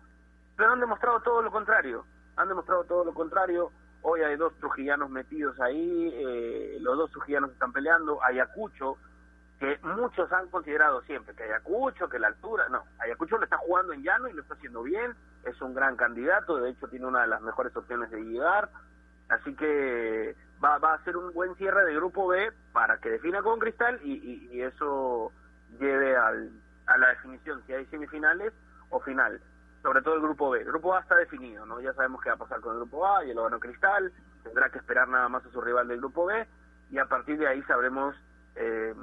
pero 0.56 0.72
han 0.72 0.78
demostrado 0.78 1.20
todo 1.20 1.42
lo 1.42 1.50
contrario, 1.50 2.04
han 2.36 2.48
demostrado 2.48 2.84
todo 2.84 3.04
lo 3.04 3.12
contrario. 3.12 3.72
Hoy 4.02 4.20
hay 4.20 4.36
dos 4.36 4.54
trujillanos 4.60 5.10
metidos 5.10 5.58
ahí, 5.60 6.12
eh, 6.14 6.78
los 6.80 6.96
dos 6.96 7.10
trujillanos 7.10 7.50
están 7.50 7.72
peleando, 7.72 8.22
Ayacucho, 8.22 8.96
que 9.58 9.76
muchos 9.82 10.30
han 10.32 10.48
considerado 10.50 11.02
siempre 11.02 11.34
que 11.34 11.42
Ayacucho, 11.42 12.08
que 12.08 12.20
la 12.20 12.28
altura, 12.28 12.68
no, 12.68 12.84
Ayacucho 13.00 13.38
lo 13.38 13.44
está 13.44 13.56
jugando 13.56 13.92
en 13.92 14.04
llano 14.04 14.28
y 14.28 14.34
lo 14.34 14.42
está 14.42 14.54
haciendo 14.54 14.84
bien, 14.84 15.16
es 15.48 15.60
un 15.60 15.74
gran 15.74 15.96
candidato, 15.96 16.56
de 16.56 16.70
hecho 16.70 16.88
tiene 16.88 17.06
una 17.06 17.22
de 17.22 17.28
las 17.28 17.42
mejores 17.42 17.74
opciones 17.76 18.10
de 18.10 18.22
llegar, 18.22 18.70
así 19.28 19.54
que 19.54 20.36
va, 20.62 20.78
va 20.78 20.94
a 20.94 21.04
ser 21.04 21.16
un 21.16 21.32
buen 21.32 21.54
cierre 21.56 21.84
de 21.84 21.94
grupo 21.94 22.28
B 22.28 22.52
para 22.72 22.98
que 22.98 23.10
defina 23.10 23.42
con 23.42 23.58
Cristal 23.58 24.00
y, 24.02 24.60
eso 24.60 25.32
lleve 25.78 26.16
al, 26.16 26.50
a 26.86 26.98
la 26.98 27.08
definición 27.08 27.62
si 27.66 27.72
hay 27.72 27.86
semifinales 27.86 28.52
o 28.90 29.00
final, 29.00 29.40
sobre 29.82 30.02
todo 30.02 30.14
el 30.14 30.22
grupo 30.22 30.50
B. 30.50 30.60
El 30.60 30.66
grupo 30.66 30.94
A 30.94 31.00
está 31.00 31.14
definido, 31.14 31.64
¿no? 31.66 31.80
Ya 31.80 31.92
sabemos 31.94 32.20
qué 32.22 32.30
va 32.30 32.36
a 32.36 32.38
pasar 32.38 32.60
con 32.60 32.72
el 32.72 32.80
grupo 32.80 33.06
A, 33.06 33.24
y 33.24 33.30
el 33.30 33.36
ganó 33.36 33.60
Cristal, 33.60 34.12
tendrá 34.42 34.70
que 34.70 34.78
esperar 34.78 35.08
nada 35.08 35.28
más 35.28 35.44
a 35.44 35.50
su 35.50 35.60
rival 35.60 35.88
del 35.88 35.98
grupo 35.98 36.26
B 36.26 36.46
y 36.90 36.98
a 36.98 37.06
partir 37.06 37.38
de 37.38 37.46
ahí 37.46 37.62
sabremos 37.62 38.14
eh, 38.54 38.94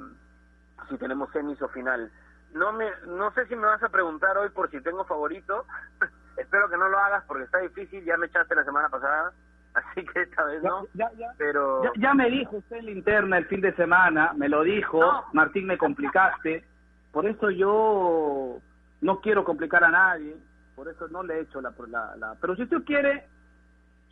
si 0.88 0.98
tenemos 0.98 1.30
semis 1.32 1.60
o 1.62 1.68
final. 1.68 2.10
No 2.52 2.72
me, 2.72 2.90
no 3.06 3.32
sé 3.32 3.46
si 3.46 3.56
me 3.56 3.66
vas 3.66 3.82
a 3.82 3.88
preguntar 3.88 4.36
hoy 4.38 4.50
por 4.50 4.70
si 4.70 4.80
tengo 4.80 5.04
favorito. 5.04 5.66
Espero 6.36 6.68
que 6.68 6.76
no 6.76 6.88
lo 6.88 6.98
hagas 6.98 7.24
porque 7.26 7.44
está 7.44 7.58
difícil. 7.58 8.04
Ya 8.04 8.16
me 8.16 8.26
echaste 8.26 8.54
la 8.54 8.64
semana 8.64 8.88
pasada, 8.88 9.32
así 9.74 10.04
que 10.04 10.22
esta 10.22 10.44
vez 10.44 10.62
no. 10.62 10.86
Ya, 10.94 11.10
ya, 11.12 11.32
pero 11.38 11.82
ya, 11.96 12.14
me 12.14 12.30
dijo 12.30 12.56
usted 12.56 12.76
en 12.76 12.86
la 12.86 12.90
interna 12.90 13.38
el 13.38 13.46
fin 13.46 13.60
de 13.60 13.74
semana, 13.74 14.32
me 14.36 14.48
lo 14.48 14.62
dijo. 14.62 15.00
Martín, 15.32 15.66
me 15.66 15.78
complicaste. 15.78 16.64
Por 17.12 17.26
eso 17.26 17.50
yo 17.50 18.60
no 19.00 19.20
quiero 19.20 19.44
complicar 19.44 19.84
a 19.84 19.90
nadie. 19.90 20.36
Por 20.74 20.88
eso 20.88 21.08
no 21.08 21.22
le 21.22 21.36
he 21.38 21.40
hecho 21.40 21.62
la, 21.62 21.72
la, 21.88 22.16
la... 22.16 22.34
Pero 22.38 22.54
si 22.54 22.64
usted 22.64 22.82
quiere, 22.84 23.26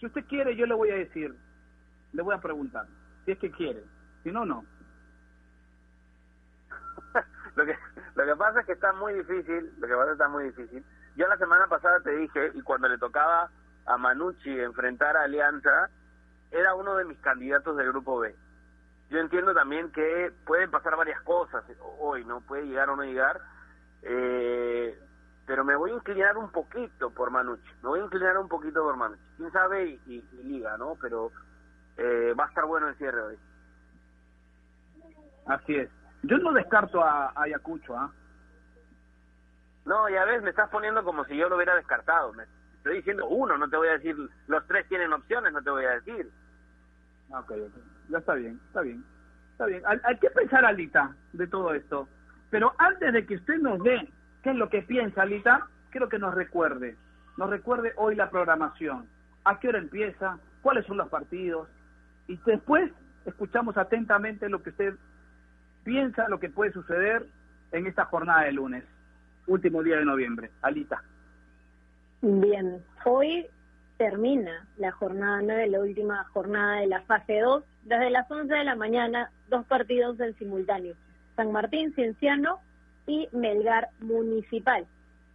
si 0.00 0.06
usted 0.06 0.24
quiere, 0.24 0.56
yo 0.56 0.64
le 0.64 0.74
voy 0.74 0.90
a 0.90 0.94
decir, 0.94 1.34
le 2.14 2.22
voy 2.22 2.34
a 2.34 2.40
preguntar, 2.40 2.86
si 3.26 3.32
es 3.32 3.38
que 3.38 3.50
quiere. 3.50 3.84
Si 4.22 4.32
no, 4.32 4.46
no. 4.46 4.64
lo 7.56 7.66
que 7.66 7.76
lo 8.14 8.24
que 8.24 8.36
pasa 8.36 8.60
es 8.60 8.66
que 8.66 8.72
está 8.72 8.92
muy 8.92 9.14
difícil, 9.14 9.72
lo 9.78 9.86
que 9.86 9.94
pasa 9.94 10.02
es 10.02 10.06
que 10.06 10.12
está 10.12 10.28
muy 10.28 10.44
difícil. 10.44 10.84
Yo 11.16 11.28
la 11.28 11.36
semana 11.36 11.66
pasada 11.66 12.00
te 12.00 12.10
dije, 12.16 12.50
y 12.54 12.62
cuando 12.62 12.88
le 12.88 12.98
tocaba 12.98 13.50
a 13.86 13.96
Manucci 13.96 14.50
enfrentar 14.60 15.16
a 15.16 15.22
Alianza, 15.22 15.88
era 16.50 16.74
uno 16.74 16.96
de 16.96 17.04
mis 17.04 17.18
candidatos 17.20 17.76
del 17.76 17.88
grupo 17.88 18.18
B. 18.18 18.34
Yo 19.10 19.18
entiendo 19.18 19.54
también 19.54 19.92
que 19.92 20.32
pueden 20.46 20.70
pasar 20.70 20.96
varias 20.96 21.20
cosas 21.22 21.64
hoy, 22.00 22.24
¿no? 22.24 22.40
Puede 22.40 22.66
llegar 22.66 22.90
o 22.90 22.96
no 22.96 23.04
llegar, 23.04 23.40
eh, 24.02 24.98
pero 25.46 25.64
me 25.64 25.76
voy 25.76 25.90
a 25.90 25.94
inclinar 25.94 26.36
un 26.36 26.50
poquito 26.50 27.10
por 27.10 27.30
Manucci, 27.30 27.68
me 27.82 27.90
voy 27.90 28.00
a 28.00 28.04
inclinar 28.04 28.38
un 28.38 28.48
poquito 28.48 28.82
por 28.82 28.96
Manucci. 28.96 29.22
Quién 29.36 29.52
sabe 29.52 30.00
y, 30.06 30.22
liga, 30.42 30.76
¿no? 30.78 30.96
Pero 31.00 31.30
eh, 31.96 32.34
va 32.38 32.44
a 32.44 32.48
estar 32.48 32.64
bueno 32.64 32.88
el 32.88 32.96
cierre 32.96 33.22
hoy. 33.22 33.38
Así 35.46 35.76
es. 35.76 35.90
Yo 36.22 36.38
no 36.38 36.52
descarto 36.52 37.04
a, 37.04 37.32
Ayacucho, 37.36 37.96
¿ah? 37.96 38.10
No, 39.84 40.08
ya 40.08 40.24
ves, 40.24 40.42
me 40.42 40.50
estás 40.50 40.70
poniendo 40.70 41.04
como 41.04 41.24
si 41.24 41.36
yo 41.36 41.48
lo 41.48 41.56
hubiera 41.56 41.76
descartado. 41.76 42.32
Me 42.32 42.44
estoy 42.76 42.96
diciendo 42.96 43.26
uno, 43.26 43.58
no 43.58 43.68
te 43.68 43.76
voy 43.76 43.88
a 43.88 43.98
decir, 43.98 44.16
los 44.46 44.66
tres 44.66 44.88
tienen 44.88 45.12
opciones, 45.12 45.52
no 45.52 45.62
te 45.62 45.70
voy 45.70 45.84
a 45.84 46.00
decir. 46.00 46.30
Ah, 47.32 47.40
ok, 47.40 47.52
ya 48.08 48.18
está 48.18 48.34
bien, 48.34 48.60
está 48.68 48.80
bien. 48.80 49.04
Está 49.52 49.66
bien. 49.66 49.82
Hay, 49.86 50.18
que 50.18 50.30
pensar, 50.30 50.64
Alita, 50.64 51.14
de 51.32 51.46
todo 51.46 51.74
esto. 51.74 52.08
Pero 52.50 52.74
antes 52.78 53.12
de 53.12 53.26
que 53.26 53.36
usted 53.36 53.58
nos 53.58 53.82
dé 53.82 54.08
qué 54.42 54.50
es 54.50 54.56
lo 54.56 54.68
que 54.68 54.82
piensa, 54.82 55.22
Alita, 55.22 55.68
quiero 55.90 56.08
que 56.08 56.18
nos 56.18 56.34
recuerde. 56.34 56.96
Nos 57.36 57.50
recuerde 57.50 57.92
hoy 57.96 58.16
la 58.16 58.30
programación. 58.30 59.08
¿A 59.44 59.60
qué 59.60 59.68
hora 59.68 59.78
empieza? 59.78 60.38
¿Cuáles 60.62 60.86
son 60.86 60.96
los 60.96 61.08
partidos? 61.08 61.68
Y 62.26 62.38
después 62.46 62.90
escuchamos 63.26 63.76
atentamente 63.76 64.48
lo 64.48 64.62
que 64.62 64.70
usted 64.70 64.94
piensa 65.84 66.28
lo 66.28 66.40
que 66.40 66.48
puede 66.48 66.72
suceder 66.72 67.26
en 67.70 67.86
esta 67.86 68.06
jornada 68.06 68.42
de 68.42 68.52
lunes, 68.52 68.84
último 69.46 69.82
día 69.82 69.96
de 69.96 70.04
noviembre. 70.04 70.50
Alita. 70.62 71.02
Bien, 72.22 72.82
hoy 73.04 73.46
termina 73.96 74.66
la 74.76 74.92
jornada 74.92 75.42
9, 75.42 75.68
la 75.68 75.80
última 75.80 76.24
jornada 76.32 76.80
de 76.80 76.86
la 76.86 77.02
fase 77.02 77.40
2. 77.40 77.64
Desde 77.84 78.10
las 78.10 78.30
11 78.30 78.54
de 78.54 78.64
la 78.64 78.76
mañana, 78.76 79.30
dos 79.48 79.66
partidos 79.66 80.18
en 80.20 80.34
simultáneo. 80.36 80.94
San 81.36 81.52
Martín 81.52 81.94
Cienciano 81.94 82.60
y 83.06 83.28
Melgar 83.32 83.90
Municipal. 84.00 84.86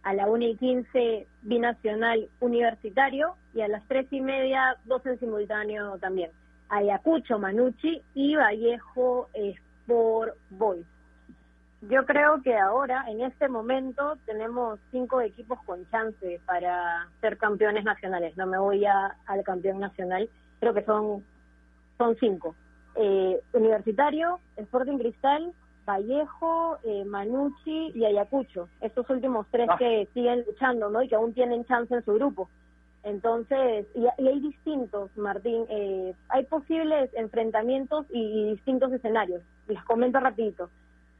A 0.02 0.14
la 0.14 0.26
1 0.26 0.44
y 0.44 0.56
15, 0.56 1.26
Binacional 1.42 2.28
Universitario. 2.40 3.36
Y 3.54 3.60
a 3.60 3.68
las 3.68 3.86
3 3.86 4.06
y 4.12 4.20
media, 4.20 4.76
dos 4.84 5.04
en 5.06 5.18
simultáneo 5.18 5.98
también. 5.98 6.30
Ayacucho 6.68 7.38
Manucci 7.38 8.02
y 8.14 8.36
Vallejo 8.36 9.28
por 9.86 10.36
Boys. 10.50 10.86
Yo 11.82 12.04
creo 12.04 12.42
que 12.42 12.56
ahora, 12.56 13.04
en 13.08 13.22
este 13.22 13.48
momento, 13.48 14.18
tenemos 14.26 14.78
cinco 14.90 15.20
equipos 15.22 15.58
con 15.64 15.88
chance 15.90 16.40
para 16.44 17.08
ser 17.20 17.38
campeones 17.38 17.84
nacionales. 17.84 18.36
No 18.36 18.46
me 18.46 18.58
voy 18.58 18.84
a, 18.84 19.16
al 19.26 19.42
campeón 19.44 19.80
nacional, 19.80 20.28
creo 20.58 20.74
que 20.74 20.84
son, 20.84 21.24
son 21.96 22.16
cinco. 22.20 22.54
Eh, 22.96 23.40
Universitario, 23.54 24.40
Sporting 24.56 24.98
Cristal, 24.98 25.54
Vallejo, 25.86 26.78
eh, 26.84 27.04
Manucci 27.04 27.92
y 27.94 28.04
Ayacucho. 28.04 28.68
Estos 28.80 29.08
últimos 29.08 29.46
tres 29.50 29.68
ah. 29.70 29.76
que 29.78 30.06
siguen 30.12 30.44
luchando, 30.46 30.90
¿no? 30.90 31.02
Y 31.02 31.08
que 31.08 31.14
aún 31.14 31.32
tienen 31.32 31.64
chance 31.64 31.94
en 31.94 32.04
su 32.04 32.14
grupo. 32.14 32.50
Entonces, 33.02 33.86
y, 33.94 34.06
hay 34.06 34.40
distintos, 34.40 35.10
Martín, 35.16 35.64
eh, 35.70 36.14
hay 36.28 36.44
posibles 36.44 37.10
enfrentamientos 37.14 38.06
y, 38.10 38.50
distintos 38.52 38.92
escenarios. 38.92 39.42
Les 39.68 39.82
comento 39.84 40.20
rapidito. 40.20 40.68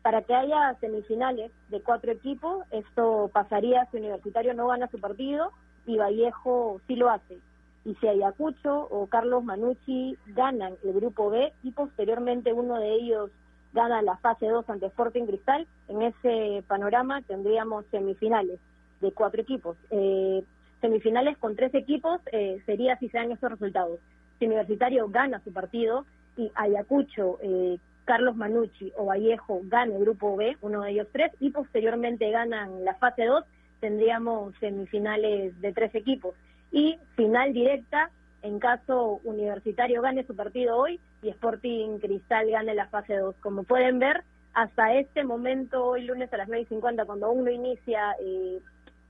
Para 0.03 0.23
que 0.23 0.35
haya 0.35 0.75
semifinales 0.81 1.53
de 1.69 1.81
cuatro 1.83 2.11
equipos, 2.13 2.65
esto 2.71 3.31
pasaría 3.33 3.87
si 3.87 3.99
Universitario 3.99 4.55
no 4.55 4.69
gana 4.69 4.89
su 4.89 4.99
partido 4.99 5.53
y 5.87 5.99
Vallejo 5.99 6.81
sí 6.87 6.97
lo 6.97 7.11
hace. 7.11 7.39
Y 7.85 7.95
si 7.97 8.09
Ayacucho 8.09 8.89
o 8.91 9.07
Carlos 9.07 9.45
Manucci 9.45 10.17
ganan 10.29 10.75
el 10.85 10.93
grupo 10.95 11.31
B 11.31 11.53
y 11.63 11.73
posteriormente 11.73 12.53
uno 12.53 12.79
de 12.79 12.95
ellos 12.95 13.31
gana 13.73 14.03
la 14.03 14.17
fase 14.17 14.47
2 14.47 14.69
ante 14.69 14.87
Sporting 14.87 15.27
Cristal, 15.27 15.67
en 15.89 16.03
ese 16.03 16.65
panorama 16.67 17.23
tendríamos 17.23 17.85
semifinales 17.91 18.59
de 19.01 19.13
cuatro 19.13 19.41
equipos. 19.41 19.77
Eh, 19.91 20.43
semifinales 20.81 21.39
con 21.39 21.57
tres 21.57 21.75
equipos 21.75 22.21
eh, 22.33 22.63
sería 22.67 22.97
si 22.99 23.09
se 23.09 23.19
dan 23.19 23.33
estos 23.33 23.51
resultados. 23.51 24.01
Si 24.39 24.47
Universitario 24.47 25.09
gana 25.09 25.41
su 25.45 25.53
partido 25.53 26.07
y 26.37 26.51
Ayacucho, 26.55 27.39
eh, 27.43 27.79
Carlos 28.05 28.37
Manucci 28.37 28.93
o 28.97 29.07
Vallejo 29.07 29.61
gana 29.65 29.95
el 29.95 30.01
grupo 30.01 30.37
B, 30.37 30.57
uno 30.61 30.83
de 30.83 30.93
ellos 30.93 31.09
tres, 31.13 31.33
y 31.41 31.51
posteriormente 31.51 32.31
ganan 32.31 32.85
la 32.85 32.95
fase 32.95 33.25
2, 33.25 33.45
tendríamos 33.81 34.55
semifinales 34.61 35.61
de 35.61 35.73
tres 35.73 35.95
equipos. 35.95 36.35
Y 36.73 36.99
final 37.17 37.53
directa 37.53 38.11
en 38.43 38.59
caso 38.59 39.21
Universitario 39.25 40.03
gane 40.03 40.25
su 40.25 40.35
partido 40.35 40.77
hoy 40.77 40.99
y 41.23 41.29
Sporting 41.29 41.99
Cristal 41.99 42.51
gane 42.51 42.75
la 42.75 42.87
fase 42.87 43.17
2. 43.17 43.37
Como 43.41 43.65
pueden 43.65 43.99
ver, 43.99 44.25
hasta 44.55 44.95
este 44.95 45.25
momento, 45.25 45.85
hoy 45.85 46.05
lunes 46.05 46.33
a 46.33 46.39
las 46.39 46.49
9.50, 46.49 47.07
cuando 47.07 47.27
aún 47.27 47.45
no 47.45 47.51
inicia 47.51 48.17
eh, 48.21 48.61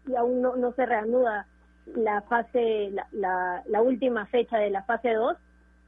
y 0.06 0.14
aún 0.14 0.42
no, 0.42 0.56
no 0.56 0.72
se 0.72 0.84
reanuda 0.84 1.46
la 1.94 2.22
fase, 2.22 2.92
la, 3.12 3.62
la, 3.66 3.82
última 3.82 4.26
fecha 4.26 4.58
de 4.58 4.70
la 4.70 4.82
fase 4.82 5.12
2, 5.14 5.36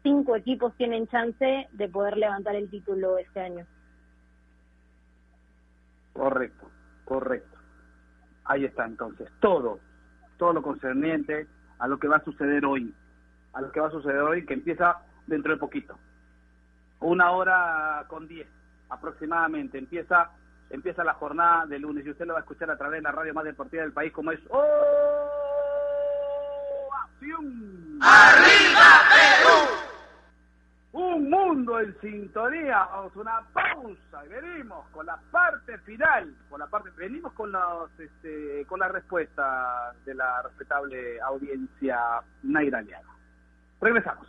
cinco 0.02 0.36
equipos 0.36 0.74
tienen 0.76 1.06
chance 1.08 1.68
de 1.70 1.88
poder 1.88 2.16
levantar 2.16 2.56
el 2.56 2.68
título 2.70 3.18
este 3.18 3.40
año. 3.40 3.66
Correcto, 6.12 6.70
correcto. 7.04 7.58
Ahí 8.44 8.64
está 8.64 8.84
entonces, 8.84 9.28
todo, 9.40 9.78
todo 10.36 10.52
lo 10.52 10.62
concerniente 10.62 11.46
a 11.78 11.86
lo 11.86 11.98
que 11.98 12.08
va 12.08 12.16
a 12.16 12.24
suceder 12.24 12.64
hoy, 12.64 12.94
a 13.52 13.60
lo 13.60 13.70
que 13.72 13.80
va 13.80 13.88
a 13.88 13.92
suceder 13.92 14.20
hoy, 14.20 14.44
que 14.44 14.54
empieza 14.54 14.98
dentro 15.26 15.52
de 15.52 15.58
poquito. 15.58 15.98
Una 17.00 17.30
hora 17.32 18.04
con 18.08 18.28
diez 18.28 18.48
aproximadamente, 18.88 19.78
empieza 19.78 20.30
empieza 20.70 21.04
la 21.04 21.14
jornada 21.14 21.66
de 21.66 21.78
lunes 21.78 22.04
y 22.06 22.10
usted 22.10 22.26
lo 22.26 22.32
va 22.32 22.38
a 22.38 22.42
escuchar 22.42 22.70
a 22.70 22.78
través 22.78 22.98
de 22.98 23.02
la 23.02 23.12
radio 23.12 23.34
más 23.34 23.44
deportiva 23.44 23.82
del 23.82 23.92
país 23.92 24.10
como 24.12 24.32
es 24.32 24.40
¡Oh! 24.48 25.42
¡Arriba! 28.00 28.61
Un 30.92 31.30
mundo 31.30 31.80
en 31.80 31.98
sintonía. 32.00 32.86
Vamos 32.90 33.16
una 33.16 33.40
pausa 33.52 34.26
y 34.26 34.28
venimos 34.28 34.86
con 34.90 35.06
la 35.06 35.18
parte 35.30 35.78
final. 35.78 36.34
Con 36.50 36.60
la 36.60 36.66
parte, 36.66 36.90
venimos 36.96 37.32
con 37.32 37.50
los, 37.50 37.90
este, 37.98 38.66
con 38.66 38.78
la 38.78 38.88
respuesta 38.88 39.94
de 40.04 40.14
la 40.14 40.42
respetable 40.42 41.20
audiencia 41.20 42.22
nairaliana. 42.42 43.08
Regresamos. 43.80 44.28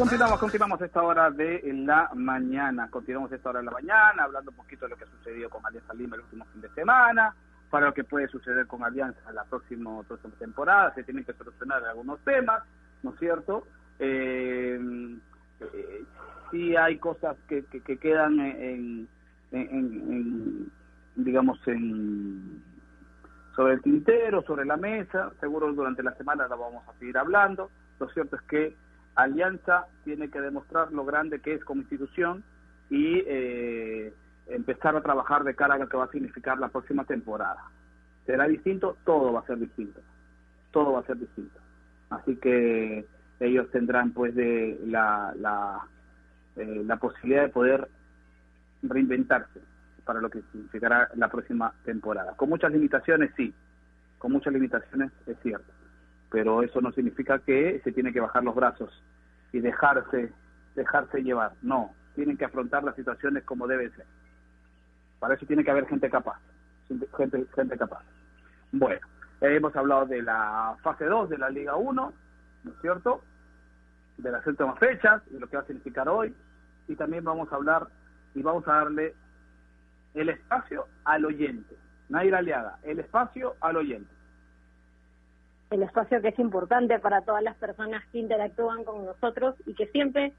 Continuamos, 0.00 0.38
continuamos, 0.40 0.80
esta 0.80 1.02
hora 1.02 1.30
de 1.30 1.60
la 1.74 2.10
mañana. 2.14 2.88
Continuamos 2.88 3.30
esta 3.32 3.50
hora 3.50 3.58
de 3.58 3.66
la 3.66 3.70
mañana, 3.72 4.24
hablando 4.24 4.50
un 4.50 4.56
poquito 4.56 4.86
de 4.86 4.92
lo 4.92 4.96
que 4.96 5.04
ha 5.04 5.08
sucedido 5.08 5.50
con 5.50 5.64
Alianza 5.66 5.92
Lima 5.92 6.16
el 6.16 6.22
último 6.22 6.46
fin 6.46 6.62
de 6.62 6.70
semana, 6.70 7.34
para 7.68 7.88
lo 7.88 7.92
que 7.92 8.04
puede 8.04 8.26
suceder 8.28 8.66
con 8.66 8.82
Alianza 8.82 9.30
la 9.32 9.44
próxima, 9.44 10.00
temporada. 10.38 10.94
Se 10.94 11.04
tienen 11.04 11.26
que 11.26 11.34
solucionar 11.34 11.84
algunos 11.84 12.18
temas, 12.20 12.62
¿no 13.02 13.10
es 13.12 13.18
cierto? 13.18 13.66
Eh, 13.98 14.80
eh, 15.60 16.04
sí 16.50 16.74
hay 16.76 16.96
cosas 16.96 17.36
que, 17.46 17.66
que, 17.66 17.82
que 17.82 17.98
quedan 17.98 18.40
en, 18.40 19.06
en, 19.52 19.60
en- 19.70 20.12
en, 20.12 20.72
digamos, 21.16 21.60
en 21.68 22.62
sobre 23.54 23.74
el 23.74 23.82
tintero, 23.82 24.40
sobre 24.44 24.64
la 24.64 24.78
mesa. 24.78 25.30
Seguro 25.40 25.70
durante 25.74 26.02
la 26.02 26.14
semana 26.14 26.48
la 26.48 26.56
vamos 26.56 26.88
a 26.88 26.98
seguir 26.98 27.18
hablando. 27.18 27.70
Lo 27.98 28.08
cierto 28.08 28.36
es 28.36 28.42
que 28.42 28.74
Alianza 29.22 29.86
tiene 30.04 30.30
que 30.30 30.40
demostrar 30.40 30.92
lo 30.92 31.04
grande 31.04 31.40
que 31.40 31.54
es 31.54 31.64
como 31.64 31.82
institución 31.82 32.44
y 32.88 33.22
eh, 33.26 34.12
empezar 34.48 34.96
a 34.96 35.02
trabajar 35.02 35.44
de 35.44 35.54
cara 35.54 35.74
a 35.74 35.78
lo 35.78 35.88
que 35.88 35.96
va 35.96 36.04
a 36.04 36.10
significar 36.10 36.58
la 36.58 36.68
próxima 36.68 37.04
temporada. 37.04 37.64
¿Será 38.26 38.46
distinto? 38.46 38.96
Todo 39.04 39.32
va 39.32 39.40
a 39.40 39.46
ser 39.46 39.58
distinto. 39.58 40.00
Todo 40.72 40.92
va 40.92 41.00
a 41.00 41.06
ser 41.06 41.18
distinto. 41.18 41.58
Así 42.10 42.36
que 42.36 43.06
ellos 43.40 43.70
tendrán 43.70 44.12
pues 44.12 44.34
de 44.34 44.78
la, 44.86 45.32
la, 45.38 45.86
eh, 46.56 46.82
la 46.84 46.96
posibilidad 46.96 47.42
de 47.42 47.48
poder 47.48 47.88
reinventarse 48.82 49.60
para 50.04 50.20
lo 50.20 50.30
que 50.30 50.42
significará 50.52 51.08
la 51.14 51.28
próxima 51.28 51.72
temporada. 51.84 52.34
Con 52.36 52.48
muchas 52.48 52.72
limitaciones, 52.72 53.30
sí, 53.36 53.54
con 54.18 54.32
muchas 54.32 54.52
limitaciones 54.52 55.12
es 55.26 55.36
cierto, 55.42 55.72
pero 56.30 56.62
eso 56.62 56.80
no 56.80 56.92
significa 56.92 57.38
que 57.40 57.80
se 57.82 57.92
tiene 57.92 58.12
que 58.12 58.20
bajar 58.20 58.44
los 58.44 58.54
brazos 58.54 59.02
y 59.52 59.60
dejarse 59.60 60.32
dejarse 60.74 61.22
llevar. 61.22 61.52
No, 61.62 61.92
tienen 62.14 62.36
que 62.36 62.44
afrontar 62.44 62.84
las 62.84 62.96
situaciones 62.96 63.44
como 63.44 63.66
debe 63.66 63.90
ser. 63.90 64.06
Para 65.18 65.34
eso 65.34 65.46
tiene 65.46 65.64
que 65.64 65.70
haber 65.70 65.86
gente 65.86 66.08
capaz, 66.10 66.40
gente, 67.16 67.46
gente 67.54 67.76
capaz. 67.76 68.02
Bueno, 68.72 69.00
hemos 69.40 69.74
hablado 69.76 70.06
de 70.06 70.22
la 70.22 70.76
fase 70.82 71.04
2 71.04 71.30
de 71.30 71.38
la 71.38 71.50
Liga 71.50 71.76
1, 71.76 72.12
¿no 72.64 72.70
es 72.70 72.80
cierto? 72.80 73.22
De 74.16 74.30
las 74.30 74.46
últimas 74.46 74.78
fechas, 74.78 75.22
de 75.30 75.40
lo 75.40 75.48
que 75.48 75.56
va 75.56 75.62
a 75.62 75.66
significar 75.66 76.08
hoy, 76.08 76.34
y 76.88 76.94
también 76.94 77.24
vamos 77.24 77.52
a 77.52 77.56
hablar 77.56 77.88
y 78.34 78.42
vamos 78.42 78.66
a 78.68 78.74
darle 78.74 79.14
el 80.14 80.28
espacio 80.28 80.86
al 81.04 81.24
oyente. 81.24 81.76
Naira 82.08 82.38
Aliaga, 82.38 82.78
el 82.82 82.98
espacio 83.00 83.56
al 83.60 83.76
oyente. 83.76 84.10
El 85.70 85.82
espacio 85.82 86.20
que 86.20 86.28
es 86.28 86.38
importante 86.38 86.98
para 86.98 87.22
todas 87.22 87.42
las 87.42 87.56
personas 87.56 88.04
que 88.10 88.18
interactúan 88.18 88.84
con 88.84 89.04
nosotros 89.04 89.54
y 89.66 89.74
que 89.74 89.86
siempre 89.86 90.32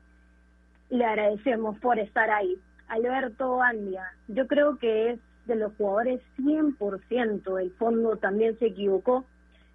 le 0.90 1.06
agradecemos 1.06 1.80
por 1.80 2.00
estar 2.00 2.30
ahí. 2.30 2.58
Alberto 2.90 3.62
Andia, 3.62 4.12
yo 4.28 4.46
creo 4.48 4.78
que 4.78 5.12
es 5.12 5.20
de 5.46 5.56
los 5.56 5.74
jugadores 5.76 6.22
100%, 6.38 7.62
el 7.62 7.72
fondo 7.72 8.18
también 8.18 8.60
se 8.60 8.68
equivocó, 8.68 9.26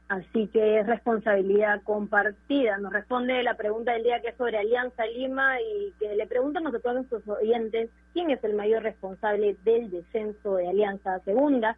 así 0.09 0.47
que 0.49 0.79
es 0.79 0.87
responsabilidad 0.87 1.83
compartida. 1.83 2.77
Nos 2.77 2.93
responde 2.93 3.43
la 3.43 3.55
pregunta 3.55 3.93
del 3.93 4.03
día 4.03 4.21
que 4.21 4.29
es 4.29 4.37
sobre 4.37 4.59
Alianza 4.59 5.07
Lima 5.07 5.61
y 5.61 5.93
que 5.99 6.15
le 6.15 6.27
preguntan 6.27 6.67
a 6.67 6.79
todos 6.79 6.97
nuestros 6.97 7.27
oyentes 7.29 7.91
quién 8.13 8.31
es 8.31 8.45
el 8.45 8.55
mayor 8.55 8.83
responsable 8.83 9.57
del 9.65 9.91
descenso 9.91 10.57
de 10.57 10.69
Alianza 10.69 11.19
Segunda. 11.21 11.77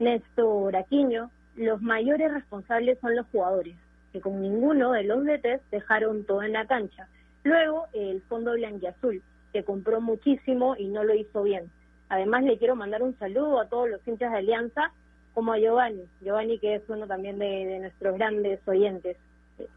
Néstor 0.00 0.74
Aquino, 0.74 1.30
los 1.56 1.80
mayores 1.82 2.32
responsables 2.32 2.98
son 3.00 3.16
los 3.16 3.26
jugadores, 3.28 3.76
que 4.12 4.20
con 4.20 4.40
ninguno 4.40 4.92
de 4.92 5.04
los 5.04 5.24
DTs 5.24 5.60
dejaron 5.70 6.24
todo 6.24 6.42
en 6.42 6.52
la 6.52 6.66
cancha. 6.66 7.08
Luego, 7.42 7.86
el 7.92 8.22
Fondo 8.22 8.52
Blanquiazul, 8.52 9.22
que 9.52 9.64
compró 9.64 10.00
muchísimo 10.00 10.76
y 10.76 10.88
no 10.88 11.04
lo 11.04 11.14
hizo 11.14 11.42
bien. 11.42 11.70
Además, 12.08 12.44
le 12.44 12.58
quiero 12.58 12.76
mandar 12.76 13.02
un 13.02 13.16
saludo 13.18 13.60
a 13.60 13.68
todos 13.68 13.88
los 13.88 14.06
hinchas 14.06 14.32
de 14.32 14.38
Alianza, 14.38 14.92
como 15.32 15.52
a 15.52 15.58
Giovanni. 15.58 16.04
Giovanni, 16.20 16.58
que 16.58 16.76
es 16.76 16.82
uno 16.88 17.06
también 17.06 17.38
de, 17.38 17.66
de 17.66 17.78
nuestros 17.80 18.16
grandes 18.16 18.60
oyentes. 18.66 19.16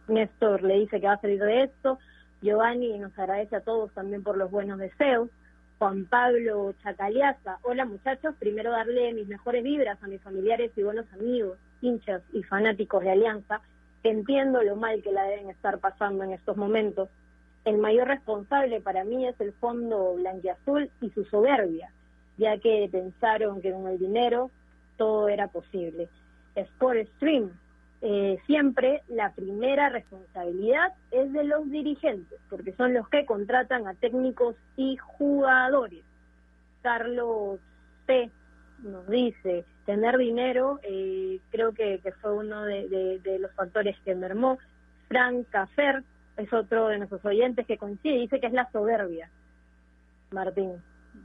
Néstor 0.07 0.63
le 0.63 0.79
dice 0.79 0.99
que 0.99 1.07
va 1.07 1.13
a 1.13 1.21
salir 1.21 1.41
de 1.41 1.63
esto. 1.63 1.99
Giovanni 2.41 2.97
nos 2.99 3.17
agradece 3.17 3.55
a 3.55 3.61
todos 3.61 3.91
también 3.93 4.23
por 4.23 4.37
los 4.37 4.51
buenos 4.51 4.79
deseos. 4.79 5.29
Juan 5.77 6.05
Pablo 6.05 6.73
Chacaliaza. 6.81 7.59
Hola 7.61 7.85
muchachos, 7.85 8.33
primero 8.39 8.71
darle 8.71 9.13
mis 9.13 9.27
mejores 9.27 9.63
vibras 9.63 10.01
a 10.01 10.07
mis 10.07 10.21
familiares 10.21 10.71
y 10.75 10.81
buenos 10.81 11.05
amigos, 11.13 11.57
hinchas 11.81 12.21
y 12.33 12.43
fanáticos 12.43 13.03
de 13.03 13.11
Alianza, 13.11 13.61
entiendo 14.03 14.61
lo 14.63 14.75
mal 14.75 15.01
que 15.01 15.11
la 15.11 15.23
deben 15.23 15.49
estar 15.49 15.79
pasando 15.79 16.23
en 16.23 16.31
estos 16.31 16.57
momentos. 16.57 17.09
El 17.65 17.77
mayor 17.77 18.07
responsable 18.07 18.79
para 18.81 19.03
mí 19.03 19.27
es 19.27 19.39
el 19.41 19.53
fondo 19.53 20.15
blanquiazul 20.15 20.89
y 21.01 21.09
su 21.09 21.25
soberbia, 21.25 21.91
ya 22.37 22.57
que 22.59 22.87
pensaron 22.91 23.61
que 23.61 23.71
con 23.71 23.87
el 23.87 23.99
dinero 23.99 24.51
todo 24.97 25.27
era 25.27 25.47
posible. 25.47 26.09
Sport 26.55 27.07
Stream, 27.15 27.51
eh, 28.01 28.37
siempre 28.45 29.01
la 29.07 29.33
primera 29.33 29.89
responsabilidad 29.89 30.93
es 31.11 31.31
de 31.33 31.43
los 31.43 31.69
dirigentes, 31.69 32.39
porque 32.49 32.73
son 32.73 32.93
los 32.93 33.07
que 33.09 33.25
contratan 33.25 33.87
a 33.87 33.93
técnicos 33.95 34.55
y 34.75 34.97
jugadores. 34.97 36.03
Carlos 36.81 37.59
P. 38.05 38.31
nos 38.83 39.07
dice, 39.07 39.65
tener 39.85 40.17
dinero 40.17 40.79
eh, 40.83 41.39
creo 41.51 41.73
que, 41.73 41.99
que 41.99 42.11
fue 42.13 42.33
uno 42.33 42.63
de, 42.63 43.37
los 43.39 43.51
factores 43.53 43.97
que 44.03 44.15
mermó. 44.15 44.57
Frank 45.07 45.47
Cafer 45.49 46.03
es 46.35 46.51
otro 46.53 46.87
de 46.87 46.97
nuestros 46.97 47.23
oyentes 47.25 47.65
que 47.65 47.77
coincide, 47.77 48.19
dice 48.19 48.39
que 48.39 48.47
es 48.47 48.53
la 48.53 48.69
soberbia. 48.71 49.29
Martín, 50.31 50.73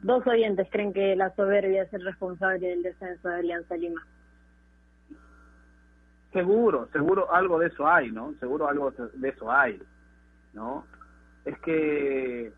dos 0.03 0.27
oyentes 0.27 0.69
creen 0.71 0.93
que 0.93 1.17
la 1.17 1.35
soberbia 1.35 1.83
es 1.83 1.93
el 1.93 2.05
responsable 2.05 2.69
del 2.69 2.83
descenso 2.83 3.29
de 3.29 3.35
Alianza 3.37 3.77
Lima. 3.77 4.07
Seguro, 6.33 6.89
seguro 6.93 7.33
algo 7.33 7.59
de 7.59 7.67
eso 7.67 7.87
hay, 7.87 8.11
¿no? 8.11 8.33
Seguro 8.41 8.67
algo 8.67 8.91
de 8.91 9.29
eso 9.29 9.53
hay, 9.53 9.83
¿no? 10.55 10.87
Es 11.45 11.59
que, 11.59 12.53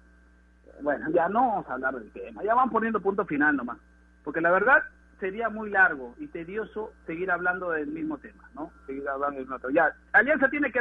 bueno, 0.81 1.11
ya 1.11 1.29
no 1.29 1.49
vamos 1.49 1.69
a 1.69 1.75
hablar 1.75 1.95
del 1.95 2.13
tema, 2.13 2.45
ya 2.45 2.55
van 2.55 2.71
poniendo 2.71 3.01
punto 3.01 3.25
final 3.25 3.57
nomás. 3.57 3.79
Porque 4.25 4.41
la 4.41 4.51
verdad, 4.51 4.83
sería 5.21 5.49
muy 5.49 5.71
largo 5.71 6.15
y 6.19 6.27
tedioso 6.29 6.93
seguir 7.07 7.31
hablando 7.31 7.71
del 7.71 7.87
mismo 7.87 8.19
tema, 8.19 8.49
¿no? 8.55 8.73
Seguir 8.87 9.09
hablando 9.09 9.37
del 9.37 9.45
mismo 9.45 9.59
tema. 9.59 9.73
Ya, 9.73 9.97
Alianza 10.13 10.49
tiene 10.49 10.73
que 10.73 10.81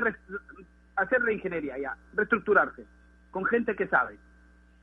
hacer 0.95 1.21
la 1.21 1.31
ingeniería, 1.31 1.77
ya, 1.77 1.97
reestructurarse, 2.13 2.85
con 3.31 3.45
gente 3.45 3.75
que 3.75 3.87
sabe, 3.87 4.17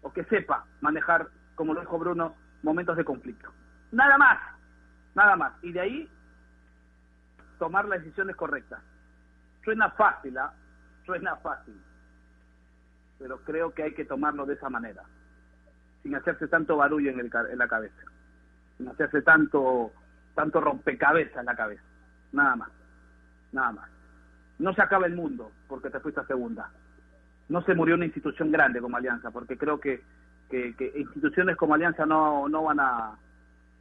o 0.03 0.13
que 0.13 0.25
sepa 0.25 0.65
manejar, 0.81 1.29
como 1.55 1.75
lo 1.75 1.81
dijo 1.81 1.99
Bruno, 1.99 2.37
momentos 2.63 2.97
de 2.97 3.05
conflicto. 3.05 3.53
Nada 3.93 4.17
más, 4.19 4.39
nada 5.15 5.37
más. 5.37 5.53
Y 5.63 5.73
de 5.73 5.81
ahí 5.81 6.11
tomar 7.59 7.87
las 7.87 8.01
decisiones 8.01 8.37
correctas. 8.37 8.81
Suena 9.65 9.91
fácil, 9.91 10.37
¿ah? 10.39 10.53
Suena 11.05 11.37
fácil. 11.37 11.79
Pero 13.19 13.39
creo 13.45 13.75
que 13.75 13.83
hay 13.83 13.95
que 13.95 14.07
tomarlo 14.07 14.47
de 14.47 14.55
esa 14.55 14.71
manera, 14.71 15.03
sin 16.03 16.15
hacerse 16.15 16.49
tanto 16.49 16.79
barullo 16.79 17.11
en, 17.11 17.21
el, 17.21 17.31
en 17.51 17.59
la 17.59 17.69
cabeza, 17.69 18.03
sin 18.81 18.89
hacerse 18.89 19.21
tanto, 19.21 19.93
tanto 20.35 20.61
rompecabezas 20.61 21.45
la 21.45 21.55
cabeza. 21.55 21.83
Nada 22.33 22.57
más, 22.57 22.71
nada 23.53 23.73
más. 23.73 23.91
No 24.59 24.73
se 24.75 24.81
acaba 24.81 25.07
el 25.07 25.15
mundo 25.15 25.53
porque 25.69 25.91
te 25.91 26.01
fuiste 26.01 26.21
a 26.21 26.27
segunda. 26.27 26.71
No 27.51 27.63
se 27.63 27.75
murió 27.75 27.95
una 27.95 28.07
institución 28.07 28.51
grande 28.51 28.81
como 28.81 28.97
Alianza, 28.97 29.31
porque 29.31 29.59
creo 29.59 29.79
que, 29.79 30.03
que, 30.49 30.75
instituciones 30.97 31.57
como 31.57 31.75
Alianza 31.75 32.07
no, 32.07 32.49
no 32.49 32.65
van 32.65 32.81
a 32.81 33.19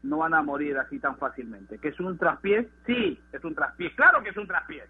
no 0.01 0.17
van 0.17 0.33
a 0.33 0.41
morir 0.41 0.77
así 0.77 0.99
tan 0.99 1.17
fácilmente. 1.17 1.77
¿Que 1.77 1.89
es 1.89 1.99
un 1.99 2.17
traspiés? 2.17 2.67
Sí, 2.85 3.21
es 3.31 3.43
un 3.43 3.55
traspiés. 3.55 3.93
Claro 3.95 4.21
que 4.21 4.29
es 4.29 4.37
un 4.37 4.47
traspiés. 4.47 4.89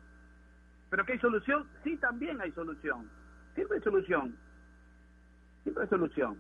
¿Pero 0.89 1.05
que 1.05 1.13
hay 1.13 1.19
solución? 1.19 1.67
Sí, 1.83 1.97
también 1.97 2.39
hay 2.41 2.51
solución. 2.51 3.09
Siempre 3.53 3.77
hay 3.77 3.83
solución. 3.83 4.35
Siempre 5.63 5.83
hay 5.83 5.89
solución. 5.89 6.37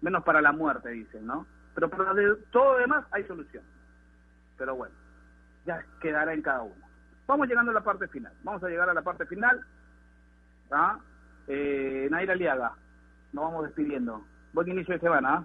Menos 0.00 0.22
para 0.22 0.42
la 0.42 0.52
muerte, 0.52 0.90
dicen, 0.90 1.26
¿no? 1.26 1.46
Pero 1.78 1.90
para 1.90 2.12
todo 2.50 2.72
lo 2.72 2.78
demás 2.80 3.06
hay 3.12 3.22
solución. 3.22 3.62
Pero 4.56 4.74
bueno, 4.74 4.96
ya 5.64 5.80
quedará 6.00 6.34
en 6.34 6.42
cada 6.42 6.62
uno. 6.62 6.88
Vamos 7.28 7.46
llegando 7.46 7.70
a 7.70 7.74
la 7.74 7.84
parte 7.84 8.08
final. 8.08 8.32
Vamos 8.42 8.64
a 8.64 8.68
llegar 8.68 8.90
a 8.90 8.94
la 8.94 9.02
parte 9.02 9.26
final. 9.26 9.64
¿Ah? 10.72 10.98
Eh, 11.46 12.08
Naira 12.10 12.34
Liaga, 12.34 12.72
nos 13.32 13.44
vamos 13.44 13.62
despidiendo. 13.66 14.24
Buen 14.52 14.66
inicio 14.66 14.94
de 14.94 15.00
semana. 15.00 15.34
¿ah? 15.34 15.44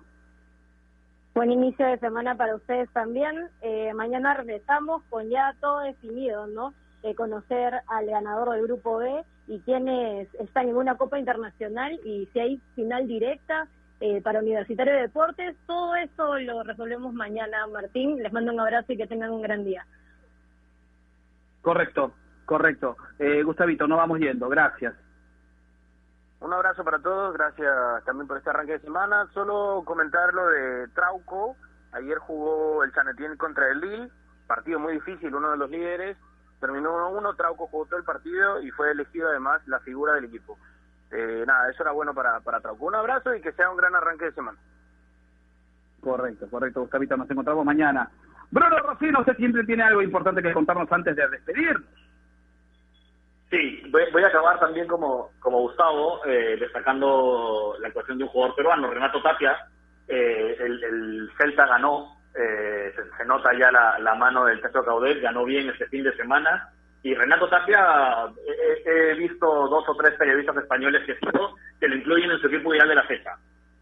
Buen 1.35 1.51
inicio 1.51 1.85
de 1.85 1.99
semana 1.99 2.33
para 2.33 2.55
ustedes 2.55 2.89
también. 2.93 3.49
Eh, 3.61 3.93
mañana 3.93 4.33
regresamos 4.33 5.03
con 5.11 5.29
ya 5.29 5.55
todo 5.61 5.81
definido, 5.81 6.47
¿no? 6.47 6.73
Conocer 7.15 7.75
al 7.85 8.07
ganador 8.07 8.55
del 8.55 8.63
grupo 8.63 8.97
B 8.97 9.23
y 9.45 9.59
quienes 9.59 10.33
están 10.35 10.69
en 10.69 10.77
una 10.77 10.97
Copa 10.97 11.19
Internacional 11.19 11.99
y 12.03 12.27
si 12.33 12.39
hay 12.39 12.61
final 12.73 13.05
directa 13.05 13.67
eh, 14.05 14.21
para 14.21 14.39
Universitario 14.39 14.93
de 14.93 15.03
Deportes. 15.03 15.55
Todo 15.65 15.95
eso 15.95 16.37
lo 16.39 16.61
resolvemos 16.63 17.13
mañana, 17.13 17.65
Martín. 17.67 18.21
Les 18.21 18.33
mando 18.33 18.51
un 18.51 18.59
abrazo 18.59 18.91
y 18.91 18.97
que 18.97 19.07
tengan 19.07 19.31
un 19.31 19.41
gran 19.41 19.63
día. 19.63 19.85
Correcto, 21.61 22.13
correcto. 22.43 22.97
Eh, 23.17 23.43
Gustavito, 23.43 23.87
nos 23.87 23.97
vamos 23.97 24.19
yendo. 24.19 24.49
Gracias. 24.49 24.93
Un 26.41 26.51
abrazo 26.51 26.83
para 26.83 26.99
todos, 26.99 27.33
gracias 27.33 28.03
también 28.03 28.27
por 28.27 28.35
este 28.35 28.49
arranque 28.49 28.73
de 28.73 28.79
semana. 28.79 29.29
Solo 29.33 29.83
comentar 29.85 30.33
lo 30.33 30.49
de 30.49 30.89
Trauco. 30.89 31.55
Ayer 31.93 32.17
jugó 32.17 32.83
el 32.83 32.91
San 32.91 33.07
Etienne 33.07 33.37
contra 33.37 33.71
el 33.71 33.79
Lille, 33.79 34.09
partido 34.47 34.79
muy 34.79 34.95
difícil, 34.95 35.33
uno 35.33 35.51
de 35.51 35.57
los 35.57 35.69
líderes. 35.69 36.17
Terminó 36.59 37.09
1-1, 37.09 37.37
Trauco 37.37 37.67
jugó 37.67 37.85
todo 37.85 37.99
el 37.99 38.03
partido 38.03 38.61
y 38.61 38.69
fue 38.71 38.91
elegido 38.91 39.29
además 39.29 39.65
la 39.65 39.79
figura 39.79 40.15
del 40.15 40.25
equipo. 40.25 40.59
Eh, 41.13 41.43
nada, 41.45 41.69
eso 41.69 41.83
era 41.83 41.91
bueno 41.91 42.13
para, 42.13 42.39
para 42.39 42.59
Trauco. 42.59 42.85
Un 42.85 42.95
abrazo 42.95 43.35
y 43.35 43.41
que 43.41 43.51
sea 43.51 43.69
un 43.69 43.77
gran 43.77 43.95
arranque 43.95 44.25
de 44.25 44.31
semana. 44.33 44.57
Correcto, 46.01 46.49
correcto, 46.49 46.81
Gustavito. 46.81 47.15
Nos 47.15 47.29
encontramos 47.29 47.63
mañana. 47.63 48.09
Bruno 48.51 48.79
Rocino, 48.79 49.19
usted 49.19 49.37
siempre 49.37 49.63
tiene 49.63 49.83
algo 49.83 50.01
importante 50.01 50.41
que 50.41 50.53
contarnos 50.53 50.91
antes 50.91 51.15
de 51.15 51.27
despedirnos. 51.29 51.87
Sí, 53.49 53.83
voy, 53.91 54.03
voy 54.11 54.23
a 54.23 54.27
acabar 54.27 54.59
también 54.59 54.87
como, 54.87 55.29
como 55.39 55.59
Gustavo, 55.61 56.25
eh, 56.25 56.57
destacando 56.59 57.75
la 57.79 57.87
actuación 57.87 58.17
de 58.17 58.23
un 58.23 58.29
jugador 58.31 58.55
peruano, 58.55 58.91
Renato 58.91 59.21
Tapia. 59.21 59.55
Eh, 60.07 60.57
el, 60.59 60.83
el 60.83 61.31
Celta 61.37 61.67
ganó, 61.67 62.17
eh, 62.35 62.91
se, 62.95 63.17
se 63.17 63.25
nota 63.25 63.51
ya 63.57 63.71
la, 63.71 63.99
la 63.99 64.15
mano 64.15 64.45
del 64.45 64.59
Teatro 64.59 64.83
Caudet, 64.83 65.21
ganó 65.21 65.45
bien 65.45 65.69
este 65.69 65.85
fin 65.87 66.03
de 66.03 66.15
semana. 66.15 66.73
Y 67.03 67.13
Renato 67.13 67.49
Tapia, 67.49 68.27
he, 68.85 69.13
visto 69.15 69.45
dos 69.45 69.83
o 69.89 69.95
tres 69.95 70.13
periodistas 70.17 70.55
españoles 70.55 71.03
que, 71.05 71.15
sigo 71.15 71.55
que 71.77 71.89
lo 71.89 71.95
incluyen 71.97 72.31
en 72.31 72.39
su 72.39 72.47
equipo 72.47 72.73
ideal 72.73 72.87
de 72.87 72.95
la 72.95 73.03
fecha. 73.03 73.35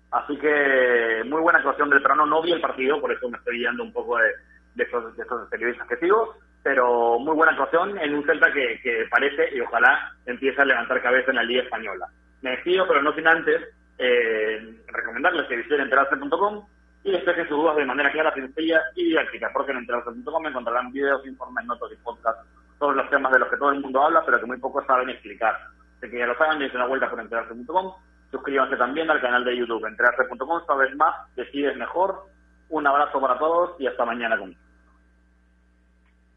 Así 0.10 0.36
que 0.38 1.22
muy 1.26 1.40
buena 1.40 1.60
actuación 1.60 1.92
del 1.92 2.02
peruano. 2.02 2.26
No 2.26 2.42
vi 2.42 2.52
el 2.52 2.60
partido, 2.60 3.00
por 3.00 3.12
eso 3.12 3.30
me 3.30 3.38
estoy 3.38 3.60
guiando 3.60 3.84
un 3.84 3.94
poco 3.94 4.18
de, 4.18 4.32
de, 4.74 4.84
esos, 4.84 5.14
periodistas 5.52 5.88
que 5.88 5.98
sigo. 5.98 6.36
Pero 6.64 7.20
muy 7.20 7.36
buena 7.36 7.52
actuación 7.52 7.98
en 8.00 8.16
un 8.16 8.26
Celta 8.26 8.52
que, 8.52 8.80
que 8.82 9.06
parece 9.12 9.56
y 9.56 9.62
ojalá 9.62 10.14
empiece 10.26 10.60
a 10.60 10.66
levantar 10.66 11.02
cabeza 11.02 11.30
en 11.30 11.38
la 11.38 11.44
Liga 11.44 11.62
Española. 11.62 12.08
Me 12.42 12.52
despido, 12.52 12.88
pero 12.88 13.04
no 13.04 13.14
sin 13.14 13.28
antes 13.28 13.62
eh, 14.00 14.78
recomendarles 14.88 15.48
que 15.48 15.58
visiten 15.58 15.82
enterarse.com 15.82 16.66
y 17.04 17.12
despejen 17.12 17.48
sus 17.48 17.58
dudas 17.58 17.76
de 17.78 17.86
manera 17.86 18.12
clara, 18.12 18.34
sencilla 18.34 18.82
y 18.96 19.06
didáctica, 19.06 19.50
porque 19.54 19.72
en 19.72 19.80
enterarse.com 19.80 20.48
encontrarán 20.48 20.92
videos, 20.92 21.26
informes, 21.26 21.66
notas 21.66 21.92
y 21.92 21.96
podcasts 22.04 22.61
sobre 22.82 22.98
los 22.98 23.10
temas 23.12 23.32
de 23.32 23.38
los 23.38 23.48
que 23.48 23.58
todo 23.58 23.70
el 23.70 23.80
mundo 23.80 24.02
habla, 24.02 24.24
pero 24.26 24.40
que 24.40 24.48
muy 24.48 24.58
pocos 24.58 24.84
saben 24.88 25.08
explicar. 25.08 25.56
Así 25.98 26.10
que 26.10 26.18
ya 26.18 26.26
lo 26.26 26.36
saben, 26.36 26.58
dense 26.58 26.76
una 26.76 26.88
vuelta 26.88 27.08
por 27.12 27.20
enterarse.com, 27.20 27.94
suscríbanse 28.32 28.76
también 28.76 29.08
al 29.12 29.22
canal 29.22 29.46
de 29.46 29.56
YouTube, 29.56 29.86
enterarse.com, 29.86 30.66
sabes 30.66 30.96
más, 30.96 31.14
decides 31.36 31.78
mejor. 31.78 32.26
Un 32.70 32.88
abrazo 32.88 33.22
para 33.22 33.38
todos 33.38 33.80
y 33.80 33.86
hasta 33.86 34.04
mañana 34.04 34.36
conmigo. 34.36 34.60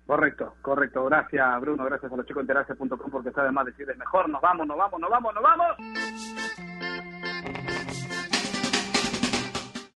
Correcto, 0.06 0.54
correcto. 0.60 1.06
Gracias, 1.06 1.60
Bruno. 1.62 1.82
Gracias 1.86 2.12
a 2.12 2.16
los 2.16 2.26
chicos 2.26 2.46
de 2.46 2.52
enterarse.com 2.52 3.10
porque 3.10 3.30
saben 3.30 3.54
más 3.54 3.64
decirles 3.64 3.96
mejor. 3.96 4.28
Nos 4.28 4.42
vamos, 4.42 4.66
nos 4.66 4.76
vamos, 4.76 5.00
nos 5.00 5.08
vamos, 5.08 5.34
nos 5.34 5.42
vamos. 5.42 6.83